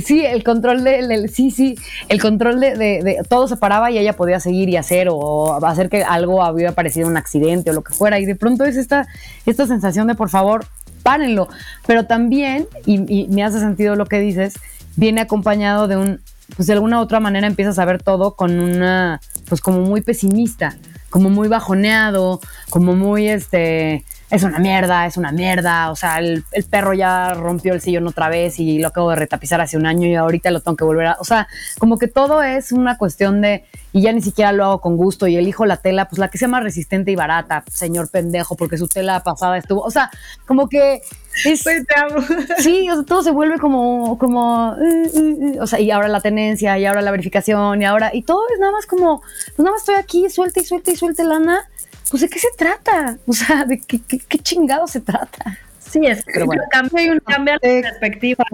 Sí, 0.05 0.25
el 0.25 0.43
control 0.45 0.85
de, 0.85 0.99
el- 0.99 1.31
sí, 1.31 1.51
sí, 1.51 1.77
el 2.09 2.21
control 2.21 2.61
de, 2.61 2.77
de- 2.77 3.03
de- 3.03 3.23
todo 3.29 3.49
se 3.49 3.57
paraba 3.57 3.91
y 3.91 3.99
ella 3.99 4.14
podía 4.14 4.41
seguir 4.41 4.69
y 4.69 4.77
hacer 4.77 5.09
o 5.11 5.64
hacer 5.64 5.89
que 5.89 6.03
algo 6.05 6.43
había 6.43 6.73
parecido 6.73 7.09
un 7.09 7.16
accidente 7.16 7.71
o 7.71 7.73
lo 7.73 7.83
que 7.83 7.93
fuera. 7.95 8.19
Y 8.19 8.27
de 8.27 8.35
pronto 8.35 8.64
es 8.64 8.77
esta, 8.77 9.07
esta 9.47 9.66
sensación 9.66 10.07
de 10.09 10.14
por 10.14 10.29
favor, 10.29 10.66
párenlo, 11.05 11.49
pero 11.87 12.05
también, 12.07 12.66
y, 12.85 12.97
y 13.23 13.29
me 13.29 13.45
hace 13.45 13.61
sentido 13.61 13.95
lo 13.97 14.07
que 14.07 14.19
dices, 14.19 14.55
viene 14.97 15.21
acompañado 15.21 15.87
de 15.89 15.97
un, 15.97 16.21
pues 16.57 16.66
de 16.66 16.73
alguna 16.75 16.99
u 16.99 17.03
otra 17.03 17.21
manera 17.21 17.47
empiezas 17.47 17.79
a 17.79 17.85
ver 17.85 18.03
todo 18.03 18.35
con 18.35 18.59
una, 18.59 19.21
pues 19.49 19.61
como 19.61 19.81
muy 19.81 20.03
pesimista, 20.03 20.77
como 21.11 21.30
muy 21.30 21.48
bajoneado, 21.48 22.40
como 22.70 22.94
muy 22.94 23.28
este, 23.28 24.04
es 24.31 24.43
una 24.43 24.59
mierda, 24.59 25.07
es 25.07 25.16
una 25.16 25.33
mierda, 25.33 25.91
o 25.91 25.97
sea, 25.97 26.18
el, 26.18 26.45
el 26.53 26.64
perro 26.64 26.93
ya 26.93 27.33
rompió 27.35 27.72
el 27.72 27.81
sillón 27.81 28.07
otra 28.07 28.29
vez 28.29 28.59
y 28.59 28.79
lo 28.79 28.89
acabo 28.89 29.11
de 29.11 29.16
retapizar 29.16 29.61
hace 29.61 29.76
un 29.76 29.87
año 29.87 30.07
y 30.07 30.14
ahorita 30.14 30.51
lo 30.51 30.61
tengo 30.61 30.76
que 30.76 30.85
volver 30.85 31.07
a, 31.07 31.16
o 31.18 31.24
sea, 31.24 31.49
como 31.79 31.99
que 31.99 32.09
todo 32.09 32.43
es 32.43 32.72
una 32.72 32.99
cuestión 32.99 33.41
de, 33.41 33.64
y 33.93 34.03
ya 34.03 34.12
ni 34.12 34.20
siquiera 34.20 34.53
lo 34.53 34.64
hago 34.64 34.81
con 34.81 34.97
gusto 34.97 35.26
y 35.26 35.37
elijo 35.37 35.64
la 35.64 35.79
tela, 35.79 36.09
pues 36.09 36.18
la 36.18 36.29
que 36.29 36.39
sea 36.39 36.49
más 36.49 36.62
resistente 36.62 37.11
y 37.11 37.16
barata, 37.16 37.64
señor 37.72 38.11
pendejo, 38.11 38.55
porque 38.55 38.76
su 38.76 38.87
tela 38.87 39.22
pasada 39.22 39.57
estuvo, 39.57 39.81
o 39.81 39.91
sea, 39.91 40.11
como 40.47 40.68
que 40.68 41.01
es... 41.45 41.64
Güey, 41.64 41.85
te 41.85 41.99
amo. 41.99 42.24
Sí, 42.59 42.89
o 42.91 42.95
sea, 42.95 43.05
todo 43.05 43.22
se 43.22 43.31
vuelve 43.31 43.59
como, 43.59 44.18
como, 44.18 44.74
eh, 44.74 45.11
eh, 45.14 45.37
eh, 45.55 45.61
o 45.61 45.66
sea, 45.66 45.81
y 45.81 45.91
ahora 45.91 46.09
la 46.09 46.20
tenencia, 46.20 46.79
y 46.79 46.85
ahora 46.85 47.01
la 47.03 47.11
verificación, 47.11 47.81
y 47.81 47.85
ahora, 47.85 48.11
y 48.12 48.22
todo 48.22 48.43
es 48.53 48.59
nada 48.59 48.72
más 48.72 48.87
como, 48.87 49.20
pues 49.20 49.59
nada 49.59 49.70
más 49.72 49.81
estoy 49.81 49.95
aquí, 49.95 50.29
suelta 50.29 50.61
y 50.61 50.64
suelta 50.64 50.91
y 50.91 50.97
suelta 50.97 51.24
lana, 51.24 51.68
pues 52.11 52.22
de 52.22 52.28
qué 52.28 52.38
se 52.38 52.48
trata, 52.56 53.18
o 53.26 53.32
sea, 53.32 53.64
de 53.64 53.78
qué, 53.78 54.00
qué, 54.06 54.18
qué 54.18 54.38
chingado 54.38 54.86
se 54.86 55.00
trata. 55.00 55.59
Sí, 55.80 56.00
es 56.04 56.22
Pero 56.24 56.46
bueno. 56.46 56.62
cambia, 56.70 57.00
Hay 57.00 57.09
un- 57.11 57.20
cambia 57.20 57.59
la 57.62 57.68
eh, 57.68 57.82
perspectiva. 57.82 58.44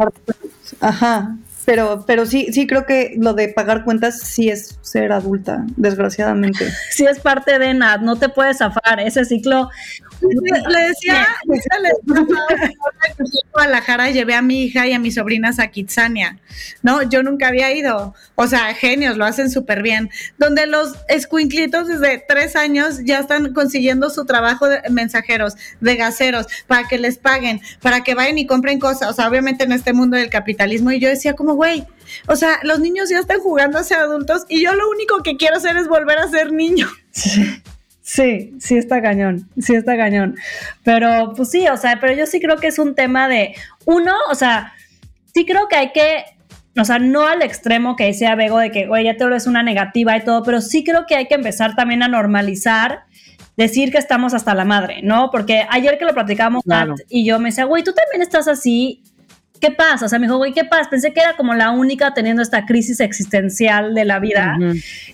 Ajá. 0.80 1.36
Pero, 1.64 2.04
pero 2.06 2.26
sí, 2.26 2.52
sí 2.52 2.66
creo 2.66 2.84
que 2.84 3.14
lo 3.16 3.32
de 3.32 3.48
pagar 3.48 3.84
cuentas 3.84 4.20
sí 4.20 4.50
es 4.50 4.78
ser 4.82 5.12
adulta, 5.12 5.64
desgraciadamente. 5.76 6.68
Sí 6.90 7.06
es 7.06 7.18
parte 7.20 7.58
de 7.58 7.72
Nat, 7.74 8.02
no 8.02 8.16
te 8.16 8.28
puedes 8.28 8.58
zafar. 8.58 9.00
Ese 9.00 9.24
ciclo 9.24 9.70
Le 10.20 10.88
decía, 10.88 11.22
a 11.22 11.38
Guadalajara 13.52 14.10
llevé 14.10 14.34
a 14.34 14.42
mi 14.42 14.64
hija 14.64 14.86
y 14.86 14.92
a 14.92 14.98
mis 14.98 15.14
sobrinas 15.14 15.58
a 15.58 15.68
Kitsania, 15.68 16.38
¿no? 16.82 17.02
Yo 17.02 17.22
nunca 17.22 17.48
había 17.48 17.72
ido. 17.72 18.14
O 18.34 18.46
sea, 18.46 18.74
genios, 18.74 19.16
lo 19.16 19.24
hacen 19.24 19.50
súper 19.50 19.82
bien. 19.82 20.10
Donde 20.38 20.66
los 20.66 20.94
escuinclitos 21.08 21.88
desde 21.88 22.24
tres 22.26 22.56
años 22.56 23.00
ya 23.04 23.18
están 23.18 23.52
consiguiendo 23.52 24.10
su 24.10 24.24
trabajo 24.24 24.68
de 24.68 24.80
mensajeros, 24.90 25.54
de 25.80 25.96
gaseros, 25.96 26.46
para 26.66 26.88
que 26.88 26.98
les 26.98 27.18
paguen, 27.18 27.60
para 27.80 28.02
que 28.02 28.14
vayan 28.14 28.38
y 28.38 28.46
compren 28.46 28.78
cosas. 28.78 29.10
O 29.10 29.12
sea, 29.12 29.28
obviamente 29.28 29.64
en 29.64 29.72
este 29.72 29.92
mundo 29.92 30.16
del 30.16 30.30
capitalismo. 30.30 30.90
Y 30.90 31.00
yo 31.00 31.08
decía 31.08 31.34
como, 31.34 31.54
güey, 31.54 31.86
o 32.26 32.36
sea, 32.36 32.60
los 32.62 32.80
niños 32.80 33.08
ya 33.08 33.18
están 33.18 33.40
jugando 33.40 33.78
a 33.78 33.84
ser 33.84 33.98
adultos 33.98 34.44
y 34.48 34.62
yo 34.62 34.74
lo 34.74 34.88
único 34.88 35.22
que 35.22 35.36
quiero 35.36 35.56
hacer 35.56 35.76
es 35.76 35.88
volver 35.88 36.18
a 36.18 36.28
ser 36.28 36.52
niño. 36.52 36.88
Sí, 37.10 37.62
sí 38.04 38.76
está 38.76 39.00
cañón, 39.00 39.48
sí 39.58 39.74
está 39.74 39.96
cañón. 39.96 40.36
Pero 40.82 41.32
pues 41.34 41.50
sí, 41.50 41.66
o 41.68 41.76
sea, 41.76 41.98
pero 42.00 42.12
yo 42.12 42.26
sí 42.26 42.38
creo 42.38 42.56
que 42.56 42.66
es 42.66 42.78
un 42.78 42.94
tema 42.94 43.28
de, 43.28 43.54
uno, 43.86 44.12
o 44.30 44.34
sea, 44.34 44.74
sí 45.34 45.46
creo 45.46 45.68
que 45.68 45.76
hay 45.76 45.92
que, 45.92 46.24
o 46.78 46.84
sea, 46.84 46.98
no 46.98 47.26
al 47.26 47.42
extremo 47.42 47.96
que 47.96 48.04
decía 48.04 48.34
Bego 48.34 48.58
de 48.58 48.70
que, 48.70 48.88
oye, 48.88 49.04
ya 49.04 49.16
te 49.16 49.34
es 49.34 49.46
una 49.46 49.62
negativa 49.62 50.16
y 50.16 50.22
todo, 50.22 50.42
pero 50.42 50.60
sí 50.60 50.84
creo 50.84 51.06
que 51.06 51.16
hay 51.16 51.26
que 51.26 51.34
empezar 51.34 51.74
también 51.74 52.02
a 52.02 52.08
normalizar 52.08 53.04
decir 53.56 53.90
que 53.90 53.98
estamos 53.98 54.34
hasta 54.34 54.54
la 54.54 54.64
madre, 54.64 55.00
¿no? 55.02 55.30
Porque 55.30 55.66
ayer 55.70 55.96
que 55.98 56.04
lo 56.04 56.12
platicábamos 56.12 56.62
Claro. 56.64 56.92
Nat 56.92 57.06
y 57.08 57.24
yo 57.24 57.38
me 57.38 57.50
decía, 57.50 57.64
güey, 57.64 57.84
tú 57.84 57.92
también 57.92 58.22
estás 58.22 58.48
así. 58.48 59.02
¿Qué 59.60 59.70
pasa? 59.70 60.06
O 60.06 60.08
sea, 60.08 60.18
me 60.18 60.26
dijo, 60.26 60.36
güey, 60.36 60.52
¿qué 60.52 60.64
pasa? 60.64 60.90
Pensé 60.90 61.12
que 61.12 61.20
era 61.20 61.36
como 61.36 61.54
la 61.54 61.70
única 61.70 62.12
teniendo 62.12 62.42
esta 62.42 62.66
crisis 62.66 63.00
existencial 63.00 63.94
de 63.94 64.04
la 64.04 64.18
vida. 64.18 64.58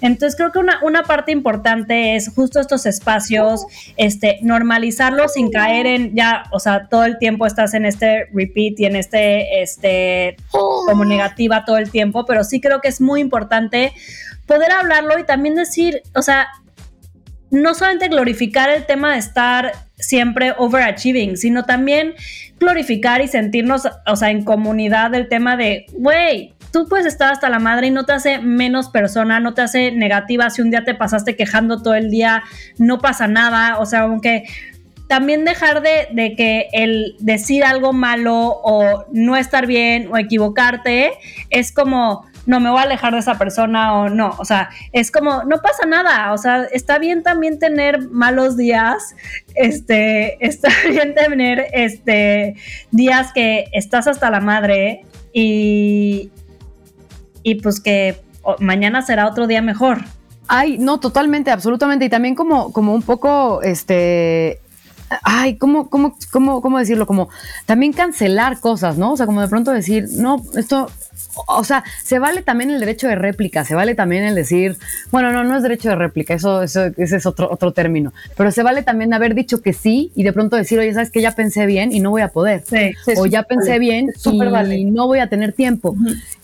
Entonces 0.00 0.36
creo 0.36 0.50
que 0.50 0.58
una, 0.58 0.80
una 0.82 1.02
parte 1.02 1.30
importante 1.30 2.16
es 2.16 2.30
justo 2.34 2.58
estos 2.58 2.86
espacios, 2.86 3.66
este, 3.96 4.38
normalizarlos 4.42 5.34
sin 5.34 5.50
caer 5.50 5.86
en 5.86 6.14
ya, 6.16 6.44
o 6.52 6.58
sea, 6.58 6.88
todo 6.88 7.04
el 7.04 7.18
tiempo 7.18 7.46
estás 7.46 7.74
en 7.74 7.84
este 7.84 8.26
repeat 8.32 8.80
y 8.80 8.86
en 8.86 8.96
este, 8.96 9.62
este, 9.62 10.36
como 10.50 11.04
negativa 11.04 11.64
todo 11.64 11.76
el 11.76 11.90
tiempo, 11.90 12.24
pero 12.24 12.42
sí 12.42 12.60
creo 12.60 12.80
que 12.80 12.88
es 12.88 13.00
muy 13.00 13.20
importante 13.20 13.92
poder 14.46 14.72
hablarlo 14.72 15.18
y 15.18 15.24
también 15.24 15.54
decir, 15.54 16.02
o 16.16 16.22
sea, 16.22 16.48
no 17.50 17.74
solamente 17.74 18.08
glorificar 18.08 18.70
el 18.70 18.86
tema 18.86 19.12
de 19.12 19.18
estar 19.18 19.72
siempre 19.96 20.54
overachieving, 20.56 21.36
sino 21.36 21.64
también 21.64 22.14
glorificar 22.60 23.22
y 23.22 23.26
sentirnos, 23.26 23.88
o 24.06 24.16
sea, 24.16 24.30
en 24.30 24.44
comunidad 24.44 25.10
del 25.10 25.28
tema 25.28 25.56
de, 25.56 25.86
güey, 25.94 26.52
tú 26.72 26.86
puedes 26.88 27.06
estar 27.06 27.32
hasta 27.32 27.48
la 27.48 27.58
madre 27.58 27.88
y 27.88 27.90
no 27.90 28.04
te 28.04 28.12
hace 28.12 28.38
menos 28.38 28.90
persona, 28.90 29.40
no 29.40 29.54
te 29.54 29.62
hace 29.62 29.90
negativa 29.92 30.50
si 30.50 30.62
un 30.62 30.70
día 30.70 30.84
te 30.84 30.94
pasaste 30.94 31.34
quejando 31.34 31.82
todo 31.82 31.94
el 31.94 32.10
día, 32.10 32.44
no 32.78 32.98
pasa 32.98 33.26
nada, 33.26 33.78
o 33.78 33.86
sea, 33.86 34.02
aunque 34.02 34.44
también 35.08 35.44
dejar 35.44 35.82
de, 35.82 36.06
de 36.12 36.36
que 36.36 36.68
el 36.72 37.16
decir 37.18 37.64
algo 37.64 37.92
malo 37.92 38.60
o 38.62 39.04
no 39.10 39.36
estar 39.36 39.66
bien 39.66 40.08
o 40.12 40.16
equivocarte 40.16 41.12
es 41.48 41.72
como, 41.72 42.29
no, 42.46 42.60
me 42.60 42.70
voy 42.70 42.80
a 42.80 42.82
alejar 42.82 43.12
de 43.12 43.20
esa 43.20 43.36
persona 43.38 43.94
o 43.94 44.08
no, 44.08 44.34
o 44.38 44.44
sea, 44.44 44.70
es 44.92 45.10
como, 45.10 45.44
no 45.44 45.58
pasa 45.58 45.86
nada, 45.86 46.32
o 46.32 46.38
sea, 46.38 46.64
está 46.64 46.98
bien 46.98 47.22
también 47.22 47.58
tener 47.58 48.08
malos 48.10 48.56
días, 48.56 49.14
este, 49.54 50.36
está 50.46 50.68
bien 50.88 51.14
tener, 51.14 51.66
este, 51.72 52.56
días 52.90 53.32
que 53.32 53.66
estás 53.72 54.06
hasta 54.06 54.30
la 54.30 54.40
madre 54.40 55.04
y, 55.32 56.30
y 57.42 57.56
pues 57.56 57.80
que 57.80 58.20
mañana 58.58 59.02
será 59.02 59.26
otro 59.26 59.46
día 59.46 59.62
mejor. 59.62 59.98
Ay, 60.52 60.78
no, 60.78 60.98
totalmente, 60.98 61.52
absolutamente. 61.52 62.06
Y 62.06 62.08
también 62.08 62.34
como, 62.34 62.72
como 62.72 62.92
un 62.92 63.02
poco, 63.02 63.62
este, 63.62 64.60
ay, 65.22 65.56
¿cómo, 65.56 65.88
cómo, 65.88 66.16
cómo, 66.32 66.60
cómo 66.60 66.78
decirlo? 66.78 67.06
Como 67.06 67.28
también 67.66 67.92
cancelar 67.92 68.58
cosas, 68.58 68.98
¿no? 68.98 69.12
O 69.12 69.16
sea, 69.16 69.26
como 69.26 69.40
de 69.40 69.48
pronto 69.48 69.70
decir, 69.70 70.08
no, 70.10 70.42
esto, 70.56 70.90
o 71.46 71.64
sea, 71.64 71.84
se 72.02 72.18
vale 72.18 72.42
también 72.42 72.70
el 72.70 72.80
derecho 72.80 73.06
de 73.08 73.14
réplica, 73.14 73.64
se 73.64 73.74
vale 73.74 73.94
también 73.94 74.24
el 74.24 74.34
decir, 74.34 74.76
bueno, 75.10 75.32
no, 75.32 75.44
no 75.44 75.56
es 75.56 75.62
derecho 75.62 75.88
de 75.90 75.96
réplica, 75.96 76.34
eso, 76.34 76.62
eso 76.62 76.86
ese 76.96 77.16
es 77.16 77.26
otro, 77.26 77.48
otro 77.50 77.72
término, 77.72 78.12
pero 78.36 78.50
se 78.50 78.62
vale 78.62 78.82
también 78.82 79.14
haber 79.14 79.34
dicho 79.34 79.62
que 79.62 79.72
sí 79.72 80.10
y 80.14 80.22
de 80.24 80.32
pronto 80.32 80.56
decir, 80.56 80.78
oye, 80.78 80.92
sabes 80.92 81.10
que 81.10 81.20
ya 81.22 81.32
pensé 81.32 81.66
bien 81.66 81.92
y 81.92 82.00
no 82.00 82.10
voy 82.10 82.22
a 82.22 82.28
poder. 82.28 82.62
Sí. 82.66 82.92
Sí, 83.04 83.12
o 83.16 83.26
ya 83.26 83.44
pensé 83.44 83.70
vale. 83.70 83.78
bien 83.78 84.10
y 84.24 84.38
vale. 84.50 84.84
no 84.84 85.06
voy 85.06 85.18
a 85.20 85.28
tener 85.28 85.52
tiempo. 85.52 85.94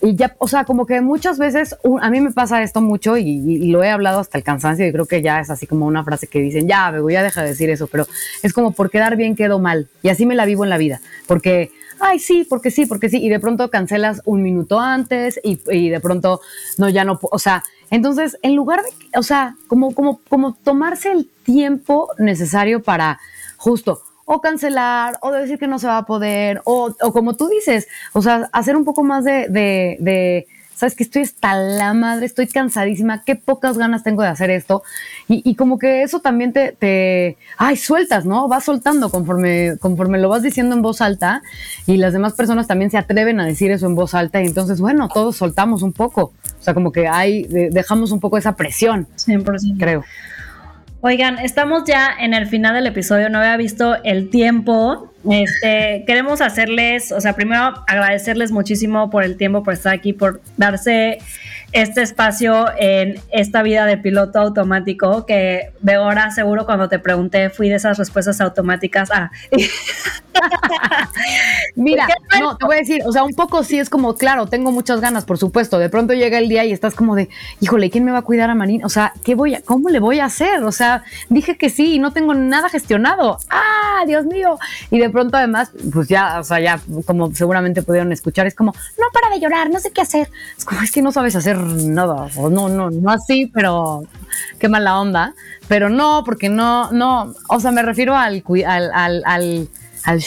Y 0.01 0.15
ya, 0.15 0.35
o 0.39 0.47
sea, 0.47 0.63
como 0.63 0.85
que 0.85 1.01
muchas 1.01 1.37
veces, 1.37 1.75
a 2.01 2.09
mí 2.09 2.21
me 2.21 2.31
pasa 2.31 2.61
esto 2.63 2.81
mucho 2.81 3.17
y, 3.17 3.23
y- 3.27 3.55
y 3.67 3.71
lo 3.71 3.83
he 3.83 3.89
hablado 3.89 4.19
hasta 4.19 4.37
el 4.37 4.43
cansancio 4.43 4.87
y 4.87 4.91
creo 4.91 5.05
que 5.05 5.21
ya 5.21 5.39
es 5.39 5.49
así 5.49 5.67
como 5.67 5.85
una 5.85 6.03
frase 6.03 6.27
que 6.27 6.39
dicen, 6.39 6.67
ya, 6.67 6.89
Bego, 6.91 7.09
ya 7.09 7.23
deja 7.23 7.41
de 7.43 7.49
decir 7.49 7.69
eso, 7.69 7.87
pero 7.87 8.07
es 8.43 8.53
como 8.53 8.71
por 8.71 8.89
quedar 8.89 9.15
bien 9.17 9.35
quedo 9.35 9.59
mal. 9.59 9.87
Y 10.03 10.09
así 10.09 10.25
me 10.25 10.35
la 10.35 10.45
vivo 10.45 10.63
en 10.63 10.69
la 10.69 10.77
vida, 10.77 11.01
porque, 11.27 11.71
ay, 11.99 12.19
sí, 12.19 12.45
porque 12.47 12.71
sí, 12.71 12.85
porque 12.85 13.09
sí, 13.09 13.23
y 13.23 13.29
de 13.29 13.39
pronto 13.39 13.69
cancelas 13.69 14.21
un 14.25 14.43
minuto 14.43 14.79
antes 14.79 15.39
y, 15.43 15.89
de 15.89 15.99
pronto, 15.99 16.41
no, 16.77 16.89
ya 16.89 17.03
no, 17.03 17.19
o 17.21 17.39
sea, 17.39 17.63
entonces, 17.89 18.37
en 18.41 18.55
lugar 18.55 18.81
de, 18.83 19.17
o 19.17 19.23
sea, 19.23 19.55
como, 19.67 19.93
como, 19.93 20.19
como 20.29 20.53
tomarse 20.55 21.11
el 21.11 21.29
tiempo 21.43 22.09
necesario 22.17 22.83
para 22.83 23.19
justo 23.57 24.01
o 24.29 24.41
cancelar, 24.41 25.17
o 25.21 25.31
de 25.31 25.39
decir 25.39 25.57
que 25.57 25.67
no 25.67 25.79
se 25.79 25.87
va 25.87 25.99
a 25.99 26.05
poder, 26.05 26.61
o, 26.65 26.93
o 27.01 27.13
como 27.13 27.37
tú 27.37 27.47
dices, 27.47 27.87
o 28.11 28.21
sea, 28.21 28.49
hacer 28.51 28.75
un 28.75 28.83
poco 28.83 29.01
más 29.01 29.23
de, 29.23 29.47
de, 29.49 30.47
sabes 30.77 30.95
que 30.95 31.03
estoy 31.03 31.23
hasta 31.23 31.55
la 31.55 31.93
madre, 31.93 32.25
estoy 32.27 32.47
cansadísima, 32.47 33.23
qué 33.23 33.35
pocas 33.35 33.77
ganas 33.77 34.03
tengo 34.03 34.21
de 34.21 34.29
hacer 34.29 34.49
esto, 34.51 34.83
y, 35.27 35.41
y 35.49 35.55
como 35.55 35.79
que 35.79 36.03
eso 36.03 36.19
también 36.19 36.53
te, 36.53 36.71
te, 36.71 37.35
ay, 37.57 37.75
sueltas, 37.77 38.25
¿no? 38.25 38.47
Vas 38.47 38.65
soltando 38.65 39.09
conforme, 39.09 39.77
conforme 39.79 40.19
lo 40.19 40.29
vas 40.29 40.43
diciendo 40.43 40.75
en 40.75 40.81
voz 40.81 41.01
alta, 41.01 41.41
y 41.87 41.97
las 41.97 42.13
demás 42.13 42.33
personas 42.33 42.67
también 42.67 42.91
se 42.91 42.97
atreven 42.97 43.39
a 43.39 43.45
decir 43.45 43.71
eso 43.71 43.87
en 43.87 43.95
voz 43.95 44.13
alta, 44.13 44.41
y 44.41 44.45
entonces, 44.45 44.79
bueno, 44.79 45.09
todos 45.13 45.35
soltamos 45.37 45.81
un 45.81 45.93
poco, 45.93 46.31
o 46.59 46.63
sea, 46.63 46.73
como 46.73 46.91
que 46.91 47.07
hay, 47.07 47.43
de- 47.43 47.69
dejamos 47.71 48.11
un 48.11 48.19
poco 48.19 48.37
esa 48.37 48.55
presión, 48.55 49.07
100%. 49.15 49.77
creo. 49.79 50.03
Oigan, 51.01 51.37
estamos 51.37 51.83
ya 51.85 52.09
en 52.19 52.33
el 52.33 52.47
final 52.47 52.73
del 52.73 52.87
episodio, 52.87 53.29
no 53.29 53.37
había 53.37 53.55
visto 53.55 53.97
el 54.03 54.29
tiempo. 54.29 55.13
Este, 55.29 56.03
queremos 56.07 56.41
hacerles, 56.41 57.11
o 57.11 57.21
sea, 57.21 57.33
primero 57.33 57.83
agradecerles 57.87 58.51
muchísimo 58.51 59.09
por 59.11 59.23
el 59.23 59.37
tiempo, 59.37 59.61
por 59.61 59.73
estar 59.73 59.93
aquí, 59.93 60.13
por 60.13 60.41
darse 60.57 61.19
este 61.71 62.01
espacio 62.01 62.65
en 62.79 63.19
esta 63.29 63.61
vida 63.61 63.85
de 63.85 63.97
piloto 63.97 64.39
automático 64.39 65.25
que 65.25 65.71
veo 65.81 66.03
ahora 66.03 66.31
seguro 66.31 66.65
cuando 66.65 66.87
te 66.89 66.97
pregunté 66.97 67.49
fui 67.49 67.69
de 67.69 67.75
esas 67.75 67.97
respuestas 67.97 68.41
automáticas. 68.41 69.09
Ah. 69.11 69.31
Mira, 71.75 72.07
no, 72.39 72.57
te 72.57 72.65
voy 72.65 72.75
a 72.75 72.79
decir, 72.79 73.01
o 73.05 73.11
sea, 73.11 73.23
un 73.23 73.33
poco 73.33 73.63
sí 73.63 73.79
es 73.79 73.89
como, 73.89 74.15
claro, 74.15 74.47
tengo 74.47 74.71
muchas 74.71 75.01
ganas, 75.01 75.25
por 75.25 75.37
supuesto. 75.37 75.79
De 75.79 75.89
pronto 75.89 76.13
llega 76.13 76.39
el 76.39 76.49
día 76.49 76.65
y 76.65 76.71
estás 76.71 76.95
como 76.95 77.15
de, 77.15 77.29
híjole, 77.59 77.89
¿quién 77.89 78.03
me 78.03 78.11
va 78.11 78.19
a 78.19 78.23
cuidar 78.23 78.49
a 78.49 78.55
Marín? 78.55 78.83
O 78.83 78.89
sea, 78.89 79.13
¿qué 79.23 79.35
voy 79.35 79.55
a, 79.55 79.61
cómo 79.61 79.89
le 79.89 79.99
voy 79.99 80.19
a 80.19 80.25
hacer? 80.25 80.63
O 80.63 80.71
sea, 80.71 81.03
dije 81.29 81.57
que 81.57 81.69
sí 81.69 81.95
y 81.95 81.99
no 81.99 82.11
tengo 82.11 82.33
nada 82.33 82.69
gestionado. 82.69 83.37
¡Ah, 83.49 84.03
Dios 84.05 84.25
mío! 84.25 84.57
Y 84.91 84.99
de 84.99 85.09
pronto 85.09 85.37
además, 85.37 85.71
pues 85.93 86.07
ya, 86.07 86.39
o 86.39 86.43
sea, 86.43 86.59
ya 86.59 86.79
como 87.05 87.33
seguramente 87.33 87.81
pudieron 87.81 88.11
escuchar, 88.11 88.47
es 88.47 88.55
como, 88.55 88.73
no 88.97 89.05
para 89.13 89.29
de 89.29 89.39
llorar, 89.39 89.69
no 89.69 89.79
sé 89.79 89.91
qué 89.91 90.01
hacer. 90.01 90.29
Es 90.57 90.65
como, 90.65 90.81
es 90.81 90.91
que 90.91 91.01
no 91.01 91.11
sabes 91.11 91.35
hacer 91.35 91.57
nada. 91.57 92.27
O 92.37 92.49
no, 92.49 92.69
no, 92.69 92.89
no 92.89 93.11
así, 93.11 93.47
pero 93.53 94.03
qué 94.59 94.69
mala 94.69 94.99
onda. 94.99 95.33
Pero 95.67 95.89
no, 95.89 96.23
porque 96.25 96.49
no, 96.49 96.91
no, 96.91 97.33
o 97.49 97.59
sea, 97.59 97.71
me 97.71 97.81
refiero 97.81 98.15
al, 98.15 98.43
al, 98.65 98.91
al, 98.93 99.23
al, 99.25 99.67
al 100.07 100.23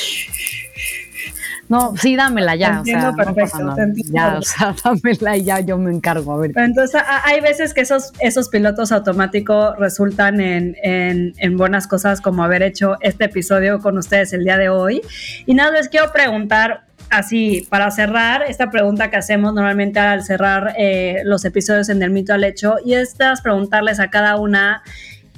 no, 1.71 1.97
sí, 1.97 2.17
dámela 2.17 2.57
ya. 2.57 2.81
o 2.81 2.85
sea, 2.85 3.13
perfecto. 3.13 3.77
ya, 4.13 4.39
o 4.39 4.43
sea, 4.43 4.75
dámela 4.85 5.37
y 5.37 5.45
ya 5.45 5.61
yo 5.61 5.79
me 5.79 5.93
encargo. 5.93 6.33
A 6.33 6.39
ver. 6.39 6.51
Entonces, 6.57 7.01
hay 7.25 7.41
veces 7.41 7.73
que 7.73 7.83
esos, 7.83 8.13
esos 8.19 8.49
pilotos 8.49 8.91
automáticos 8.91 9.79
resultan 9.79 10.41
en, 10.41 10.77
en, 10.83 11.33
en, 11.39 11.57
buenas 11.57 11.87
cosas, 11.87 12.21
como 12.21 12.43
haber 12.43 12.65
hecho 12.65 12.97
este 13.03 13.27
episodio 13.27 13.79
con 13.79 13.97
ustedes 13.99 14.33
el 14.33 14.43
día 14.43 14.59
de 14.59 14.69
hoy. 14.69 15.01
Y 15.47 15.55
nada, 15.55 15.71
les 15.71 15.89
quiero 15.89 16.11
preguntar 16.11 16.87
así, 17.09 17.65
para 17.71 17.89
cerrar, 17.93 18.43
esta 18.49 18.69
pregunta 18.69 19.09
que 19.09 19.17
hacemos 19.17 19.55
normalmente 19.55 20.01
al 20.01 20.25
cerrar 20.25 20.75
eh, 20.77 21.23
los 21.25 21.45
episodios 21.45 21.89
en 21.89 22.03
El 22.03 22.11
Mito 22.11 22.35
al 22.35 22.43
Hecho, 22.43 22.79
y 22.85 22.95
estas 22.95 23.43
preguntarles 23.43 24.01
a 24.01 24.11
cada 24.11 24.37
una. 24.37 24.83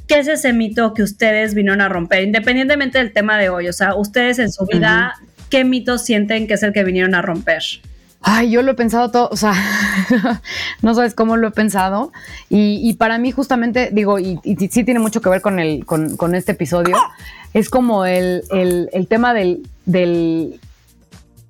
¿Qué 0.07 0.19
es 0.19 0.29
ese 0.29 0.53
mito 0.53 0.95
que 0.95 1.03
ustedes 1.03 1.55
vinieron 1.55 1.81
a 1.81 1.89
romper? 1.89 2.23
Independientemente 2.23 2.99
del 2.99 3.13
tema 3.13 3.39
de 3.39 3.49
hoy, 3.49 3.69
o 3.69 3.73
sea, 3.73 3.95
ustedes 3.95 4.39
en 4.39 4.53
su 4.53 4.67
vida, 4.67 5.15
¿qué 5.49 5.65
mito 5.65 5.99
sienten 5.99 6.47
que 6.47 6.55
es 6.55 6.63
el 6.63 6.73
que 6.73 6.85
vinieron 6.85 7.15
a 7.15 7.23
romper? 7.23 7.63
Ay, 8.21 8.51
yo 8.51 8.63
lo 8.63 8.73
he 8.73 8.75
pensado 8.75 9.11
todo, 9.11 9.29
o 9.31 9.37
sea, 9.37 9.55
no 10.83 10.95
sabes 10.95 11.15
cómo 11.15 11.37
lo 11.37 11.49
he 11.49 11.51
pensado. 11.51 12.13
Y, 12.49 12.95
para 12.95 13.19
mí, 13.19 13.33
justamente, 13.33 13.91
digo, 13.93 14.19
y, 14.19 14.39
sí 14.71 14.85
tiene 14.85 15.01
mucho 15.01 15.21
que 15.21 15.29
ver 15.29 15.41
con, 15.41 15.59
el, 15.59 15.85
con, 15.87 16.35
este 16.35 16.53
episodio, 16.53 16.97
es 17.55 17.69
como 17.69 18.05
el, 18.05 18.45
el 18.51 19.09
tema 19.09 19.35
del, 19.35 19.67
del 19.87 20.61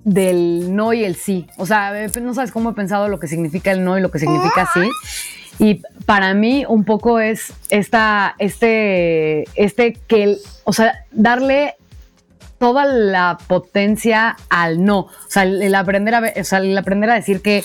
del 0.05 0.74
no 0.74 0.92
y 0.92 1.05
el 1.05 1.16
sí. 1.16 1.46
O 1.57 1.66
sea, 1.66 1.92
no 2.20 2.34
sabes 2.34 2.50
cómo 2.50 2.70
he 2.70 2.74
pensado 2.74 3.09
lo 3.09 3.20
que 3.20 3.28
significa 3.28 3.72
el 3.72 3.84
no 3.84 3.98
y 3.98 4.00
lo 4.00 4.11
que 4.11 4.18
significa 4.18 4.68
sí. 4.72 4.88
Y 5.59 5.82
para 6.07 6.34
mí 6.34 6.64
un 6.68 6.84
poco 6.84 7.20
es 7.20 7.53
esta, 7.68 8.34
este, 8.38 9.44
este 9.55 9.94
que, 10.07 10.36
o 10.64 10.72
sea, 10.72 11.05
darle 11.12 11.76
toda 12.59 12.84
la 12.84 13.38
potencia 13.46 14.36
al 14.48 14.84
no. 14.84 15.00
O 15.00 15.11
sea, 15.28 15.42
el, 15.42 15.74
aprender 15.74 16.14
a, 16.14 16.32
o 16.40 16.44
sea, 16.44 16.59
el 16.59 16.76
aprender 16.76 17.11
a 17.11 17.14
decir 17.14 17.42
que 17.42 17.64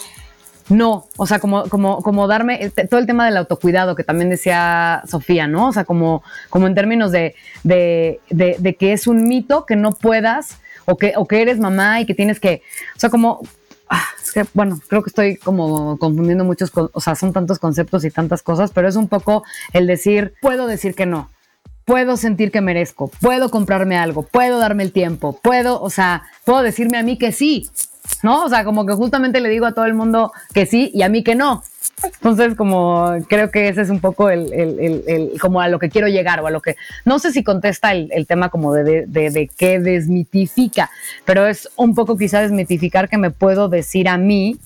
no, 0.69 1.07
o 1.15 1.25
sea, 1.25 1.39
como, 1.39 1.69
como, 1.69 2.01
como 2.01 2.27
darme 2.27 2.71
todo 2.89 2.99
el 2.99 3.05
tema 3.05 3.25
del 3.25 3.37
autocuidado 3.37 3.95
que 3.95 4.03
también 4.03 4.29
decía 4.29 5.01
Sofía, 5.07 5.47
¿no? 5.47 5.69
O 5.69 5.71
sea, 5.71 5.85
como, 5.85 6.23
como 6.49 6.67
en 6.67 6.75
términos 6.75 7.11
de, 7.11 7.35
de, 7.63 8.19
de 8.29 8.75
que 8.75 8.91
es 8.91 9.07
un 9.07 9.27
mito 9.27 9.65
que 9.65 9.75
no 9.75 9.91
puedas 9.91 10.57
o 10.85 10.97
que, 10.97 11.13
o 11.15 11.27
que 11.27 11.41
eres 11.41 11.59
mamá 11.59 12.01
y 12.01 12.05
que 12.05 12.15
tienes 12.15 12.39
que, 12.39 12.61
o 12.95 12.99
sea, 12.99 13.09
como, 13.09 13.41
que, 14.33 14.45
bueno, 14.53 14.79
creo 14.87 15.03
que 15.03 15.09
estoy 15.09 15.37
como 15.37 15.97
confundiendo 15.97 16.43
muchos, 16.43 16.71
o 16.75 17.01
sea, 17.01 17.15
son 17.15 17.33
tantos 17.33 17.59
conceptos 17.59 18.05
y 18.05 18.11
tantas 18.11 18.43
cosas, 18.43 18.71
pero 18.71 18.87
es 18.87 18.95
un 18.95 19.07
poco 19.07 19.43
el 19.73 19.87
decir, 19.87 20.33
puedo 20.41 20.67
decir 20.67 20.95
que 20.95 21.05
no, 21.05 21.29
puedo 21.85 22.17
sentir 22.17 22.51
que 22.51 22.61
merezco, 22.61 23.09
puedo 23.21 23.49
comprarme 23.49 23.97
algo, 23.97 24.23
puedo 24.23 24.59
darme 24.59 24.83
el 24.83 24.91
tiempo, 24.91 25.39
puedo, 25.41 25.81
o 25.81 25.89
sea, 25.89 26.23
puedo 26.45 26.61
decirme 26.61 26.97
a 26.97 27.03
mí 27.03 27.17
que 27.17 27.31
sí, 27.31 27.69
¿no? 28.23 28.45
O 28.45 28.49
sea, 28.49 28.63
como 28.63 28.85
que 28.85 28.93
justamente 28.93 29.39
le 29.39 29.49
digo 29.49 29.65
a 29.65 29.73
todo 29.73 29.85
el 29.85 29.93
mundo 29.93 30.31
que 30.53 30.65
sí 30.65 30.91
y 30.93 31.01
a 31.03 31.09
mí 31.09 31.23
que 31.23 31.35
no. 31.35 31.63
Entonces, 32.03 32.55
como 32.55 33.15
creo 33.27 33.49
que 33.49 33.69
ese 33.69 33.81
es 33.81 33.89
un 33.89 33.99
poco 33.99 34.29
el, 34.29 34.53
el, 34.53 35.03
el, 35.07 35.39
como 35.39 35.61
a 35.61 35.67
lo 35.67 35.79
que 35.79 35.89
quiero 35.89 36.07
llegar 36.07 36.39
o 36.41 36.47
a 36.47 36.51
lo 36.51 36.61
que, 36.61 36.75
no 37.05 37.17
sé 37.17 37.31
si 37.31 37.43
contesta 37.43 37.91
el, 37.93 38.27
tema 38.27 38.49
como 38.49 38.73
de, 38.73 39.07
de, 39.07 39.29
de, 39.31 39.47
qué 39.47 39.79
desmitifica, 39.79 40.91
pero 41.25 41.47
es 41.47 41.69
un 41.75 41.95
poco 41.95 42.15
quizá 42.15 42.41
desmitificar 42.41 43.09
que 43.09 43.17
me 43.17 43.31
puedo 43.31 43.67
decir 43.67 44.09
a 44.09 44.17
mí 44.17 44.57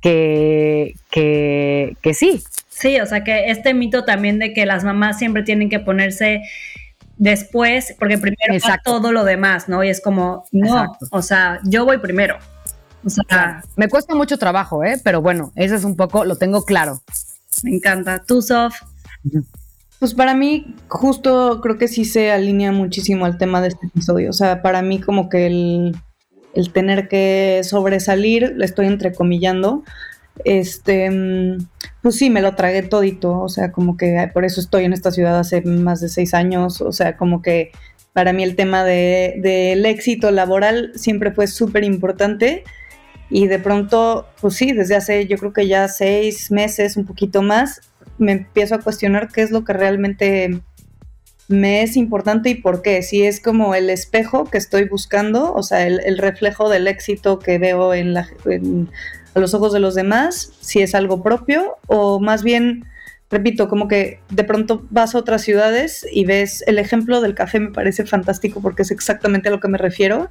que, 0.00 0.96
que, 1.10 1.96
que 2.02 2.14
sí. 2.14 2.42
Sí, 2.68 3.00
o 3.00 3.06
sea 3.06 3.22
que 3.22 3.50
este 3.50 3.72
mito 3.74 4.04
también 4.04 4.38
de 4.38 4.52
que 4.52 4.66
las 4.66 4.82
mamás 4.82 5.18
siempre 5.18 5.42
tienen 5.44 5.68
que 5.68 5.78
ponerse 5.78 6.42
después, 7.16 7.94
porque 7.98 8.18
primero 8.18 8.54
está 8.54 8.80
todo 8.82 9.12
lo 9.12 9.24
demás, 9.24 9.68
¿no? 9.68 9.84
Y 9.84 9.88
es 9.88 10.00
como, 10.00 10.44
no, 10.52 10.96
o 11.10 11.22
sea, 11.22 11.60
yo 11.64 11.84
voy 11.84 11.98
primero. 11.98 12.38
O 13.04 13.10
sea, 13.10 13.62
me 13.76 13.88
cuesta 13.88 14.14
mucho 14.14 14.38
trabajo, 14.38 14.84
¿eh? 14.84 15.00
Pero 15.02 15.22
bueno, 15.22 15.52
ese 15.54 15.76
es 15.76 15.84
un 15.84 15.96
poco, 15.96 16.24
lo 16.24 16.36
tengo 16.36 16.64
claro. 16.64 17.02
Me 17.62 17.76
encanta. 17.76 18.24
¿Tú, 18.24 18.42
Sof? 18.42 18.74
Pues 19.98 20.14
para 20.14 20.34
mí, 20.34 20.74
justo 20.88 21.60
creo 21.60 21.78
que 21.78 21.88
sí 21.88 22.04
se 22.04 22.30
alinea 22.30 22.72
muchísimo 22.72 23.24
al 23.24 23.38
tema 23.38 23.60
de 23.60 23.68
este 23.68 23.86
episodio. 23.86 24.30
O 24.30 24.32
sea, 24.32 24.62
para 24.62 24.82
mí 24.82 25.00
como 25.00 25.28
que 25.28 25.46
el, 25.46 25.96
el 26.54 26.72
tener 26.72 27.08
que 27.08 27.60
sobresalir, 27.64 28.54
le 28.56 28.64
estoy 28.64 28.86
entrecomillando, 28.86 29.82
este, 30.44 31.58
pues 32.02 32.16
sí, 32.16 32.30
me 32.30 32.42
lo 32.42 32.54
tragué 32.54 32.82
todito. 32.82 33.40
O 33.40 33.48
sea, 33.48 33.72
como 33.72 33.96
que 33.96 34.30
por 34.32 34.44
eso 34.44 34.60
estoy 34.60 34.84
en 34.84 34.92
esta 34.92 35.10
ciudad 35.10 35.38
hace 35.38 35.62
más 35.62 36.00
de 36.00 36.08
seis 36.08 36.34
años. 36.34 36.80
O 36.80 36.92
sea, 36.92 37.16
como 37.16 37.42
que 37.42 37.72
para 38.12 38.32
mí 38.32 38.42
el 38.42 38.56
tema 38.56 38.84
del 38.84 39.42
de, 39.42 39.90
éxito 39.90 40.30
laboral 40.30 40.92
siempre 40.94 41.32
fue 41.32 41.46
súper 41.46 41.84
importante 41.84 42.64
y 43.30 43.46
de 43.46 43.58
pronto, 43.58 44.26
pues 44.40 44.54
sí, 44.54 44.72
desde 44.72 44.96
hace 44.96 45.26
yo 45.26 45.36
creo 45.36 45.52
que 45.52 45.66
ya 45.66 45.88
seis 45.88 46.50
meses, 46.50 46.96
un 46.96 47.04
poquito 47.04 47.42
más, 47.42 47.82
me 48.16 48.32
empiezo 48.32 48.74
a 48.74 48.80
cuestionar 48.80 49.28
qué 49.28 49.42
es 49.42 49.50
lo 49.50 49.64
que 49.64 49.72
realmente 49.72 50.60
me 51.48 51.82
es 51.82 51.96
importante 51.96 52.50
y 52.50 52.54
por 52.54 52.82
qué. 52.82 53.02
Si 53.02 53.24
es 53.24 53.40
como 53.40 53.74
el 53.74 53.90
espejo 53.90 54.44
que 54.44 54.58
estoy 54.58 54.88
buscando, 54.88 55.54
o 55.54 55.62
sea, 55.62 55.86
el, 55.86 56.18
reflejo 56.18 56.68
del 56.68 56.86
éxito 56.88 57.38
que 57.38 57.58
veo 57.58 57.94
en, 57.94 58.16
a 58.16 58.28
los 59.34 59.54
ojos 59.54 59.72
de 59.72 59.80
los 59.80 59.94
demás, 59.94 60.52
si 60.60 60.80
es 60.80 60.94
algo 60.94 61.22
propio, 61.22 61.76
o 61.86 62.20
más 62.20 62.42
bien, 62.42 62.84
repito, 63.30 63.68
como 63.68 63.88
que 63.88 64.20
de 64.30 64.44
pronto 64.44 64.86
vas 64.90 65.14
a 65.14 65.18
otras 65.18 65.42
ciudades 65.42 66.06
y 66.12 66.24
ves 66.26 66.62
el 66.66 66.78
ejemplo 66.78 67.20
del 67.20 67.34
café, 67.34 67.60
me 67.60 67.72
parece 67.72 68.04
fantástico 68.04 68.60
porque 68.60 68.82
es 68.82 68.90
exactamente 68.90 69.48
a 69.48 69.52
lo 69.52 69.60
que 69.60 69.68
me 69.68 69.78
refiero 69.78 70.30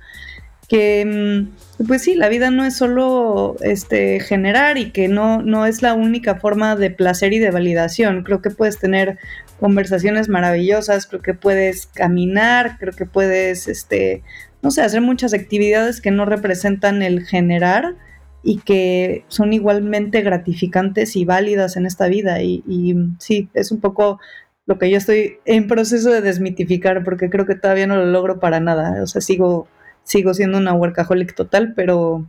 que 0.68 1.49
mm, 1.80 1.86
pues 1.86 2.01
sí, 2.01 2.15
la 2.15 2.30
vida 2.30 2.51
no 2.51 2.65
es 2.65 2.76
solo 2.76 3.55
este 3.61 4.20
generar 4.20 4.78
y 4.78 4.91
que 4.91 5.07
no, 5.07 5.41
no 5.41 5.65
es 5.65 5.82
la 5.82 5.93
única 5.93 6.36
forma 6.36 6.76
de 6.76 6.89
placer 6.89 7.34
y 7.34 7.39
de 7.39 7.51
validación. 7.51 8.24
Creo 8.24 8.41
que 8.41 8.49
puedes 8.49 8.80
tener 8.80 9.18
conversaciones 9.59 10.28
maravillosas, 10.28 11.07
creo 11.07 11.22
que 11.22 11.34
puedes 11.34 11.88
caminar, 11.88 12.78
creo 12.80 12.93
que 12.93 13.05
puedes 13.05 13.68
este, 13.68 14.24
no 14.61 14.72
sé, 14.72 14.82
hacer 14.82 15.01
muchas 15.01 15.34
actividades 15.34 16.01
que 16.01 16.11
no 16.11 16.26
representan 16.26 17.01
el 17.01 17.26
generar 17.26 17.95
y 18.43 18.59
que 18.59 19.24
son 19.28 19.53
igualmente 19.53 20.22
gratificantes 20.22 21.15
y 21.15 21.26
válidas 21.26 21.78
en 21.78 21.86
esta 21.86 22.07
vida. 22.07 22.41
Y, 22.41 22.63
y 22.68 22.95
sí, 23.20 23.49
es 23.53 23.72
un 23.72 23.80
poco 23.80 24.20
lo 24.65 24.78
que 24.78 24.89
yo 24.89 24.97
estoy 24.97 25.38
en 25.45 25.68
proceso 25.68 26.11
de 26.11 26.22
desmitificar 26.22 27.03
porque 27.03 27.30
creo 27.30 27.45
que 27.45 27.55
todavía 27.55 27.88
no 27.88 27.95
lo 27.95 28.05
logro 28.05 28.39
para 28.39 28.59
nada. 28.59 29.01
O 29.01 29.07
sea, 29.07 29.22
sigo 29.22 29.68
sigo 30.08 30.34
siendo 30.34 30.58
una 30.58 30.74
workaholic 30.74 31.36
total, 31.36 31.74
pero, 31.76 32.26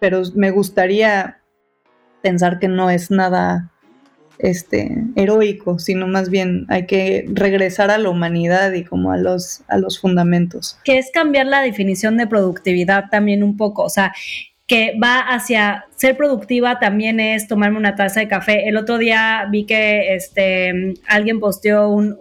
pero 0.00 0.22
me 0.34 0.50
gustaría 0.50 1.38
pensar 2.22 2.58
que 2.58 2.68
no 2.68 2.88
es 2.88 3.10
nada 3.10 3.70
este 4.38 4.96
heroico, 5.14 5.78
sino 5.78 6.06
más 6.06 6.30
bien 6.30 6.64
hay 6.68 6.86
que 6.86 7.26
regresar 7.32 7.90
a 7.90 7.98
la 7.98 8.08
humanidad 8.08 8.72
y 8.72 8.82
como 8.82 9.12
a 9.12 9.18
los 9.18 9.62
a 9.68 9.76
los 9.76 10.00
fundamentos. 10.00 10.78
Que 10.84 10.98
es 10.98 11.10
cambiar 11.12 11.46
la 11.46 11.60
definición 11.60 12.16
de 12.16 12.26
productividad 12.26 13.10
también 13.10 13.42
un 13.42 13.58
poco, 13.58 13.82
o 13.82 13.90
sea, 13.90 14.12
que 14.66 14.98
va 15.00 15.18
hacia 15.18 15.84
ser 15.96 16.16
productiva 16.16 16.78
también 16.78 17.20
es 17.20 17.46
tomarme 17.46 17.76
una 17.76 17.94
taza 17.94 18.20
de 18.20 18.28
café. 18.28 18.68
El 18.68 18.78
otro 18.78 18.96
día 18.96 19.46
vi 19.50 19.66
que 19.66 20.14
este 20.14 20.94
alguien 21.06 21.40
posteó 21.40 21.90
un, 21.90 22.16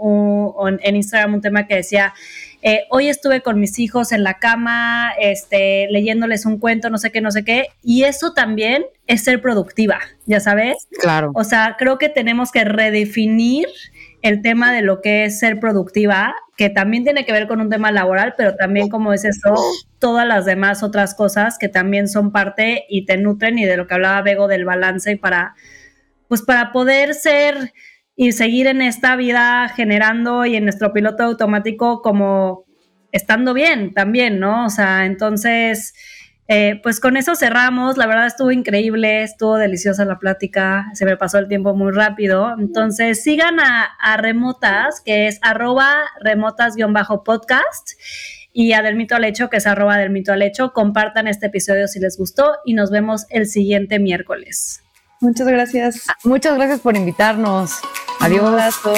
en 0.83 0.95
Instagram 0.97 1.35
un 1.35 1.41
tema 1.41 1.65
que 1.65 1.77
decía 1.77 2.13
eh, 2.61 2.85
hoy 2.89 3.09
estuve 3.09 3.41
con 3.41 3.59
mis 3.59 3.79
hijos 3.79 4.11
en 4.11 4.23
la 4.23 4.35
cama, 4.35 5.11
este, 5.19 5.87
leyéndoles 5.89 6.45
un 6.45 6.59
cuento, 6.59 6.89
no 6.89 6.97
sé 6.97 7.11
qué, 7.11 7.21
no 7.21 7.31
sé 7.31 7.43
qué, 7.43 7.67
y 7.81 8.03
eso 8.03 8.33
también 8.33 8.85
es 9.07 9.23
ser 9.23 9.41
productiva, 9.41 9.99
ya 10.25 10.39
sabes. 10.39 10.87
Claro. 10.99 11.31
O 11.33 11.43
sea, 11.43 11.75
creo 11.77 11.97
que 11.97 12.09
tenemos 12.09 12.51
que 12.51 12.63
redefinir 12.63 13.67
el 14.21 14.41
tema 14.41 14.71
de 14.71 14.83
lo 14.83 15.01
que 15.01 15.25
es 15.25 15.39
ser 15.39 15.59
productiva, 15.59 16.35
que 16.55 16.69
también 16.69 17.03
tiene 17.03 17.25
que 17.25 17.31
ver 17.31 17.47
con 17.47 17.59
un 17.61 17.69
tema 17.69 17.91
laboral, 17.91 18.35
pero 18.37 18.55
también 18.55 18.89
como 18.89 19.13
es 19.13 19.25
eso, 19.25 19.55
todas 19.97 20.27
las 20.27 20.45
demás 20.45 20.83
otras 20.83 21.15
cosas 21.15 21.57
que 21.57 21.69
también 21.69 22.07
son 22.07 22.31
parte 22.31 22.85
y 22.87 23.05
te 23.05 23.17
nutren 23.17 23.57
y 23.57 23.65
de 23.65 23.77
lo 23.77 23.87
que 23.87 23.95
hablaba 23.95 24.21
Bego 24.21 24.47
del 24.47 24.65
balance 24.65 25.11
y 25.11 25.15
para, 25.15 25.55
pues 26.27 26.43
para 26.43 26.71
poder 26.71 27.15
ser 27.15 27.73
y 28.21 28.33
seguir 28.33 28.67
en 28.67 28.83
esta 28.83 29.15
vida 29.15 29.67
generando 29.69 30.45
y 30.45 30.55
en 30.55 30.65
nuestro 30.65 30.93
piloto 30.93 31.23
automático 31.23 32.03
como 32.03 32.65
estando 33.11 33.55
bien 33.55 33.95
también, 33.95 34.39
¿no? 34.39 34.67
O 34.67 34.69
sea, 34.69 35.07
entonces 35.07 35.95
eh, 36.47 36.79
pues 36.83 36.99
con 36.99 37.17
eso 37.17 37.33
cerramos. 37.33 37.97
La 37.97 38.05
verdad 38.05 38.27
estuvo 38.27 38.51
increíble, 38.51 39.23
estuvo 39.23 39.57
deliciosa 39.57 40.05
la 40.05 40.19
plática, 40.19 40.85
se 40.93 41.05
me 41.05 41.17
pasó 41.17 41.39
el 41.39 41.47
tiempo 41.47 41.73
muy 41.73 41.93
rápido. 41.93 42.53
Entonces 42.59 43.23
sigan 43.23 43.59
a, 43.59 44.17
Remotas, 44.17 45.01
que 45.01 45.25
es 45.25 45.39
arroba 45.41 45.91
remotas-podcast 46.23 47.93
y 48.53 48.73
a 48.73 48.83
Del 48.83 48.97
Mito 48.97 49.15
al 49.15 49.23
Hecho, 49.23 49.49
que 49.49 49.57
es 49.57 49.65
arroba 49.65 49.97
Del 49.97 50.11
Mito 50.11 50.31
al 50.31 50.43
Hecho. 50.43 50.73
Compartan 50.73 51.27
este 51.27 51.47
episodio 51.47 51.87
si 51.87 51.99
les 51.99 52.19
gustó 52.19 52.57
y 52.65 52.75
nos 52.75 52.91
vemos 52.91 53.25
el 53.31 53.47
siguiente 53.47 53.97
miércoles. 53.97 54.83
Muchas 55.21 55.47
gracias. 55.47 56.07
Muchas 56.23 56.55
gracias 56.55 56.79
por 56.79 56.97
invitarnos. 56.97 57.79
Adiós. 58.19 58.41
Un 58.41 58.47
abrazo. 58.49 58.93